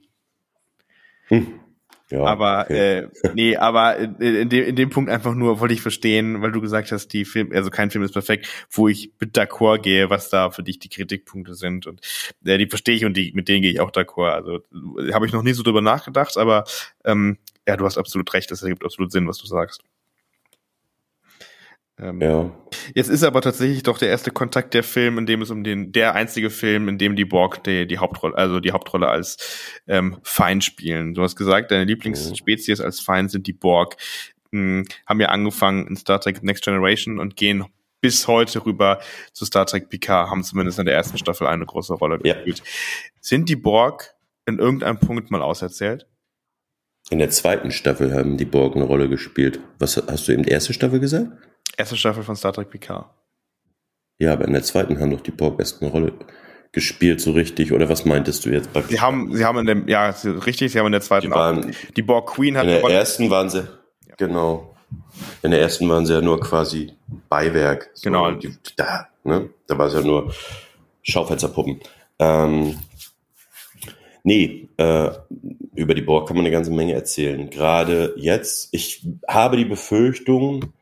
Hm. 1.28 1.54
Ja, 2.10 2.24
aber 2.24 2.64
okay. 2.64 2.98
äh, 2.98 3.08
nee, 3.34 3.56
aber 3.56 3.96
in, 3.98 4.48
dem, 4.48 4.64
in 4.64 4.76
dem 4.76 4.90
Punkt 4.90 5.10
einfach 5.10 5.34
nur 5.34 5.60
wollte 5.60 5.74
ich 5.74 5.80
verstehen, 5.80 6.42
weil 6.42 6.50
du 6.50 6.60
gesagt 6.60 6.90
hast, 6.90 7.08
die 7.08 7.24
Film, 7.24 7.52
also 7.52 7.70
kein 7.70 7.90
Film 7.90 8.02
ist 8.02 8.12
perfekt, 8.12 8.48
wo 8.70 8.88
ich 8.88 9.12
mit 9.20 9.36
d'accord 9.36 9.78
gehe, 9.78 10.10
was 10.10 10.28
da 10.28 10.50
für 10.50 10.64
dich 10.64 10.80
die 10.80 10.88
Kritikpunkte 10.88 11.54
sind 11.54 11.86
und 11.86 12.00
äh, 12.44 12.58
die 12.58 12.66
verstehe 12.66 12.96
ich 12.96 13.04
und 13.04 13.16
die 13.16 13.32
mit 13.32 13.48
denen 13.48 13.62
gehe 13.62 13.70
ich 13.70 13.80
auch 13.80 13.92
d'accord. 13.92 14.30
Also 14.30 14.60
habe 15.12 15.26
ich 15.26 15.32
noch 15.32 15.42
nie 15.42 15.52
so 15.52 15.62
drüber 15.62 15.82
nachgedacht, 15.82 16.36
aber 16.36 16.64
ähm, 17.04 17.38
ja, 17.68 17.76
du 17.76 17.84
hast 17.84 17.98
absolut 17.98 18.32
recht, 18.34 18.50
das 18.50 18.62
ergibt 18.62 18.84
absolut 18.84 19.12
Sinn, 19.12 19.28
was 19.28 19.38
du 19.38 19.46
sagst. 19.46 19.82
Ähm, 22.00 22.20
ja. 22.20 22.50
Jetzt 22.94 23.08
ist 23.08 23.22
aber 23.22 23.42
tatsächlich 23.42 23.82
doch 23.82 23.98
der 23.98 24.08
erste 24.08 24.30
Kontakt 24.30 24.72
der 24.74 24.82
Film, 24.82 25.18
in 25.18 25.26
dem 25.26 25.42
es 25.42 25.50
um 25.50 25.64
den, 25.64 25.92
der 25.92 26.14
einzige 26.14 26.50
Film, 26.50 26.88
in 26.88 26.98
dem 26.98 27.14
die 27.14 27.24
Borg 27.24 27.62
die, 27.64 27.86
die 27.86 27.98
Hauptrolle, 27.98 28.36
also 28.36 28.60
die 28.60 28.72
Hauptrolle 28.72 29.08
als 29.08 29.80
ähm, 29.86 30.18
Feind 30.22 30.64
spielen. 30.64 31.14
Du 31.14 31.22
hast 31.22 31.36
gesagt, 31.36 31.70
deine 31.70 31.84
Lieblingsspezies 31.84 32.78
mhm. 32.78 32.84
als 32.84 33.00
Feind 33.00 33.30
sind 33.30 33.46
die 33.46 33.52
Borg. 33.52 33.96
Hm, 34.52 34.86
haben 35.06 35.20
ja 35.20 35.28
angefangen 35.28 35.86
in 35.86 35.96
Star 35.96 36.20
Trek 36.20 36.42
Next 36.42 36.64
Generation 36.64 37.18
und 37.18 37.36
gehen 37.36 37.66
bis 38.00 38.26
heute 38.26 38.64
rüber 38.64 39.00
zu 39.32 39.44
Star 39.44 39.66
Trek 39.66 39.90
Picard, 39.90 40.30
haben 40.30 40.42
zumindest 40.42 40.78
in 40.78 40.86
der 40.86 40.94
ersten 40.94 41.18
Staffel 41.18 41.46
eine 41.46 41.66
große 41.66 41.92
Rolle 41.94 42.18
gespielt. 42.18 42.58
Ja. 42.58 42.64
Sind 43.20 43.48
die 43.48 43.56
Borg 43.56 44.14
in 44.46 44.58
irgendeinem 44.58 44.98
Punkt 44.98 45.30
mal 45.30 45.42
auserzählt? 45.42 46.06
In 47.10 47.18
der 47.18 47.30
zweiten 47.30 47.70
Staffel 47.70 48.14
haben 48.14 48.36
die 48.36 48.44
Borg 48.44 48.74
eine 48.74 48.84
Rolle 48.84 49.08
gespielt. 49.08 49.60
Was 49.78 49.96
hast 49.96 50.28
du 50.28 50.32
eben 50.32 50.44
die 50.44 50.50
erste 50.50 50.72
Staffel 50.72 51.00
gesagt? 51.00 51.32
Erste 51.76 51.96
Staffel 51.96 52.22
von 52.22 52.36
Star 52.36 52.52
Trek 52.52 52.70
Picard. 52.70 53.06
Ja, 54.18 54.34
aber 54.34 54.44
in 54.44 54.52
der 54.52 54.62
zweiten 54.62 55.00
haben 55.00 55.10
doch 55.10 55.22
die 55.22 55.30
Borg 55.30 55.58
erst 55.58 55.82
eine 55.82 55.90
Rolle 55.90 56.12
gespielt, 56.72 57.20
so 57.20 57.32
richtig. 57.32 57.72
Oder 57.72 57.88
was 57.88 58.04
meintest 58.04 58.44
du 58.44 58.50
jetzt? 58.50 58.72
Bei 58.72 58.82
sie 58.82 59.00
haben, 59.00 59.34
sie 59.34 59.44
haben 59.44 59.58
in 59.58 59.66
dem, 59.66 59.88
ja, 59.88 60.10
richtig, 60.10 60.72
sie 60.72 60.78
haben 60.78 60.86
in 60.86 60.92
der 60.92 61.00
zweiten 61.00 61.28
die, 61.28 61.32
waren, 61.32 61.64
auch, 61.64 61.92
die 61.96 62.02
Borg 62.02 62.30
Queen 62.30 62.56
hat 62.56 62.64
In 62.64 62.70
der 62.70 62.82
ersten 62.82 63.30
waren 63.30 63.48
sie, 63.48 63.66
ja. 64.08 64.14
genau. 64.16 64.74
In 65.42 65.50
der 65.52 65.60
ersten 65.60 65.88
waren 65.88 66.04
sie 66.04 66.14
ja 66.14 66.20
nur 66.20 66.40
quasi 66.40 66.92
Beiwerk. 67.28 67.90
So, 67.94 68.10
genau. 68.10 68.32
Die, 68.32 68.56
da, 68.76 69.08
ne? 69.24 69.50
Da 69.66 69.78
war 69.78 69.86
es 69.86 69.94
ja 69.94 70.00
nur 70.00 70.32
Schaufensterpuppen. 71.02 71.80
Ähm, 72.18 72.78
nee, 74.22 74.68
äh, 74.76 75.10
über 75.74 75.94
die 75.94 76.02
Borg 76.02 76.28
kann 76.28 76.36
man 76.36 76.44
eine 76.44 76.52
ganze 76.52 76.70
Menge 76.72 76.92
erzählen. 76.92 77.48
Gerade 77.50 78.14
jetzt, 78.16 78.68
ich 78.72 79.06
habe 79.26 79.56
die 79.56 79.64
Befürchtung, 79.64 80.72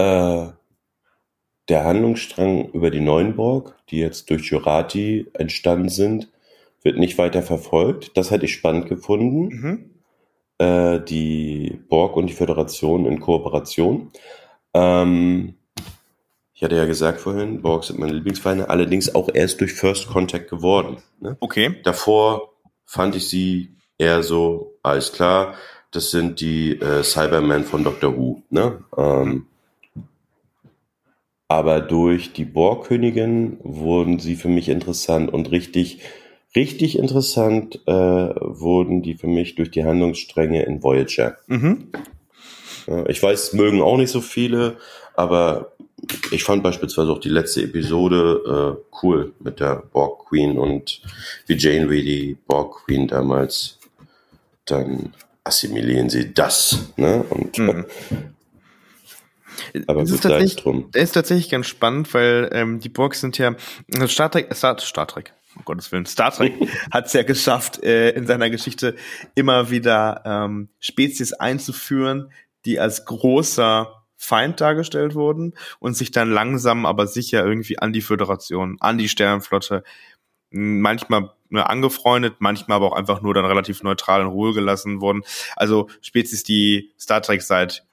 äh, 0.00 0.52
der 1.68 1.84
Handlungsstrang 1.84 2.70
über 2.70 2.90
die 2.90 3.00
neuen 3.00 3.36
Borg, 3.36 3.76
die 3.90 3.98
jetzt 3.98 4.30
durch 4.30 4.50
Jurati 4.50 5.28
entstanden 5.34 5.88
sind, 5.88 6.28
wird 6.82 6.98
nicht 6.98 7.18
weiter 7.18 7.42
verfolgt. 7.42 8.16
Das 8.16 8.30
hätte 8.30 8.46
ich 8.46 8.54
spannend 8.54 8.88
gefunden. 8.88 9.48
Mhm. 9.48 9.90
Äh, 10.58 11.00
die 11.00 11.80
Borg 11.88 12.16
und 12.16 12.26
die 12.26 12.34
Föderation 12.34 13.06
in 13.06 13.20
Kooperation. 13.20 14.10
Ähm, 14.74 15.54
ich 16.54 16.62
hatte 16.62 16.76
ja 16.76 16.84
gesagt 16.84 17.20
vorhin, 17.20 17.62
Borg 17.62 17.84
sind 17.84 17.98
meine 17.98 18.12
Lieblingsfeinde, 18.12 18.68
allerdings 18.68 19.14
auch 19.14 19.28
erst 19.32 19.60
durch 19.60 19.72
First 19.72 20.08
Contact 20.08 20.50
geworden. 20.50 20.98
Ne? 21.20 21.36
Okay. 21.40 21.76
Davor 21.84 22.52
fand 22.84 23.16
ich 23.16 23.28
sie 23.28 23.76
eher 23.96 24.22
so, 24.22 24.78
alles 24.82 25.12
klar, 25.12 25.54
das 25.90 26.10
sind 26.10 26.40
die 26.40 26.72
äh, 26.72 27.02
Cybermen 27.02 27.64
von 27.64 27.84
Doctor 27.84 28.16
Who. 28.16 28.42
Ne? 28.50 28.84
Ähm, 28.96 29.46
aber 31.50 31.80
durch 31.80 32.32
die 32.32 32.44
Borgkönigin 32.44 33.58
wurden 33.64 34.20
sie 34.20 34.36
für 34.36 34.46
mich 34.46 34.68
interessant 34.68 35.32
und 35.32 35.50
richtig, 35.50 35.98
richtig 36.54 36.96
interessant 36.96 37.80
äh, 37.88 37.90
wurden 37.90 39.02
die 39.02 39.14
für 39.14 39.26
mich 39.26 39.56
durch 39.56 39.72
die 39.72 39.84
Handlungsstränge 39.84 40.62
in 40.62 40.80
Voyager. 40.84 41.38
Mhm. 41.48 41.88
Ich 43.08 43.20
weiß, 43.20 43.54
mögen 43.54 43.82
auch 43.82 43.96
nicht 43.96 44.12
so 44.12 44.20
viele, 44.20 44.76
aber 45.16 45.72
ich 46.30 46.44
fand 46.44 46.62
beispielsweise 46.62 47.10
auch 47.10 47.18
die 47.18 47.28
letzte 47.28 47.64
Episode 47.64 48.78
äh, 48.78 48.96
cool 49.02 49.32
mit 49.40 49.58
der 49.58 49.82
Borg 49.92 50.28
Queen 50.28 50.56
und 50.56 51.02
wie 51.48 51.58
Janeway 51.58 52.04
die 52.04 52.36
Borg 52.46 52.84
Queen 52.84 53.08
damals 53.08 53.80
dann 54.66 55.14
assimilieren 55.42 56.10
sie 56.10 56.32
das. 56.32 56.92
Ne? 56.96 57.24
Und 57.28 57.58
mhm. 57.58 57.86
Aber 59.86 60.02
es 60.02 60.10
ist 60.10 60.22
tatsächlich, 60.22 60.56
drum. 60.56 60.90
ist 60.94 61.12
tatsächlich 61.12 61.50
ganz 61.50 61.66
spannend, 61.66 62.12
weil 62.14 62.50
ähm, 62.52 62.80
die 62.80 62.88
Borgs 62.88 63.20
sind 63.20 63.38
ja 63.38 63.54
Star 64.06 64.30
Trek, 64.30 64.54
Star, 64.54 64.78
Star 64.78 65.06
Trek, 65.06 65.32
um 65.56 65.64
Gottes 65.64 65.90
Willen, 65.92 66.06
Star 66.06 66.32
Trek 66.32 66.54
hat 66.90 67.06
es 67.06 67.12
ja 67.12 67.22
geschafft, 67.22 67.82
äh, 67.82 68.10
in 68.10 68.26
seiner 68.26 68.50
Geschichte 68.50 68.96
immer 69.34 69.70
wieder 69.70 70.22
ähm, 70.24 70.68
Spezies 70.78 71.32
einzuführen, 71.32 72.32
die 72.64 72.78
als 72.78 73.04
großer 73.04 74.00
Feind 74.16 74.60
dargestellt 74.60 75.14
wurden 75.14 75.54
und 75.78 75.96
sich 75.96 76.10
dann 76.10 76.30
langsam 76.30 76.84
aber 76.84 77.06
sicher 77.06 77.44
irgendwie 77.44 77.78
an 77.78 77.92
die 77.92 78.02
Föderation, 78.02 78.76
an 78.80 78.98
die 78.98 79.08
Sternenflotte, 79.08 79.82
manchmal 80.50 81.30
ne, 81.48 81.68
angefreundet, 81.68 82.36
manchmal 82.38 82.76
aber 82.76 82.92
auch 82.92 82.96
einfach 82.96 83.22
nur 83.22 83.34
dann 83.34 83.44
relativ 83.44 83.82
neutral 83.82 84.20
in 84.20 84.26
Ruhe 84.26 84.52
gelassen 84.52 85.00
wurden. 85.00 85.22
Also 85.56 85.88
Spezies, 86.00 86.42
die 86.42 86.92
Star 86.98 87.22
Trek 87.22 87.42
seit 87.42 87.86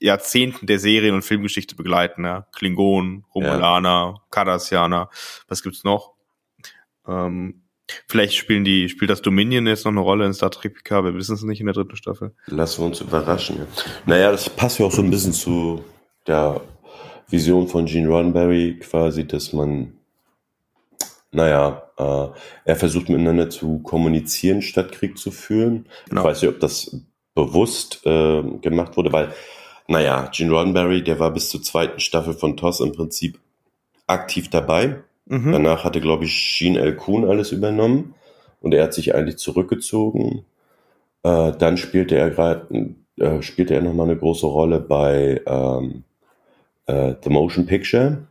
Jahrzehnten 0.00 0.66
der 0.66 0.78
Serien- 0.78 1.14
und 1.14 1.22
Filmgeschichte 1.22 1.76
begleiten. 1.76 2.24
Ja? 2.24 2.46
Klingonen, 2.52 3.24
Romulaner, 3.34 4.14
ja. 4.16 4.22
Cardassianer, 4.30 5.10
was 5.48 5.62
gibt's 5.62 5.84
noch? 5.84 6.14
Ähm, 7.06 7.62
Vielleicht 8.06 8.34
spielen 8.34 8.64
die, 8.64 8.88
spielt 8.88 9.10
das 9.10 9.22
Dominion 9.22 9.66
jetzt 9.66 9.84
noch 9.84 9.92
eine 9.92 10.00
Rolle 10.00 10.26
in 10.26 10.34
Star 10.34 10.50
Trek 10.50 10.74
PK, 10.74 11.04
wir 11.04 11.14
wissen 11.14 11.34
es 11.34 11.42
nicht 11.42 11.60
in 11.60 11.66
der 11.66 11.74
dritten 11.74 11.96
Staffel. 11.96 12.32
Lassen 12.46 12.82
wir 12.82 12.86
uns 12.86 13.00
überraschen. 13.00 13.58
Ja. 13.58 13.66
Naja, 14.06 14.30
das 14.30 14.48
passt 14.48 14.78
ja 14.78 14.86
auch 14.86 14.92
so 14.92 15.02
ein 15.02 15.10
bisschen 15.10 15.32
zu 15.32 15.84
der 16.26 16.60
Vision 17.28 17.68
von 17.68 17.86
Gene 17.86 18.08
Roddenberry 18.08 18.78
quasi, 18.80 19.26
dass 19.26 19.52
man, 19.52 19.94
naja, 21.32 21.82
äh, 21.96 22.28
er 22.64 22.76
versucht 22.76 23.08
miteinander 23.08 23.50
zu 23.50 23.80
kommunizieren, 23.80 24.62
statt 24.62 24.92
Krieg 24.92 25.18
zu 25.18 25.30
führen. 25.30 25.86
Genau. 26.08 26.22
Ich 26.22 26.26
weiß 26.26 26.42
nicht, 26.42 26.50
ob 26.50 26.60
das 26.60 26.96
bewusst 27.34 28.04
äh, 28.04 28.42
gemacht 28.60 28.96
wurde, 28.96 29.12
weil, 29.12 29.32
naja, 29.90 30.30
Gene 30.32 30.52
Roddenberry, 30.52 31.04
der 31.04 31.18
war 31.18 31.32
bis 31.32 31.50
zur 31.50 31.62
zweiten 31.62 32.00
Staffel 32.00 32.34
von 32.34 32.56
TOS 32.56 32.80
im 32.80 32.92
Prinzip 32.92 33.38
aktiv 34.06 34.48
dabei 34.48 35.02
Mhm. 35.30 35.52
Danach 35.52 35.84
hatte, 35.84 36.00
glaube 36.00 36.24
ich, 36.24 36.32
Jean 36.32 36.74
L. 36.74 36.96
Kuhn 36.96 37.24
alles 37.24 37.52
übernommen 37.52 38.14
und 38.60 38.74
er 38.74 38.82
hat 38.82 38.94
sich 38.94 39.14
eigentlich 39.14 39.38
zurückgezogen. 39.38 40.44
Äh, 41.22 41.52
dann 41.56 41.76
spielte 41.76 42.16
er 42.16 42.30
gerade, 42.30 42.96
äh, 43.16 43.40
spielte 43.40 43.74
er 43.74 43.80
nochmal 43.80 44.10
eine 44.10 44.18
große 44.18 44.46
Rolle 44.46 44.80
bei 44.80 45.40
ähm, 45.46 46.02
äh, 46.86 47.14
The 47.22 47.30
Motion 47.30 47.66
Picture, 47.66 48.26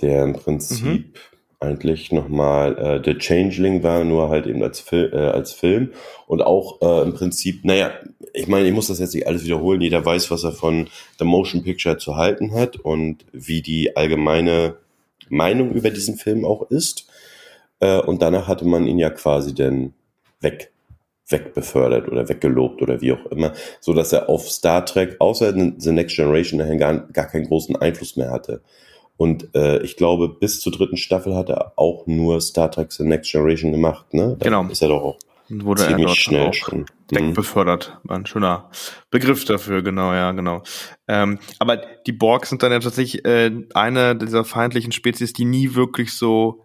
der 0.00 0.24
im 0.24 0.32
Prinzip 0.32 0.86
mhm. 0.86 1.12
eigentlich 1.60 2.10
nochmal 2.12 2.78
äh, 2.78 3.02
The 3.04 3.18
Changeling 3.18 3.82
war, 3.82 4.04
nur 4.04 4.30
halt 4.30 4.46
eben 4.46 4.62
als, 4.62 4.80
Fil 4.80 5.10
äh, 5.12 5.18
als 5.18 5.52
Film 5.52 5.92
und 6.26 6.40
auch 6.40 6.80
äh, 6.80 7.02
im 7.02 7.12
Prinzip, 7.12 7.62
naja, 7.66 7.90
ich 8.34 8.48
meine, 8.48 8.66
ich 8.66 8.74
muss 8.74 8.88
das 8.88 8.98
jetzt 8.98 9.14
nicht 9.14 9.26
alles 9.26 9.44
wiederholen, 9.44 9.80
jeder 9.80 10.04
weiß, 10.04 10.30
was 10.30 10.44
er 10.44 10.52
von 10.52 10.88
The 11.18 11.24
Motion 11.24 11.62
Picture 11.62 11.96
zu 11.96 12.16
halten 12.16 12.52
hat 12.52 12.76
und 12.76 13.24
wie 13.32 13.62
die 13.62 13.96
allgemeine 13.96 14.76
Meinung 15.28 15.72
über 15.72 15.90
diesen 15.90 16.16
Film 16.16 16.44
auch 16.44 16.68
ist. 16.70 17.06
Äh, 17.80 18.00
und 18.00 18.20
danach 18.22 18.48
hatte 18.48 18.66
man 18.66 18.86
ihn 18.86 18.98
ja 18.98 19.10
quasi 19.10 19.54
dann 19.54 19.94
weg, 20.40 20.72
wegbefördert 21.28 22.08
oder 22.08 22.28
weggelobt 22.28 22.82
oder 22.82 23.00
wie 23.00 23.12
auch 23.12 23.24
immer, 23.26 23.52
so 23.80 23.92
dass 23.92 24.12
er 24.12 24.28
auf 24.28 24.50
Star 24.50 24.84
Trek 24.84 25.16
außer 25.20 25.54
The 25.78 25.92
Next 25.92 26.16
Generation 26.16 26.58
gar, 26.78 27.06
gar 27.12 27.26
keinen 27.26 27.46
großen 27.46 27.76
Einfluss 27.76 28.16
mehr 28.16 28.32
hatte. 28.32 28.62
Und 29.16 29.54
äh, 29.54 29.80
ich 29.82 29.96
glaube, 29.96 30.28
bis 30.28 30.60
zur 30.60 30.72
dritten 30.72 30.96
Staffel 30.96 31.36
hat 31.36 31.48
er 31.48 31.72
auch 31.76 32.08
nur 32.08 32.40
Star 32.40 32.70
Trek 32.70 32.92
The 32.92 33.04
Next 33.04 33.30
Generation 33.30 33.70
gemacht, 33.70 34.12
ne? 34.12 34.36
Da 34.38 34.44
genau. 34.44 34.66
Ist 34.66 34.82
er 34.82 34.88
doch 34.88 35.02
auch 35.02 35.18
wurde 35.48 35.82
ziemlich 35.82 36.02
er 36.02 36.06
dort 36.06 36.16
schnell 36.16 36.48
auch 36.48 36.54
schon. 36.54 36.86
Deckbefördert. 37.10 37.98
War 38.04 38.16
ein 38.16 38.26
schöner 38.26 38.70
Begriff 39.10 39.44
dafür, 39.44 39.82
genau, 39.82 40.12
ja, 40.12 40.32
genau. 40.32 40.62
Ähm, 41.06 41.38
aber 41.58 41.76
die 41.76 42.12
Borg 42.12 42.46
sind 42.46 42.62
dann 42.62 42.72
ja 42.72 42.80
tatsächlich 42.80 43.24
äh, 43.24 43.50
eine 43.74 44.16
dieser 44.16 44.44
feindlichen 44.44 44.92
Spezies, 44.92 45.32
die 45.32 45.44
nie 45.44 45.74
wirklich 45.74 46.14
so 46.14 46.64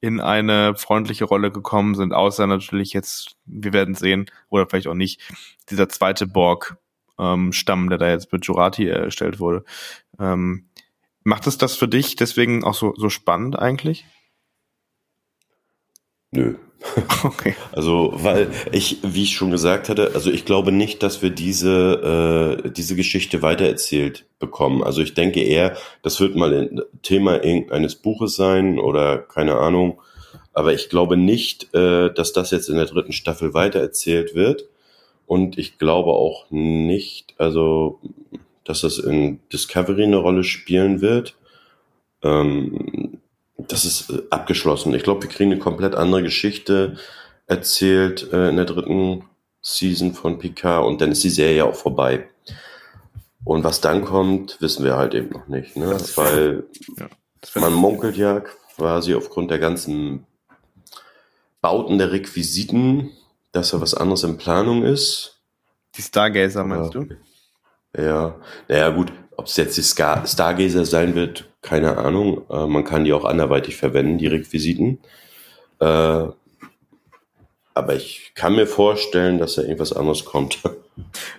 in 0.00 0.20
eine 0.20 0.74
freundliche 0.76 1.24
Rolle 1.24 1.50
gekommen 1.50 1.94
sind, 1.94 2.12
außer 2.12 2.46
natürlich 2.46 2.92
jetzt, 2.92 3.36
wir 3.44 3.72
werden 3.72 3.94
sehen, 3.94 4.26
oder 4.48 4.66
vielleicht 4.66 4.86
auch 4.86 4.94
nicht, 4.94 5.20
dieser 5.68 5.88
zweite 5.88 6.26
Borg-Stamm, 6.26 7.82
ähm, 7.82 7.88
der 7.90 7.98
da 7.98 8.08
jetzt 8.08 8.32
mit 8.32 8.46
Jurati 8.46 8.88
erstellt 8.88 9.40
wurde. 9.40 9.64
Ähm, 10.18 10.68
macht 11.22 11.46
es 11.46 11.58
das 11.58 11.76
für 11.76 11.88
dich 11.88 12.16
deswegen 12.16 12.64
auch 12.64 12.74
so, 12.74 12.94
so 12.96 13.10
spannend 13.10 13.58
eigentlich? 13.58 14.06
Nö, 16.32 16.54
Okay. 17.24 17.54
Also, 17.72 18.12
weil 18.14 18.48
ich, 18.72 18.98
wie 19.02 19.24
ich 19.24 19.34
schon 19.34 19.50
gesagt 19.50 19.88
hatte, 19.88 20.12
also 20.14 20.30
ich 20.30 20.44
glaube 20.44 20.72
nicht, 20.72 21.02
dass 21.02 21.22
wir 21.22 21.30
diese, 21.30 22.62
äh, 22.64 22.70
diese 22.70 22.96
Geschichte 22.96 23.42
weitererzählt 23.42 24.26
bekommen. 24.38 24.82
Also 24.82 25.02
ich 25.02 25.14
denke 25.14 25.42
eher, 25.42 25.76
das 26.02 26.20
wird 26.20 26.36
mal 26.36 26.52
ein 26.54 26.80
Thema 27.02 27.40
eines 27.40 27.96
Buches 27.96 28.36
sein 28.36 28.78
oder 28.78 29.18
keine 29.18 29.56
Ahnung. 29.56 30.00
Aber 30.52 30.72
ich 30.72 30.88
glaube 30.88 31.16
nicht, 31.16 31.72
äh, 31.74 32.12
dass 32.12 32.32
das 32.32 32.50
jetzt 32.50 32.68
in 32.68 32.76
der 32.76 32.86
dritten 32.86 33.12
Staffel 33.12 33.54
weitererzählt 33.54 34.34
wird. 34.34 34.64
Und 35.26 35.58
ich 35.58 35.78
glaube 35.78 36.10
auch 36.10 36.46
nicht, 36.50 37.34
also, 37.38 38.00
dass 38.64 38.80
das 38.80 38.98
in 38.98 39.40
Discovery 39.52 40.04
eine 40.04 40.16
Rolle 40.16 40.44
spielen 40.44 41.00
wird. 41.00 41.36
Ähm, 42.22 43.09
das 43.72 43.84
ist 43.84 44.10
äh, 44.10 44.22
abgeschlossen. 44.30 44.94
Ich 44.94 45.02
glaube, 45.02 45.22
wir 45.22 45.30
kriegen 45.30 45.52
eine 45.52 45.60
komplett 45.60 45.94
andere 45.94 46.22
Geschichte 46.22 46.96
erzählt 47.46 48.32
äh, 48.32 48.48
in 48.48 48.56
der 48.56 48.64
dritten 48.64 49.24
Season 49.62 50.14
von 50.14 50.38
Picard 50.38 50.86
und 50.86 51.00
dann 51.00 51.12
ist 51.12 51.24
die 51.24 51.30
Serie 51.30 51.64
auch 51.64 51.74
vorbei. 51.74 52.28
Und 53.44 53.64
was 53.64 53.80
dann 53.80 54.04
kommt, 54.04 54.60
wissen 54.60 54.84
wir 54.84 54.96
halt 54.96 55.14
eben 55.14 55.30
noch 55.30 55.48
nicht, 55.48 55.76
ne? 55.76 55.90
Das 55.90 56.16
Weil 56.16 56.64
ja, 56.98 57.08
man 57.54 57.72
munkelt 57.72 58.16
ja 58.16 58.42
quasi 58.76 59.14
aufgrund 59.14 59.50
der 59.50 59.58
ganzen 59.58 60.26
Bauten 61.60 61.98
der 61.98 62.12
Requisiten, 62.12 63.10
dass 63.52 63.70
da 63.70 63.80
was 63.80 63.94
anderes 63.94 64.22
in 64.24 64.36
Planung 64.36 64.84
ist. 64.84 65.40
Die 65.96 66.02
Stargazer 66.02 66.64
meinst 66.64 66.94
ja. 66.94 67.00
du? 67.00 67.16
Ja, 67.96 68.40
naja 68.68 68.90
gut, 68.90 69.12
ob 69.36 69.46
es 69.46 69.56
jetzt 69.56 69.76
die 69.76 69.82
Star 69.82 70.26
Stargazer 70.26 70.84
sein 70.84 71.14
wird, 71.14 71.49
keine 71.62 71.98
Ahnung. 71.98 72.42
Äh, 72.50 72.66
man 72.66 72.84
kann 72.84 73.04
die 73.04 73.12
auch 73.12 73.24
anderweitig 73.24 73.76
verwenden, 73.76 74.18
die 74.18 74.26
Requisiten. 74.26 74.98
Äh, 75.80 76.26
aber 77.72 77.94
ich 77.94 78.32
kann 78.34 78.56
mir 78.56 78.66
vorstellen, 78.66 79.38
dass 79.38 79.54
da 79.54 79.62
irgendwas 79.62 79.92
anderes 79.92 80.24
kommt. 80.24 80.58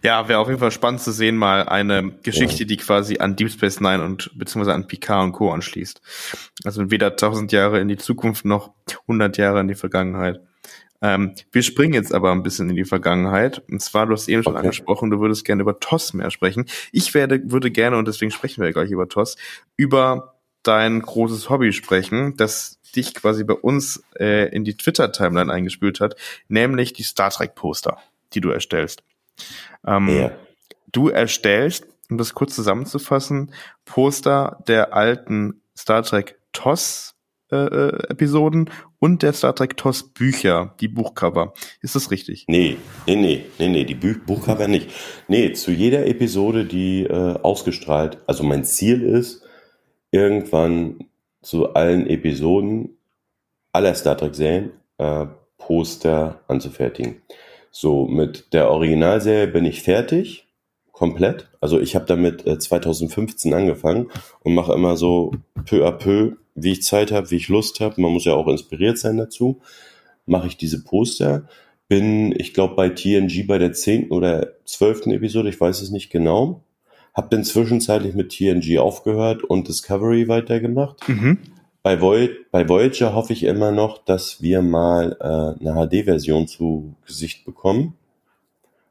Ja, 0.01 0.27
wäre 0.27 0.39
auf 0.39 0.47
jeden 0.47 0.59
Fall 0.59 0.71
spannend 0.71 1.01
zu 1.01 1.11
sehen, 1.11 1.37
mal 1.37 1.69
eine 1.69 2.11
Geschichte, 2.23 2.63
ja. 2.63 2.65
die 2.65 2.77
quasi 2.77 3.19
an 3.19 3.35
Deep 3.35 3.51
Space 3.51 3.79
Nine 3.79 4.03
und 4.03 4.31
beziehungsweise 4.35 4.73
an 4.73 4.87
Picard 4.87 5.23
und 5.23 5.31
Co. 5.33 5.51
anschließt. 5.51 6.01
Also 6.63 6.89
weder 6.89 7.15
tausend 7.15 7.51
Jahre 7.51 7.79
in 7.79 7.87
die 7.87 7.97
Zukunft 7.97 8.43
noch 8.43 8.71
hundert 9.07 9.37
Jahre 9.37 9.59
in 9.59 9.67
die 9.67 9.75
Vergangenheit. 9.75 10.39
Ähm, 11.01 11.33
wir 11.51 11.63
springen 11.63 11.93
jetzt 11.93 12.13
aber 12.13 12.31
ein 12.31 12.43
bisschen 12.43 12.69
in 12.69 12.75
die 12.75 12.85
Vergangenheit. 12.85 13.63
Und 13.69 13.81
zwar, 13.81 14.05
du 14.05 14.13
hast 14.13 14.27
eben 14.27 14.43
schon 14.43 14.53
okay. 14.53 14.63
angesprochen, 14.65 15.09
du 15.09 15.19
würdest 15.19 15.45
gerne 15.45 15.63
über 15.63 15.79
TOS 15.79 16.13
mehr 16.13 16.31
sprechen. 16.31 16.65
Ich 16.91 17.13
werde, 17.13 17.41
würde 17.51 17.71
gerne, 17.71 17.97
und 17.97 18.07
deswegen 18.07 18.31
sprechen 18.31 18.61
wir 18.61 18.67
ja 18.67 18.73
gleich 18.73 18.91
über 18.91 19.09
TOS, 19.09 19.35
über 19.77 20.35
dein 20.63 21.01
großes 21.01 21.49
Hobby 21.49 21.73
sprechen, 21.73 22.37
das 22.37 22.79
dich 22.95 23.15
quasi 23.15 23.43
bei 23.43 23.53
uns 23.53 24.03
äh, 24.19 24.53
in 24.53 24.63
die 24.63 24.77
Twitter-Timeline 24.77 25.51
eingespült 25.51 25.99
hat, 25.99 26.15
nämlich 26.47 26.93
die 26.93 27.03
Star 27.03 27.31
Trek-Poster, 27.31 27.97
die 28.33 28.41
du 28.41 28.49
erstellst. 28.49 29.03
Ähm, 29.85 30.07
ja. 30.09 30.31
Du 30.91 31.09
erstellst, 31.09 31.87
um 32.09 32.17
das 32.17 32.33
kurz 32.33 32.53
zusammenzufassen, 32.53 33.53
Poster 33.85 34.61
der 34.67 34.93
alten 34.93 35.61
Star 35.75 36.03
Trek 36.03 36.37
TOS 36.51 37.15
äh, 37.51 37.55
äh, 37.55 38.09
Episoden 38.09 38.69
und 39.01 39.23
der 39.23 39.33
Star 39.33 39.55
Trek 39.55 39.75
TOS 39.77 40.13
Bücher, 40.13 40.75
die 40.79 40.87
Buchcover. 40.87 41.53
Ist 41.81 41.95
das 41.95 42.11
richtig? 42.11 42.45
Nee, 42.47 42.77
nee, 43.07 43.15
nee, 43.15 43.45
nee, 43.57 43.67
nee, 43.67 43.83
die 43.83 43.95
Buch 43.95 44.15
Buchcover 44.25 44.67
nicht. 44.67 44.91
Nee, 45.27 45.53
zu 45.53 45.71
jeder 45.71 46.05
Episode, 46.05 46.65
die 46.65 47.03
äh, 47.03 47.39
ausgestrahlt, 47.41 48.19
also 48.27 48.43
mein 48.43 48.63
Ziel 48.63 49.01
ist, 49.01 49.41
irgendwann 50.11 50.99
zu 51.41 51.73
allen 51.73 52.05
Episoden 52.07 52.97
aller 53.73 53.95
Star 53.95 54.17
Trek 54.17 54.35
Serien 54.35 54.71
äh, 54.99 55.25
Poster 55.57 56.41
anzufertigen. 56.47 57.23
So, 57.71 58.05
mit 58.05 58.53
der 58.53 58.69
Originalserie 58.69 59.47
bin 59.47 59.65
ich 59.65 59.81
fertig, 59.81 60.47
komplett. 60.91 61.49
Also 61.59 61.79
ich 61.79 61.95
habe 61.95 62.05
damit 62.05 62.45
äh, 62.45 62.59
2015 62.59 63.51
angefangen 63.55 64.11
und 64.41 64.53
mache 64.53 64.73
immer 64.73 64.95
so 64.95 65.31
peu 65.65 65.87
à 65.87 65.91
peu, 65.91 66.33
wie 66.55 66.71
ich 66.71 66.83
Zeit 66.83 67.11
habe, 67.11 67.31
wie 67.31 67.37
ich 67.37 67.47
Lust 67.47 67.79
habe. 67.79 68.01
Man 68.01 68.11
muss 68.11 68.25
ja 68.25 68.33
auch 68.33 68.47
inspiriert 68.47 68.97
sein 68.97 69.17
dazu. 69.17 69.61
Mache 70.25 70.47
ich 70.47 70.57
diese 70.57 70.83
Poster. 70.83 71.47
Bin, 71.87 72.33
ich 72.37 72.53
glaube, 72.53 72.75
bei 72.75 72.89
TNG 72.89 73.45
bei 73.47 73.57
der 73.57 73.73
zehnten 73.73 74.11
oder 74.11 74.53
zwölften 74.65 75.11
Episode, 75.11 75.49
ich 75.49 75.59
weiß 75.59 75.81
es 75.81 75.91
nicht 75.91 76.09
genau. 76.09 76.63
Hab 77.13 77.29
dann 77.29 77.43
zwischenzeitlich 77.43 78.15
mit 78.15 78.29
TNG 78.29 78.79
aufgehört 78.79 79.43
und 79.43 79.67
Discovery 79.67 80.27
weitergemacht. 80.27 81.07
Mhm. 81.09 81.39
Bei, 81.83 81.99
Voy 81.99 82.29
bei 82.51 82.69
Voyager 82.69 83.15
hoffe 83.15 83.33
ich 83.33 83.43
immer 83.43 83.71
noch, 83.71 83.97
dass 84.05 84.41
wir 84.41 84.61
mal 84.61 85.17
äh, 85.19 85.65
eine 85.65 85.87
HD-Version 85.87 86.47
zu 86.47 86.93
Gesicht 87.05 87.43
bekommen. 87.43 87.95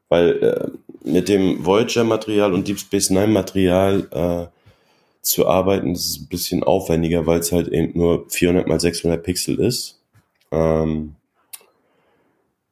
Weil 0.09 0.29
äh, 0.43 1.09
mit 1.09 1.29
dem 1.29 1.65
Voyager-Material 1.65 2.53
und 2.53 2.67
Deep 2.67 2.79
Space 2.79 3.09
Nine-Material 3.09 4.07
äh, 4.11 4.60
zu 5.21 5.47
arbeiten, 5.47 5.93
das 5.93 6.05
ist 6.05 6.21
ein 6.21 6.27
bisschen 6.27 6.63
aufwendiger, 6.63 7.25
weil 7.27 7.39
es 7.39 7.51
halt 7.51 7.67
eben 7.67 7.97
nur 7.97 8.25
400 8.29 8.67
mal 8.67 8.79
600 8.79 9.21
Pixel 9.21 9.59
ist. 9.59 10.01
Ähm, 10.51 11.15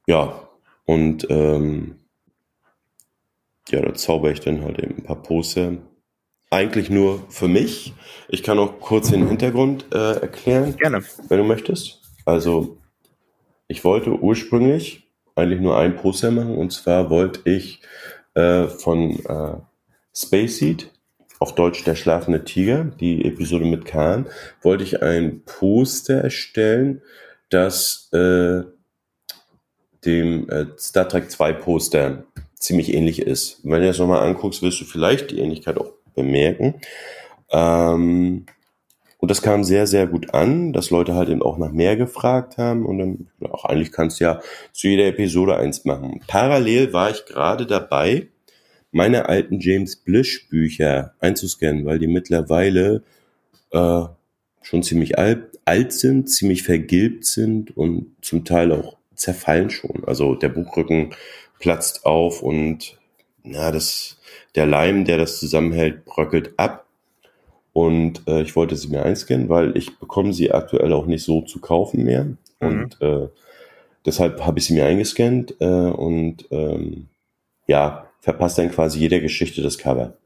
ja, 0.07 0.47
und 0.85 1.27
ähm, 1.29 1.95
ja, 3.69 3.81
da 3.81 3.93
zauber 3.93 4.31
ich 4.31 4.39
dann 4.39 4.63
halt 4.63 4.79
eben 4.79 4.97
ein 4.97 5.03
paar 5.03 5.21
Poster 5.21 5.77
eigentlich 6.49 6.89
nur 6.89 7.23
für 7.29 7.47
mich. 7.47 7.93
Ich 8.27 8.41
kann 8.41 8.57
auch 8.57 8.79
kurz 8.79 9.11
den 9.11 9.27
Hintergrund 9.27 9.85
äh, 9.93 10.19
erklären, 10.19 10.75
Gerne. 10.77 11.03
wenn 11.27 11.37
du 11.37 11.43
möchtest. 11.43 12.01
Also, 12.25 12.77
ich 13.67 13.83
wollte 13.83 14.11
ursprünglich 14.11 15.07
eigentlich 15.35 15.61
nur 15.61 15.77
ein 15.77 15.95
Poster 15.95 16.31
machen 16.31 16.57
und 16.57 16.71
zwar 16.71 17.09
wollte 17.09 17.47
ich 17.49 17.81
äh, 18.33 18.65
von 18.65 19.19
äh, 19.25 19.57
Space 20.13 20.57
Seed, 20.57 20.91
auf 21.39 21.55
Deutsch 21.55 21.83
der 21.85 21.95
schlafende 21.95 22.43
Tiger, 22.43 22.83
die 22.83 23.25
Episode 23.25 23.65
mit 23.65 23.85
Khan, 23.85 24.27
wollte 24.61 24.83
ich 24.83 25.01
ein 25.01 25.41
Poster 25.45 26.21
erstellen, 26.21 27.01
das 27.49 28.09
äh, 28.13 28.63
dem 30.05 30.49
äh, 30.49 30.65
Star 30.77 31.07
Trek 31.07 31.31
2 31.31 31.53
Poster 31.53 32.25
ziemlich 32.55 32.93
ähnlich 32.93 33.21
ist. 33.21 33.61
Wenn 33.63 33.81
du 33.81 33.87
das 33.87 33.99
nochmal 33.99 34.27
anguckst, 34.27 34.61
wirst 34.61 34.81
du 34.81 34.85
vielleicht 34.85 35.31
die 35.31 35.39
Ähnlichkeit 35.39 35.77
auch 35.77 35.93
bemerken. 36.13 36.81
Ähm, 37.51 38.45
und 39.17 39.31
das 39.31 39.41
kam 39.41 39.63
sehr, 39.65 39.85
sehr 39.87 40.07
gut 40.07 40.33
an, 40.33 40.71
dass 40.71 40.91
Leute 40.91 41.13
halt 41.13 41.29
eben 41.29 41.41
auch 41.41 41.57
nach 41.57 41.71
mehr 41.71 41.97
gefragt 41.97 42.57
haben 42.57 42.85
und 42.85 42.99
dann, 42.99 43.27
auch 43.51 43.65
eigentlich 43.65 43.91
kannst 43.91 44.19
du 44.19 44.25
ja 44.25 44.41
zu 44.71 44.87
jeder 44.87 45.07
Episode 45.07 45.57
eins 45.57 45.83
machen. 45.83 46.21
Parallel 46.27 46.93
war 46.93 47.09
ich 47.09 47.25
gerade 47.25 47.65
dabei, 47.65 48.27
meine 48.91 49.29
alten 49.29 49.59
James 49.59 49.95
Blish 49.95 50.47
Bücher 50.49 51.13
einzuscannen, 51.19 51.85
weil 51.85 51.99
die 51.99 52.07
mittlerweile 52.07 53.03
äh, 53.71 54.03
schon 54.61 54.83
ziemlich 54.83 55.17
alt, 55.17 55.59
alt 55.65 55.93
sind, 55.93 56.29
ziemlich 56.29 56.63
vergilbt 56.63 57.25
sind 57.25 57.75
und 57.75 58.15
zum 58.21 58.45
Teil 58.45 58.71
auch 58.71 58.97
zerfallen 59.15 59.69
schon. 59.69 60.03
Also 60.05 60.35
der 60.35 60.49
Buchrücken 60.49 61.13
platzt 61.59 62.05
auf 62.05 62.41
und 62.41 62.97
na, 63.43 63.71
das 63.71 64.19
der 64.55 64.65
Leim, 64.65 65.05
der 65.05 65.17
das 65.17 65.39
zusammenhält, 65.39 66.05
bröckelt 66.05 66.53
ab. 66.57 66.85
Und 67.71 68.27
äh, 68.27 68.41
ich 68.41 68.55
wollte 68.55 68.75
sie 68.75 68.87
mir 68.89 69.03
einscannen, 69.03 69.47
weil 69.47 69.77
ich 69.77 69.97
bekomme 69.99 70.33
sie 70.33 70.51
aktuell 70.51 70.91
auch 70.91 71.05
nicht 71.05 71.23
so 71.23 71.41
zu 71.41 71.59
kaufen 71.59 72.03
mehr. 72.03 72.25
Mhm. 72.25 72.37
Und 72.59 73.01
äh, 73.01 73.27
deshalb 74.05 74.45
habe 74.45 74.59
ich 74.59 74.65
sie 74.65 74.73
mir 74.73 74.85
eingescannt 74.85 75.55
äh, 75.59 75.65
und 75.65 76.45
ähm, 76.51 77.07
ja, 77.67 78.08
verpasst 78.19 78.57
dann 78.57 78.71
quasi 78.71 78.99
jeder 78.99 79.19
Geschichte 79.19 79.61
das 79.61 79.77
Cover. 79.77 80.17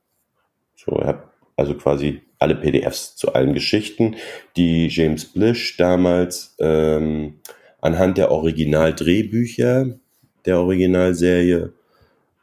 So, 0.76 1.00
ich 1.00 1.06
habe 1.06 1.24
also 1.56 1.76
quasi 1.76 2.22
alle 2.40 2.56
PDFs 2.56 3.16
zu 3.16 3.34
allen 3.34 3.54
Geschichten, 3.54 4.16
die 4.58 4.88
James 4.88 5.26
Blish 5.26 5.78
damals 5.78 6.56
ähm, 6.60 7.40
anhand 7.82 8.18
der 8.18 8.32
Originaldrehbücher 8.32 10.00
der 10.46 10.60
Originalserie 10.60 11.74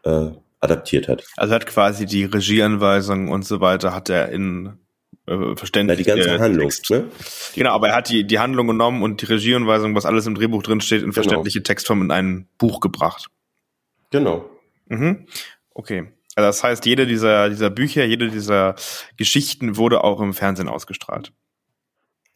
äh, 0.04 0.30
adaptiert 0.60 1.08
hat. 1.08 1.24
Also 1.36 1.54
hat 1.54 1.66
quasi 1.66 2.06
die 2.06 2.24
Regieanweisungen 2.24 3.30
und 3.30 3.44
so 3.44 3.60
weiter 3.60 3.94
hat 3.94 4.08
er 4.08 4.30
in 4.30 4.78
äh, 5.26 5.56
verständlich. 5.56 6.06
Ja, 6.06 6.14
die 6.14 6.22
ganze 6.22 6.38
Handlung. 6.38 6.72
Ne? 6.90 7.04
Genau, 7.54 7.70
aber 7.70 7.88
er 7.88 7.96
hat 7.96 8.08
die, 8.08 8.24
die 8.24 8.38
Handlung 8.38 8.66
genommen 8.66 9.02
und 9.02 9.22
die 9.22 9.26
Regieanweisung, 9.26 9.94
was 9.94 10.06
alles 10.06 10.26
im 10.26 10.34
Drehbuch 10.34 10.62
drin 10.62 10.80
steht, 10.80 10.98
in 10.98 11.10
genau. 11.10 11.14
verständliche 11.14 11.62
Textform 11.62 12.02
in 12.02 12.10
ein 12.10 12.48
Buch 12.58 12.80
gebracht. 12.80 13.28
Genau. 14.10 14.49
Mhm. 14.90 15.26
Okay. 15.72 16.12
Also 16.36 16.48
das 16.48 16.62
heißt, 16.62 16.86
jede 16.86 17.06
dieser, 17.06 17.48
dieser 17.48 17.70
Bücher, 17.70 18.04
jede 18.04 18.28
dieser 18.28 18.74
Geschichten 19.16 19.76
wurde 19.76 20.04
auch 20.04 20.20
im 20.20 20.34
Fernsehen 20.34 20.68
ausgestrahlt. 20.68 21.32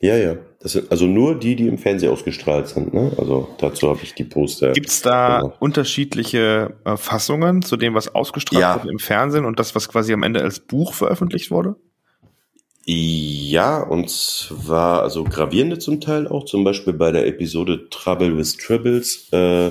Ja, 0.00 0.16
ja. 0.16 0.36
Das 0.61 0.72
sind 0.72 0.90
also 0.90 1.07
nur 1.07 1.38
die, 1.38 1.57
die 1.57 1.68
im 1.68 1.78
Fernsehen 1.78 2.12
ausgestrahlt 2.12 2.68
sind. 2.68 2.92
Ne? 2.92 3.12
Also 3.16 3.48
dazu 3.59 3.88
habe 3.88 4.00
ich 4.02 4.14
die 4.14 4.24
Poster. 4.24 4.72
Gibt 4.72 4.88
es 4.88 5.02
da 5.02 5.38
gemacht. 5.38 5.57
unterschiedliche 5.61 6.74
äh, 6.84 6.96
Fassungen 6.96 7.62
zu 7.62 7.76
dem, 7.76 7.94
was 7.94 8.14
ausgestrahlt 8.14 8.61
ja. 8.61 8.74
wurde 8.76 8.90
im 8.90 8.98
Fernsehen 8.98 9.44
und 9.44 9.59
das, 9.59 9.74
was 9.74 9.88
quasi 9.88 10.12
am 10.12 10.22
Ende 10.22 10.42
als 10.42 10.61
Buch 10.61 10.92
veröffentlicht 10.92 11.50
wurde? 11.50 11.76
Ja, 12.86 13.82
und 13.82 14.11
zwar 14.11 15.02
also 15.02 15.24
gravierende 15.24 15.78
zum 15.78 16.02
Teil 16.02 16.28
auch, 16.28 16.44
zum 16.44 16.64
Beispiel 16.64 16.92
bei 16.92 17.11
der 17.11 17.26
Episode 17.26 17.88
Trouble 17.88 18.36
with 18.36 18.59
Tribbles. 18.59 19.28
Äh, 19.32 19.70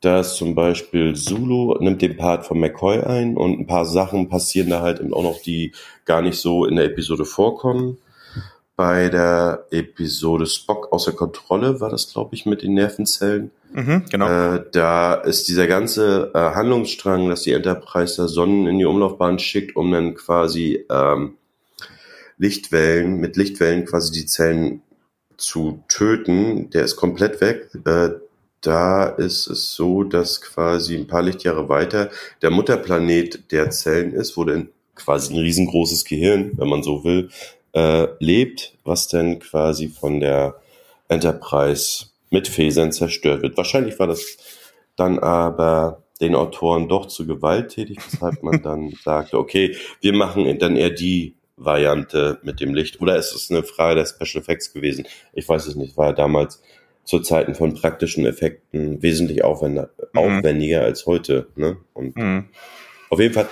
da 0.00 0.20
ist 0.20 0.34
zum 0.34 0.54
Beispiel 0.54 1.14
Zulu 1.14 1.76
nimmt 1.80 2.02
den 2.02 2.16
Part 2.16 2.46
von 2.46 2.60
McCoy 2.60 3.00
ein 3.00 3.36
und 3.36 3.58
ein 3.58 3.66
paar 3.66 3.86
Sachen 3.86 4.28
passieren 4.28 4.70
da 4.70 4.80
halt 4.80 5.00
auch 5.12 5.22
noch, 5.22 5.40
die 5.40 5.72
gar 6.04 6.22
nicht 6.22 6.38
so 6.38 6.64
in 6.64 6.76
der 6.76 6.86
Episode 6.86 7.24
vorkommen 7.24 7.98
bei 8.76 9.08
der 9.08 9.66
Episode 9.70 10.46
Spock 10.46 10.92
außer 10.92 11.12
Kontrolle 11.12 11.80
war 11.80 11.88
das, 11.88 12.12
glaube 12.12 12.34
ich, 12.34 12.44
mit 12.44 12.62
den 12.62 12.74
Nervenzellen. 12.74 13.50
Mhm, 13.72 14.04
genau. 14.10 14.28
Äh, 14.28 14.64
da 14.70 15.14
ist 15.14 15.48
dieser 15.48 15.66
ganze 15.66 16.30
äh, 16.34 16.38
Handlungsstrang, 16.38 17.28
dass 17.30 17.42
die 17.42 17.52
Enterprise 17.52 18.16
da 18.18 18.28
Sonnen 18.28 18.66
in 18.66 18.78
die 18.78 18.84
Umlaufbahn 18.84 19.38
schickt, 19.38 19.76
um 19.76 19.90
dann 19.90 20.14
quasi 20.14 20.84
ähm, 20.90 21.36
Lichtwellen, 22.36 23.18
mit 23.18 23.36
Lichtwellen 23.36 23.86
quasi 23.86 24.12
die 24.12 24.26
Zellen 24.26 24.82
zu 25.38 25.82
töten, 25.88 26.68
der 26.70 26.84
ist 26.84 26.96
komplett 26.96 27.40
weg. 27.40 27.70
Äh, 27.86 28.10
da 28.60 29.06
ist 29.06 29.46
es 29.46 29.74
so, 29.74 30.02
dass 30.02 30.40
quasi 30.40 30.96
ein 30.96 31.06
paar 31.06 31.22
Lichtjahre 31.22 31.68
weiter 31.68 32.10
der 32.42 32.50
Mutterplanet 32.50 33.52
der 33.52 33.70
Zellen 33.70 34.12
ist, 34.12 34.36
wo 34.36 34.44
dann 34.44 34.70
quasi 34.94 35.34
ein 35.34 35.40
riesengroßes 35.40 36.04
Gehirn, 36.04 36.52
wenn 36.56 36.68
man 36.68 36.82
so 36.82 37.04
will, 37.04 37.30
äh, 37.74 38.08
lebt, 38.18 38.72
was 38.84 39.08
denn 39.08 39.38
quasi 39.38 39.88
von 39.88 40.20
der 40.20 40.60
Enterprise 41.08 42.06
mit 42.30 42.48
Fäsern 42.48 42.92
zerstört 42.92 43.42
wird. 43.42 43.56
Wahrscheinlich 43.56 43.98
war 43.98 44.06
das 44.06 44.36
dann 44.96 45.18
aber 45.18 46.02
den 46.20 46.34
Autoren 46.34 46.88
doch 46.88 47.06
zu 47.06 47.26
gewalttätig, 47.26 47.98
weshalb 48.10 48.42
man 48.42 48.62
dann 48.62 48.90
sagte, 49.04 49.38
okay, 49.38 49.76
wir 50.00 50.14
machen 50.14 50.58
dann 50.58 50.76
eher 50.76 50.90
die 50.90 51.34
Variante 51.56 52.38
mit 52.42 52.60
dem 52.60 52.74
Licht. 52.74 53.00
Oder 53.00 53.16
ist 53.16 53.34
es 53.34 53.50
eine 53.50 53.62
Frage 53.62 53.96
der 53.96 54.06
Special 54.06 54.42
Effects 54.42 54.72
gewesen? 54.72 55.06
Ich 55.32 55.48
weiß 55.48 55.66
es 55.66 55.74
nicht. 55.74 55.96
War 55.96 56.08
ja 56.08 56.12
damals 56.12 56.62
zu 57.06 57.20
Zeiten 57.20 57.54
von 57.54 57.74
praktischen 57.74 58.26
Effekten 58.26 59.00
wesentlich 59.02 59.44
aufwendiger, 59.44 59.90
mhm. 60.12 60.18
aufwendiger 60.18 60.82
als 60.82 61.06
heute. 61.06 61.46
Ne? 61.56 61.78
Und 61.94 62.16
mhm. 62.16 62.48
auf 63.08 63.20
jeden 63.20 63.32
Fall 63.32 63.48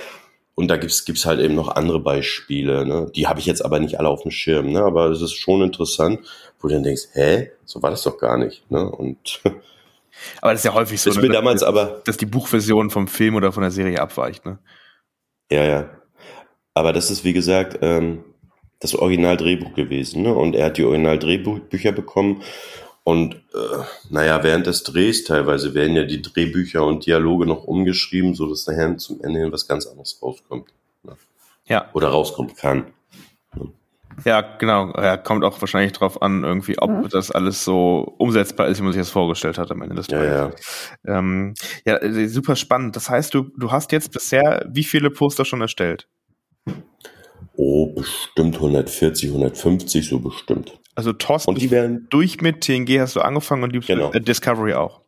und 0.56 0.68
da 0.68 0.76
gibt's 0.76 1.04
gibt's 1.04 1.26
halt 1.26 1.40
eben 1.40 1.54
noch 1.54 1.68
andere 1.68 1.98
Beispiele, 1.98 2.86
ne? 2.86 3.10
Die 3.16 3.26
habe 3.26 3.40
ich 3.40 3.46
jetzt 3.46 3.64
aber 3.64 3.80
nicht 3.80 3.98
alle 3.98 4.08
auf 4.08 4.22
dem 4.22 4.30
Schirm, 4.30 4.70
ne? 4.70 4.84
Aber 4.84 5.06
es 5.06 5.20
ist 5.20 5.32
schon 5.32 5.62
interessant, 5.62 6.20
wo 6.60 6.68
du 6.68 6.74
dann 6.74 6.84
denkst, 6.84 7.08
hä, 7.14 7.50
so 7.64 7.82
war 7.82 7.90
das 7.90 8.02
doch 8.02 8.18
gar 8.18 8.38
nicht, 8.38 8.70
ne? 8.70 8.88
Und 8.88 9.40
aber 10.40 10.52
das 10.52 10.60
ist 10.60 10.64
ja 10.64 10.74
häufig 10.74 11.00
so, 11.00 11.10
ist 11.10 11.16
ne, 11.16 11.22
mir 11.22 11.32
damals 11.32 11.62
dass, 11.62 11.68
aber, 11.68 12.02
dass 12.04 12.18
die 12.18 12.26
Buchversion 12.26 12.90
vom 12.90 13.08
Film 13.08 13.34
oder 13.34 13.50
von 13.50 13.62
der 13.62 13.72
Serie 13.72 14.00
abweicht, 14.00 14.46
ne? 14.46 14.58
Ja, 15.50 15.64
ja. 15.64 15.90
Aber 16.72 16.92
das 16.92 17.10
ist 17.10 17.24
wie 17.24 17.32
gesagt, 17.32 17.80
ähm, 17.82 18.24
das 18.84 18.94
Originaldrehbuch 18.94 19.74
gewesen. 19.74 20.22
Ne? 20.22 20.34
Und 20.34 20.54
er 20.54 20.66
hat 20.66 20.78
die 20.78 20.84
Originaldrehbücher 20.84 21.92
bekommen. 21.92 22.42
Und 23.04 23.34
äh, 23.34 23.82
naja, 24.08 24.42
während 24.42 24.66
des 24.66 24.82
Drehs 24.82 25.24
teilweise 25.24 25.74
werden 25.74 25.94
ja 25.94 26.04
die 26.04 26.22
Drehbücher 26.22 26.84
und 26.84 27.04
Dialoge 27.04 27.44
noch 27.46 27.64
umgeschrieben, 27.64 28.34
so 28.34 28.48
dass 28.48 28.66
nachher 28.66 28.96
zum 28.96 29.22
Ende 29.22 29.40
hin 29.40 29.52
was 29.52 29.68
ganz 29.68 29.86
anderes 29.86 30.18
rauskommt. 30.22 30.68
Ne? 31.02 31.14
Ja. 31.66 31.90
Oder 31.92 32.08
rauskommen 32.08 32.56
kann. 32.56 32.86
Ja, 34.24 34.40
genau. 34.40 34.92
Ja, 34.96 35.16
kommt 35.16 35.44
auch 35.44 35.60
wahrscheinlich 35.60 35.92
drauf 35.92 36.22
an, 36.22 36.44
irgendwie, 36.44 36.78
ob 36.78 36.90
mhm. 36.90 37.08
das 37.08 37.30
alles 37.30 37.64
so 37.64 38.14
umsetzbar 38.18 38.68
ist, 38.68 38.78
wie 38.78 38.84
man 38.84 38.92
sich 38.92 39.00
das 39.00 39.10
vorgestellt 39.10 39.58
hat 39.58 39.70
am 39.70 39.82
Ende 39.82 39.96
des 39.96 40.06
Tages. 40.06 40.28
Ja, 40.28 40.52
ja. 41.12 41.18
Ähm, 41.18 41.54
ja, 41.84 41.96
äh, 41.96 42.28
super 42.28 42.56
spannend. 42.56 42.96
Das 42.96 43.10
heißt, 43.10 43.34
du, 43.34 43.50
du 43.58 43.72
hast 43.72 43.92
jetzt 43.92 44.12
bisher 44.12 44.64
wie 44.70 44.84
viele 44.84 45.10
Poster 45.10 45.44
schon 45.44 45.60
erstellt? 45.60 46.08
Oh, 47.56 47.92
bestimmt 47.92 48.56
140, 48.56 49.30
150, 49.30 50.08
so 50.08 50.18
bestimmt. 50.20 50.78
Also 50.94 51.12
TOS 51.12 51.46
und 51.46 51.60
die 51.60 51.70
werden 51.70 52.06
durch 52.10 52.40
mit 52.40 52.60
TNG 52.60 53.00
hast 53.00 53.16
du 53.16 53.20
angefangen 53.20 53.64
und 53.64 53.72
die 53.74 53.80
genau. 53.80 54.12
äh, 54.12 54.20
Discovery 54.20 54.74
auch. 54.74 55.00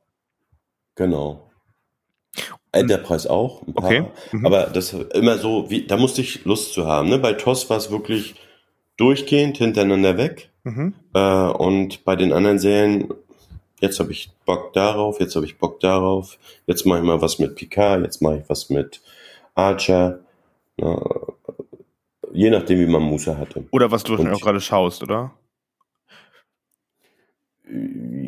Genau. 0.97 1.51
Enterprise 2.73 3.31
auch, 3.31 3.63
ein 3.67 3.75
paar. 3.75 3.85
Okay. 3.87 4.05
Mhm. 4.33 4.47
Aber 4.47 4.65
das 4.65 4.93
immer 4.93 5.39
so, 5.39 5.71
wie, 5.71 5.87
da 5.87 5.97
musste 5.97 6.21
ich 6.21 6.45
Lust 6.45 6.73
zu 6.73 6.87
haben. 6.87 7.09
Ne? 7.09 7.19
Bei 7.19 7.33
TOS 7.33 7.71
war 7.71 7.77
es 7.77 7.91
wirklich 7.91 8.35
durchgehend 8.97 9.59
hintereinander 9.59 10.17
weg. 10.17 10.51
Mhm. 10.65 10.95
Äh, 11.15 11.21
und 11.21 12.05
bei 12.05 12.17
den 12.17 12.33
anderen 12.33 12.59
Serien, 12.59 13.15
jetzt 13.81 14.01
habe 14.01 14.13
ich 14.13 14.31
Bock 14.45 14.73
darauf, 14.73 15.21
jetzt 15.21 15.37
habe 15.37 15.47
ich 15.47 15.59
Bock 15.59 15.81
darauf, 15.81 16.39
jetzt 16.67 16.85
mache 16.87 16.99
ich 16.99 17.05
mal 17.05 17.23
was 17.23 17.39
mit 17.39 17.55
Picard, 17.55 18.03
jetzt 18.03 18.21
mache 18.21 18.39
ich 18.39 18.49
was 18.49 18.69
mit 18.69 19.01
Archer. 19.55 20.21
Na, 20.77 21.01
je 22.33 22.51
nachdem, 22.51 22.81
wie 22.81 22.87
man 22.87 23.03
Muße 23.03 23.39
hatte. 23.39 23.65
Oder 23.71 23.91
was 23.91 24.03
du 24.03 24.15
auch 24.15 24.41
gerade 24.41 24.61
schaust, 24.61 25.03
oder? 25.03 25.33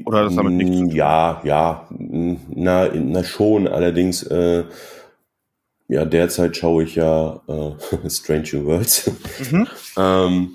Oder 0.05 0.25
das 0.25 0.35
damit 0.35 0.55
nichts 0.55 0.77
zu 0.77 0.83
tun? 0.85 0.91
Ja, 0.91 1.41
ja, 1.45 1.89
na, 1.91 2.91
na 2.93 3.25
schon, 3.25 3.69
allerdings, 3.69 4.23
äh, 4.25 4.65
ja, 5.89 6.05
derzeit 6.05 6.57
schaue 6.57 6.85
ich 6.85 6.97
ja 6.97 7.41
äh, 7.47 8.09
Strange 8.11 8.65
Worlds. 8.65 9.11
Mhm. 9.51 9.67
ähm, 9.97 10.51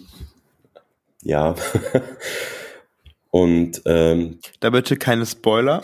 ja. 1.23 1.55
Und 3.31 3.81
ähm, 3.85 4.39
da 4.59 4.69
bitte 4.69 4.95
keine 4.95 5.25
Spoiler. 5.25 5.81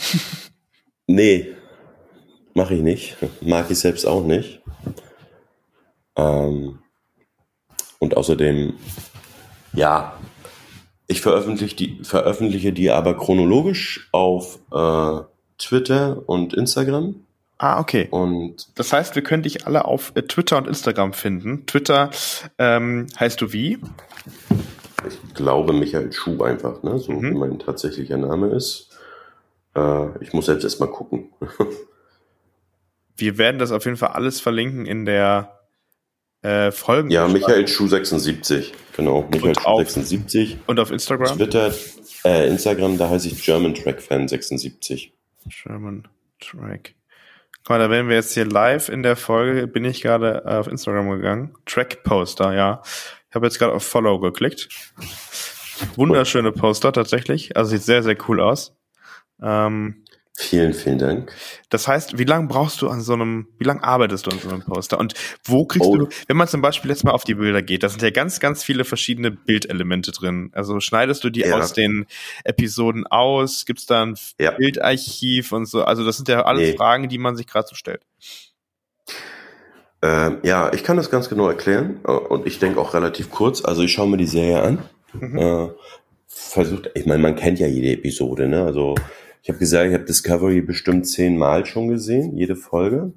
nee, 1.07 1.47
mache 2.53 2.75
ich 2.75 2.81
nicht. 2.81 3.17
Mag 3.41 3.71
ich 3.71 3.79
selbst 3.79 4.05
auch 4.05 4.23
nicht. 4.23 4.61
Ähm, 6.15 6.79
und 7.97 8.15
außerdem, 8.15 8.73
ja, 9.73 10.13
ich 11.09 11.21
veröffentliche 11.21 11.75
die, 11.75 11.99
veröffentliche 12.03 12.71
die 12.71 12.91
aber 12.91 13.17
chronologisch 13.17 14.07
auf 14.11 14.59
äh, 14.71 15.21
Twitter 15.57 16.21
und 16.27 16.53
Instagram. 16.53 17.15
Ah, 17.57 17.79
okay. 17.79 18.07
Und 18.11 18.67
das 18.75 18.93
heißt, 18.93 19.15
wir 19.15 19.23
können 19.23 19.43
dich 19.43 19.65
alle 19.65 19.85
auf 19.85 20.13
äh, 20.15 20.21
Twitter 20.21 20.57
und 20.57 20.67
Instagram 20.67 21.13
finden. 21.13 21.65
Twitter 21.65 22.11
ähm, 22.59 23.07
heißt 23.19 23.41
du 23.41 23.51
wie? 23.51 23.79
Ich 25.07 25.33
glaube 25.33 25.73
Michael 25.73 26.13
Schuh 26.13 26.43
einfach, 26.43 26.83
ne? 26.83 26.99
So 26.99 27.11
mhm. 27.11 27.23
wie 27.23 27.37
mein 27.37 27.59
tatsächlicher 27.59 28.17
Name 28.17 28.49
ist. 28.49 28.89
Äh, 29.75 30.23
ich 30.23 30.31
muss 30.33 30.45
selbst 30.45 30.63
erstmal 30.63 30.89
gucken. 30.89 31.29
wir 33.17 33.37
werden 33.39 33.57
das 33.57 33.71
auf 33.71 33.83
jeden 33.85 33.97
Fall 33.97 34.09
alles 34.09 34.39
verlinken 34.39 34.85
in 34.85 35.05
der 35.05 35.58
äh, 36.41 36.71
Folgen. 36.71 37.09
Ja, 37.09 37.27
Michael 37.27 37.67
Schuh 37.67 37.87
76, 37.87 38.73
genau. 38.95 39.27
Michael 39.31 39.55
Schuh 39.55 39.77
76. 39.77 40.57
Und 40.67 40.79
auf 40.79 40.91
Instagram? 40.91 41.37
Twitter, 41.37 41.73
äh, 42.23 42.47
Instagram, 42.47 42.97
da 42.97 43.09
heiße 43.09 43.27
ich 43.27 43.43
German 43.43 43.73
Track 43.73 44.01
Fan 44.01 44.27
76. 44.27 45.13
German 45.45 46.07
Track. 46.39 46.95
Guck 47.63 47.69
mal, 47.69 47.79
da 47.79 47.89
werden 47.89 48.07
wir 48.07 48.15
jetzt 48.15 48.33
hier 48.33 48.45
live 48.45 48.89
in 48.89 49.03
der 49.03 49.15
Folge, 49.15 49.67
bin 49.67 49.85
ich 49.85 50.01
gerade 50.01 50.45
auf 50.45 50.67
Instagram 50.67 51.09
gegangen. 51.09 51.53
Track 51.65 52.03
Poster, 52.03 52.53
ja. 52.53 52.81
Ich 53.29 53.35
habe 53.35 53.45
jetzt 53.45 53.59
gerade 53.59 53.73
auf 53.73 53.83
Follow 53.83 54.19
geklickt. 54.19 54.69
Wunderschöne 55.95 56.51
Poster 56.51 56.91
tatsächlich. 56.91 57.55
Also 57.55 57.71
sieht 57.71 57.83
sehr, 57.83 58.01
sehr 58.01 58.17
cool 58.27 58.41
aus. 58.41 58.75
Ähm, 59.41 60.03
Vielen, 60.37 60.73
vielen 60.73 60.99
Dank. 60.99 61.33
Das 61.69 61.87
heißt, 61.87 62.17
wie 62.17 62.23
lange 62.23 62.47
brauchst 62.47 62.81
du 62.81 62.87
an 62.87 63.01
so 63.01 63.13
einem, 63.13 63.47
wie 63.57 63.65
lange 63.65 63.83
arbeitest 63.83 64.25
du 64.25 64.31
an 64.31 64.39
so 64.39 64.47
einem 64.47 64.61
Poster? 64.61 64.97
Und 64.97 65.13
wo 65.43 65.65
kriegst 65.65 65.87
oh. 65.87 65.97
du, 65.97 66.07
wenn 66.27 66.37
man 66.37 66.47
zum 66.47 66.61
Beispiel 66.61 66.89
jetzt 66.89 67.03
mal 67.03 67.11
auf 67.11 67.25
die 67.25 67.35
Bilder 67.35 67.61
geht, 67.61 67.83
da 67.83 67.89
sind 67.89 68.01
ja 68.01 68.09
ganz, 68.09 68.39
ganz 68.39 68.63
viele 68.63 68.85
verschiedene 68.85 69.31
Bildelemente 69.31 70.11
drin. 70.11 70.49
Also 70.53 70.79
schneidest 70.79 71.25
du 71.25 71.29
die 71.29 71.41
ja. 71.41 71.57
aus 71.57 71.73
den 71.73 72.05
Episoden 72.45 73.05
aus? 73.05 73.65
Gibt 73.65 73.79
es 73.79 73.85
da 73.85 74.03
ein 74.03 74.15
ja. 74.39 74.51
Bildarchiv 74.51 75.51
und 75.51 75.65
so? 75.65 75.83
Also 75.83 76.05
das 76.05 76.15
sind 76.15 76.29
ja 76.29 76.43
alles 76.43 76.69
nee. 76.69 76.77
Fragen, 76.77 77.09
die 77.09 77.17
man 77.17 77.35
sich 77.35 77.45
gerade 77.45 77.67
so 77.67 77.75
stellt. 77.75 78.01
Ähm, 80.01 80.37
ja, 80.43 80.71
ich 80.71 80.83
kann 80.83 80.95
das 80.95 81.11
ganz 81.11 81.27
genau 81.27 81.49
erklären 81.49 81.99
äh, 82.07 82.11
und 82.11 82.47
ich 82.47 82.59
denke 82.59 82.79
auch 82.79 82.93
relativ 82.93 83.29
kurz. 83.29 83.63
Also 83.65 83.83
ich 83.83 83.91
schaue 83.91 84.07
mir 84.07 84.17
die 84.17 84.27
Serie 84.27 84.61
an. 84.61 84.79
Mhm. 85.13 85.37
Äh, 85.37 85.67
versucht, 86.27 86.91
ich 86.95 87.05
meine, 87.05 87.21
man 87.21 87.35
kennt 87.35 87.59
ja 87.59 87.67
jede 87.67 87.91
Episode, 87.91 88.47
ne? 88.47 88.63
Also 88.63 88.95
ich 89.41 89.49
habe 89.49 89.59
gesagt, 89.59 89.87
ich 89.87 89.93
habe 89.93 90.05
Discovery 90.05 90.61
bestimmt 90.61 91.07
zehnmal 91.07 91.65
schon 91.65 91.87
gesehen, 91.87 92.37
jede 92.37 92.55
Folge. 92.55 93.13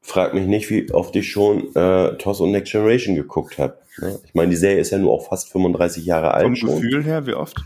Frag 0.00 0.34
mich 0.34 0.46
nicht, 0.46 0.70
wie 0.70 0.92
oft 0.92 1.14
ich 1.16 1.30
schon 1.30 1.74
äh, 1.74 2.16
TOS 2.16 2.40
und 2.40 2.52
Next 2.52 2.72
Generation 2.72 3.16
geguckt 3.16 3.58
habe. 3.58 3.78
Ne? 3.98 4.18
Ich 4.24 4.34
meine, 4.34 4.50
die 4.50 4.56
Serie 4.56 4.78
ist 4.78 4.90
ja 4.90 4.98
nur 4.98 5.12
auch 5.12 5.28
fast 5.28 5.50
35 5.50 6.04
Jahre 6.04 6.32
alt. 6.34 6.44
Vom 6.44 6.56
schon. 6.56 6.80
Gefühl 6.80 7.04
her, 7.04 7.26
wie 7.26 7.34
oft? 7.34 7.56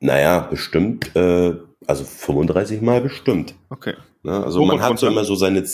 Naja, 0.00 0.40
bestimmt, 0.40 1.14
äh, 1.16 1.54
also 1.86 2.04
35 2.04 2.80
Mal 2.82 3.00
bestimmt. 3.00 3.54
Okay. 3.70 3.94
Ne? 4.22 4.44
Also 4.44 4.60
Hoch 4.60 4.66
man 4.66 4.82
hat 4.82 4.98
so 4.98 5.06
immer 5.06 5.24
so 5.24 5.34
seine... 5.34 5.64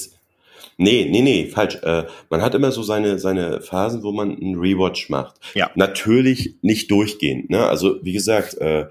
Nee, 0.76 1.06
nee, 1.10 1.20
nee, 1.20 1.46
falsch. 1.46 1.76
Äh, 1.82 2.04
man 2.30 2.40
hat 2.40 2.54
immer 2.54 2.72
so 2.72 2.82
seine, 2.82 3.18
seine 3.18 3.60
Phasen, 3.60 4.02
wo 4.02 4.12
man 4.12 4.30
einen 4.30 4.58
Rewatch 4.58 5.10
macht. 5.10 5.36
Ja. 5.52 5.70
Natürlich 5.74 6.54
nicht 6.62 6.90
durchgehend. 6.90 7.50
Ne? 7.50 7.66
Also 7.66 7.96
wie 8.02 8.12
gesagt, 8.12 8.56
äh, 8.58 8.86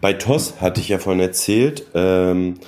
bei 0.00 0.12
TOS 0.12 0.60
hatte 0.60 0.80
ich 0.80 0.88
ja 0.88 0.98
vorhin 0.98 1.20
erzählt, 1.20 1.86
ähm, 1.94 2.60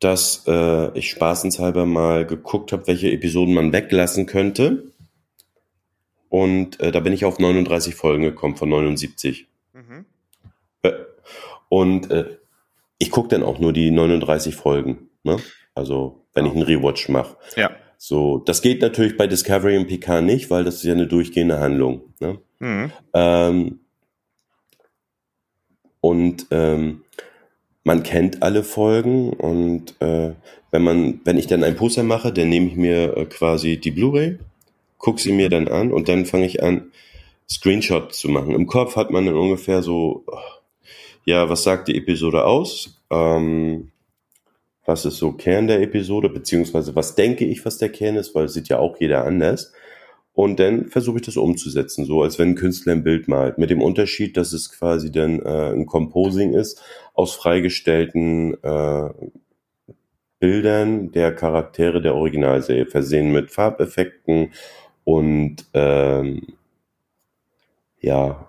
dass 0.00 0.44
äh, 0.46 0.96
ich 0.98 1.10
spaßenshalber 1.10 1.86
mal 1.86 2.26
geguckt 2.26 2.72
habe, 2.72 2.86
welche 2.86 3.10
Episoden 3.10 3.54
man 3.54 3.72
weglassen 3.72 4.26
könnte. 4.26 4.92
Und 6.28 6.80
äh, 6.80 6.90
da 6.90 7.00
bin 7.00 7.12
ich 7.12 7.24
auf 7.24 7.38
39 7.38 7.94
Folgen 7.94 8.22
gekommen 8.22 8.56
von 8.56 8.68
79. 8.68 9.46
Mhm. 9.74 10.06
Äh, 10.82 10.92
und 11.68 12.10
äh, 12.10 12.38
ich 12.98 13.10
gucke 13.10 13.28
dann 13.28 13.42
auch 13.42 13.58
nur 13.58 13.72
die 13.72 13.90
39 13.90 14.56
Folgen. 14.56 15.10
Ne? 15.22 15.36
Also 15.74 16.24
wenn 16.34 16.46
ich 16.46 16.52
einen 16.52 16.62
Rewatch 16.62 17.08
mache. 17.08 17.36
Ja. 17.56 17.70
So, 17.98 18.38
das 18.38 18.62
geht 18.62 18.82
natürlich 18.82 19.16
bei 19.16 19.26
Discovery 19.26 19.76
und 19.76 19.86
Picard 19.86 20.24
nicht, 20.24 20.50
weil 20.50 20.64
das 20.64 20.76
ist 20.76 20.84
ja 20.84 20.92
eine 20.92 21.06
durchgehende 21.06 21.60
Handlung. 21.60 22.14
Ne? 22.18 22.38
Mhm. 22.58 22.92
Ähm, 23.14 23.80
und 26.02 26.48
ähm, 26.50 27.04
man 27.84 28.02
kennt 28.02 28.42
alle 28.42 28.64
Folgen 28.64 29.32
und 29.32 29.94
äh, 30.00 30.32
wenn 30.70 30.82
man, 30.82 31.20
wenn 31.24 31.38
ich 31.38 31.46
dann 31.46 31.64
ein 31.64 31.76
Poster 31.76 32.02
mache, 32.02 32.32
dann 32.32 32.48
nehme 32.48 32.66
ich 32.66 32.76
mir 32.76 33.16
äh, 33.16 33.24
quasi 33.24 33.78
die 33.78 33.92
Blu-ray, 33.92 34.38
gucke 34.98 35.20
sie 35.20 35.32
mir 35.32 35.48
dann 35.48 35.68
an 35.68 35.92
und 35.92 36.08
dann 36.08 36.26
fange 36.26 36.46
ich 36.46 36.62
an, 36.62 36.90
Screenshots 37.48 38.18
zu 38.18 38.28
machen. 38.28 38.54
Im 38.54 38.66
Kopf 38.66 38.96
hat 38.96 39.10
man 39.10 39.26
dann 39.26 39.36
ungefähr 39.36 39.82
so, 39.82 40.24
ja, 41.24 41.48
was 41.48 41.62
sagt 41.62 41.88
die 41.88 41.96
Episode 41.96 42.44
aus? 42.44 43.00
Ähm, 43.10 43.92
was 44.84 45.04
ist 45.04 45.18
so 45.18 45.32
Kern 45.32 45.68
der 45.68 45.82
Episode, 45.82 46.28
beziehungsweise 46.28 46.96
was 46.96 47.14
denke 47.14 47.44
ich, 47.44 47.64
was 47.64 47.78
der 47.78 47.90
Kern 47.90 48.16
ist, 48.16 48.34
weil 48.34 48.48
sieht 48.48 48.68
ja 48.68 48.78
auch 48.78 48.98
jeder 48.98 49.24
anders. 49.24 49.72
Und 50.34 50.58
dann 50.60 50.86
versuche 50.86 51.16
ich 51.16 51.26
das 51.26 51.36
umzusetzen, 51.36 52.06
so 52.06 52.22
als 52.22 52.38
wenn 52.38 52.50
ein 52.50 52.54
Künstler 52.54 52.92
ein 52.92 53.04
Bild 53.04 53.28
malt. 53.28 53.58
Mit 53.58 53.70
dem 53.70 53.82
Unterschied, 53.82 54.36
dass 54.36 54.52
es 54.52 54.72
quasi 54.72 55.12
dann 55.12 55.40
äh, 55.40 55.72
ein 55.72 55.84
Composing 55.86 56.54
ist 56.54 56.82
aus 57.14 57.34
freigestellten 57.34 58.54
äh, 58.62 59.10
Bildern 60.38 61.12
der 61.12 61.34
Charaktere 61.34 62.00
der 62.00 62.14
Originalserie, 62.14 62.86
versehen 62.86 63.30
mit 63.30 63.50
Farbeffekten 63.50 64.52
und 65.04 65.66
ähm, 65.74 66.42
ja. 68.00 68.48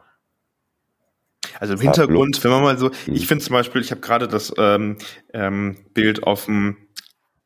Also 1.59 1.75
im 1.75 1.81
Hintergrund, 1.81 2.43
wenn 2.43 2.51
man 2.51 2.63
mal 2.63 2.77
so, 2.77 2.89
ich 3.05 3.21
hm. 3.21 3.27
finde 3.27 3.43
zum 3.43 3.53
Beispiel, 3.53 3.81
ich 3.81 3.91
habe 3.91 4.01
gerade 4.01 4.27
das 4.27 4.53
ähm, 4.57 4.97
ähm, 5.33 5.77
Bild 5.93 6.23
auf 6.23 6.45
dem 6.45 6.77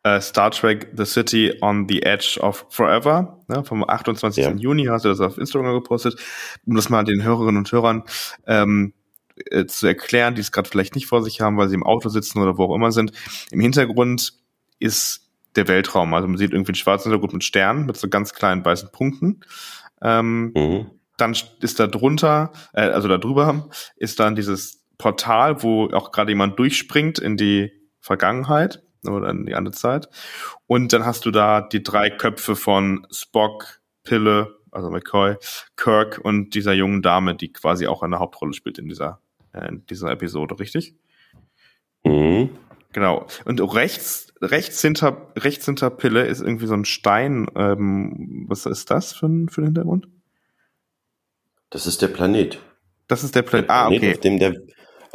äh, 0.07 0.21
Star 0.21 0.51
Trek 0.51 0.89
The 0.95 1.05
City 1.05 1.53
on 1.61 1.87
the 1.87 2.03
Edge 2.03 2.39
of 2.41 2.65
Forever, 2.69 3.39
ne, 3.47 3.63
vom 3.63 3.87
28. 3.87 4.43
Ja. 4.43 4.51
Juni, 4.51 4.85
hast 4.85 5.05
du 5.05 5.09
das 5.09 5.19
auf 5.19 5.37
Instagram 5.37 5.73
gepostet, 5.73 6.19
um 6.65 6.75
das 6.75 6.89
mal 6.89 7.03
den 7.03 7.23
Hörerinnen 7.23 7.57
und 7.57 7.71
Hörern 7.71 8.03
ähm, 8.45 8.93
äh, 9.51 9.65
zu 9.65 9.87
erklären, 9.87 10.35
die 10.35 10.41
es 10.41 10.51
gerade 10.51 10.69
vielleicht 10.69 10.95
nicht 10.95 11.07
vor 11.07 11.23
sich 11.23 11.41
haben, 11.41 11.57
weil 11.57 11.69
sie 11.69 11.75
im 11.75 11.83
Auto 11.83 12.09
sitzen 12.09 12.39
oder 12.41 12.57
wo 12.57 12.65
auch 12.65 12.75
immer 12.75 12.91
sind. 12.91 13.11
Im 13.51 13.59
Hintergrund 13.59 14.33
ist 14.79 15.29
der 15.55 15.67
Weltraum. 15.67 16.13
Also 16.13 16.27
man 16.27 16.37
sieht 16.37 16.51
irgendwie 16.51 16.71
einen 16.71 16.75
schwarzen 16.75 17.09
Hintergrund 17.09 17.33
mit 17.33 17.43
Sternen, 17.43 17.85
mit 17.85 17.97
so 17.97 18.07
ganz 18.07 18.33
kleinen 18.33 18.63
weißen 18.63 18.91
Punkten. 18.91 19.41
Ähm, 20.01 20.51
mhm. 20.55 20.91
dann 21.17 21.35
ist 21.61 21.79
da 21.79 21.87
drunter, 21.87 22.51
äh, 22.73 22.81
also 22.81 23.07
da 23.07 23.17
drüber, 23.17 23.69
ist 23.95 24.19
dann 24.19 24.35
dieses 24.35 24.85
Portal, 24.99 25.63
wo 25.63 25.89
auch 25.89 26.11
gerade 26.11 26.31
jemand 26.31 26.59
durchspringt 26.59 27.17
in 27.17 27.35
die 27.35 27.71
Vergangenheit 27.99 28.83
oder 29.05 29.29
in 29.29 29.45
die 29.45 29.55
andere 29.55 29.73
Zeit. 29.73 30.09
Und 30.65 30.93
dann 30.93 31.05
hast 31.05 31.25
du 31.25 31.31
da 31.31 31.61
die 31.61 31.83
drei 31.83 32.09
Köpfe 32.09 32.55
von 32.55 33.05
Spock, 33.11 33.81
Pille, 34.03 34.55
also 34.71 34.89
McCoy, 34.89 35.35
Kirk 35.75 36.19
und 36.23 36.53
dieser 36.55 36.73
jungen 36.73 37.01
Dame, 37.01 37.35
die 37.35 37.51
quasi 37.51 37.87
auch 37.87 38.03
eine 38.03 38.19
Hauptrolle 38.19 38.53
spielt 38.53 38.77
in 38.77 38.87
dieser, 38.87 39.19
äh, 39.53 39.67
in 39.67 39.85
dieser 39.85 40.11
Episode, 40.11 40.59
richtig? 40.59 40.95
Mhm. 42.03 42.49
Genau. 42.93 43.27
Und 43.45 43.59
rechts, 43.75 44.33
rechts 44.41 44.81
hinter, 44.81 45.31
rechts 45.35 45.65
hinter 45.65 45.89
Pille 45.89 46.25
ist 46.25 46.41
irgendwie 46.41 46.67
so 46.67 46.73
ein 46.73 46.85
Stein. 46.85 47.47
Ähm, 47.55 48.45
was 48.47 48.65
ist 48.65 48.89
das 48.89 49.13
für 49.13 49.27
ein, 49.27 49.49
für 49.49 49.61
ein 49.61 49.65
Hintergrund? 49.65 50.07
Das 51.69 51.85
ist 51.85 52.01
der 52.01 52.07
Planet. 52.07 52.59
Das 53.07 53.23
ist 53.23 53.35
der, 53.35 53.41
Pla 53.41 53.59
der 53.59 53.67
Planet. 53.67 53.69
Ah, 53.69 53.95
okay. 53.95 54.13
Auf 54.13 54.21
dem 54.21 54.39
der, 54.39 54.55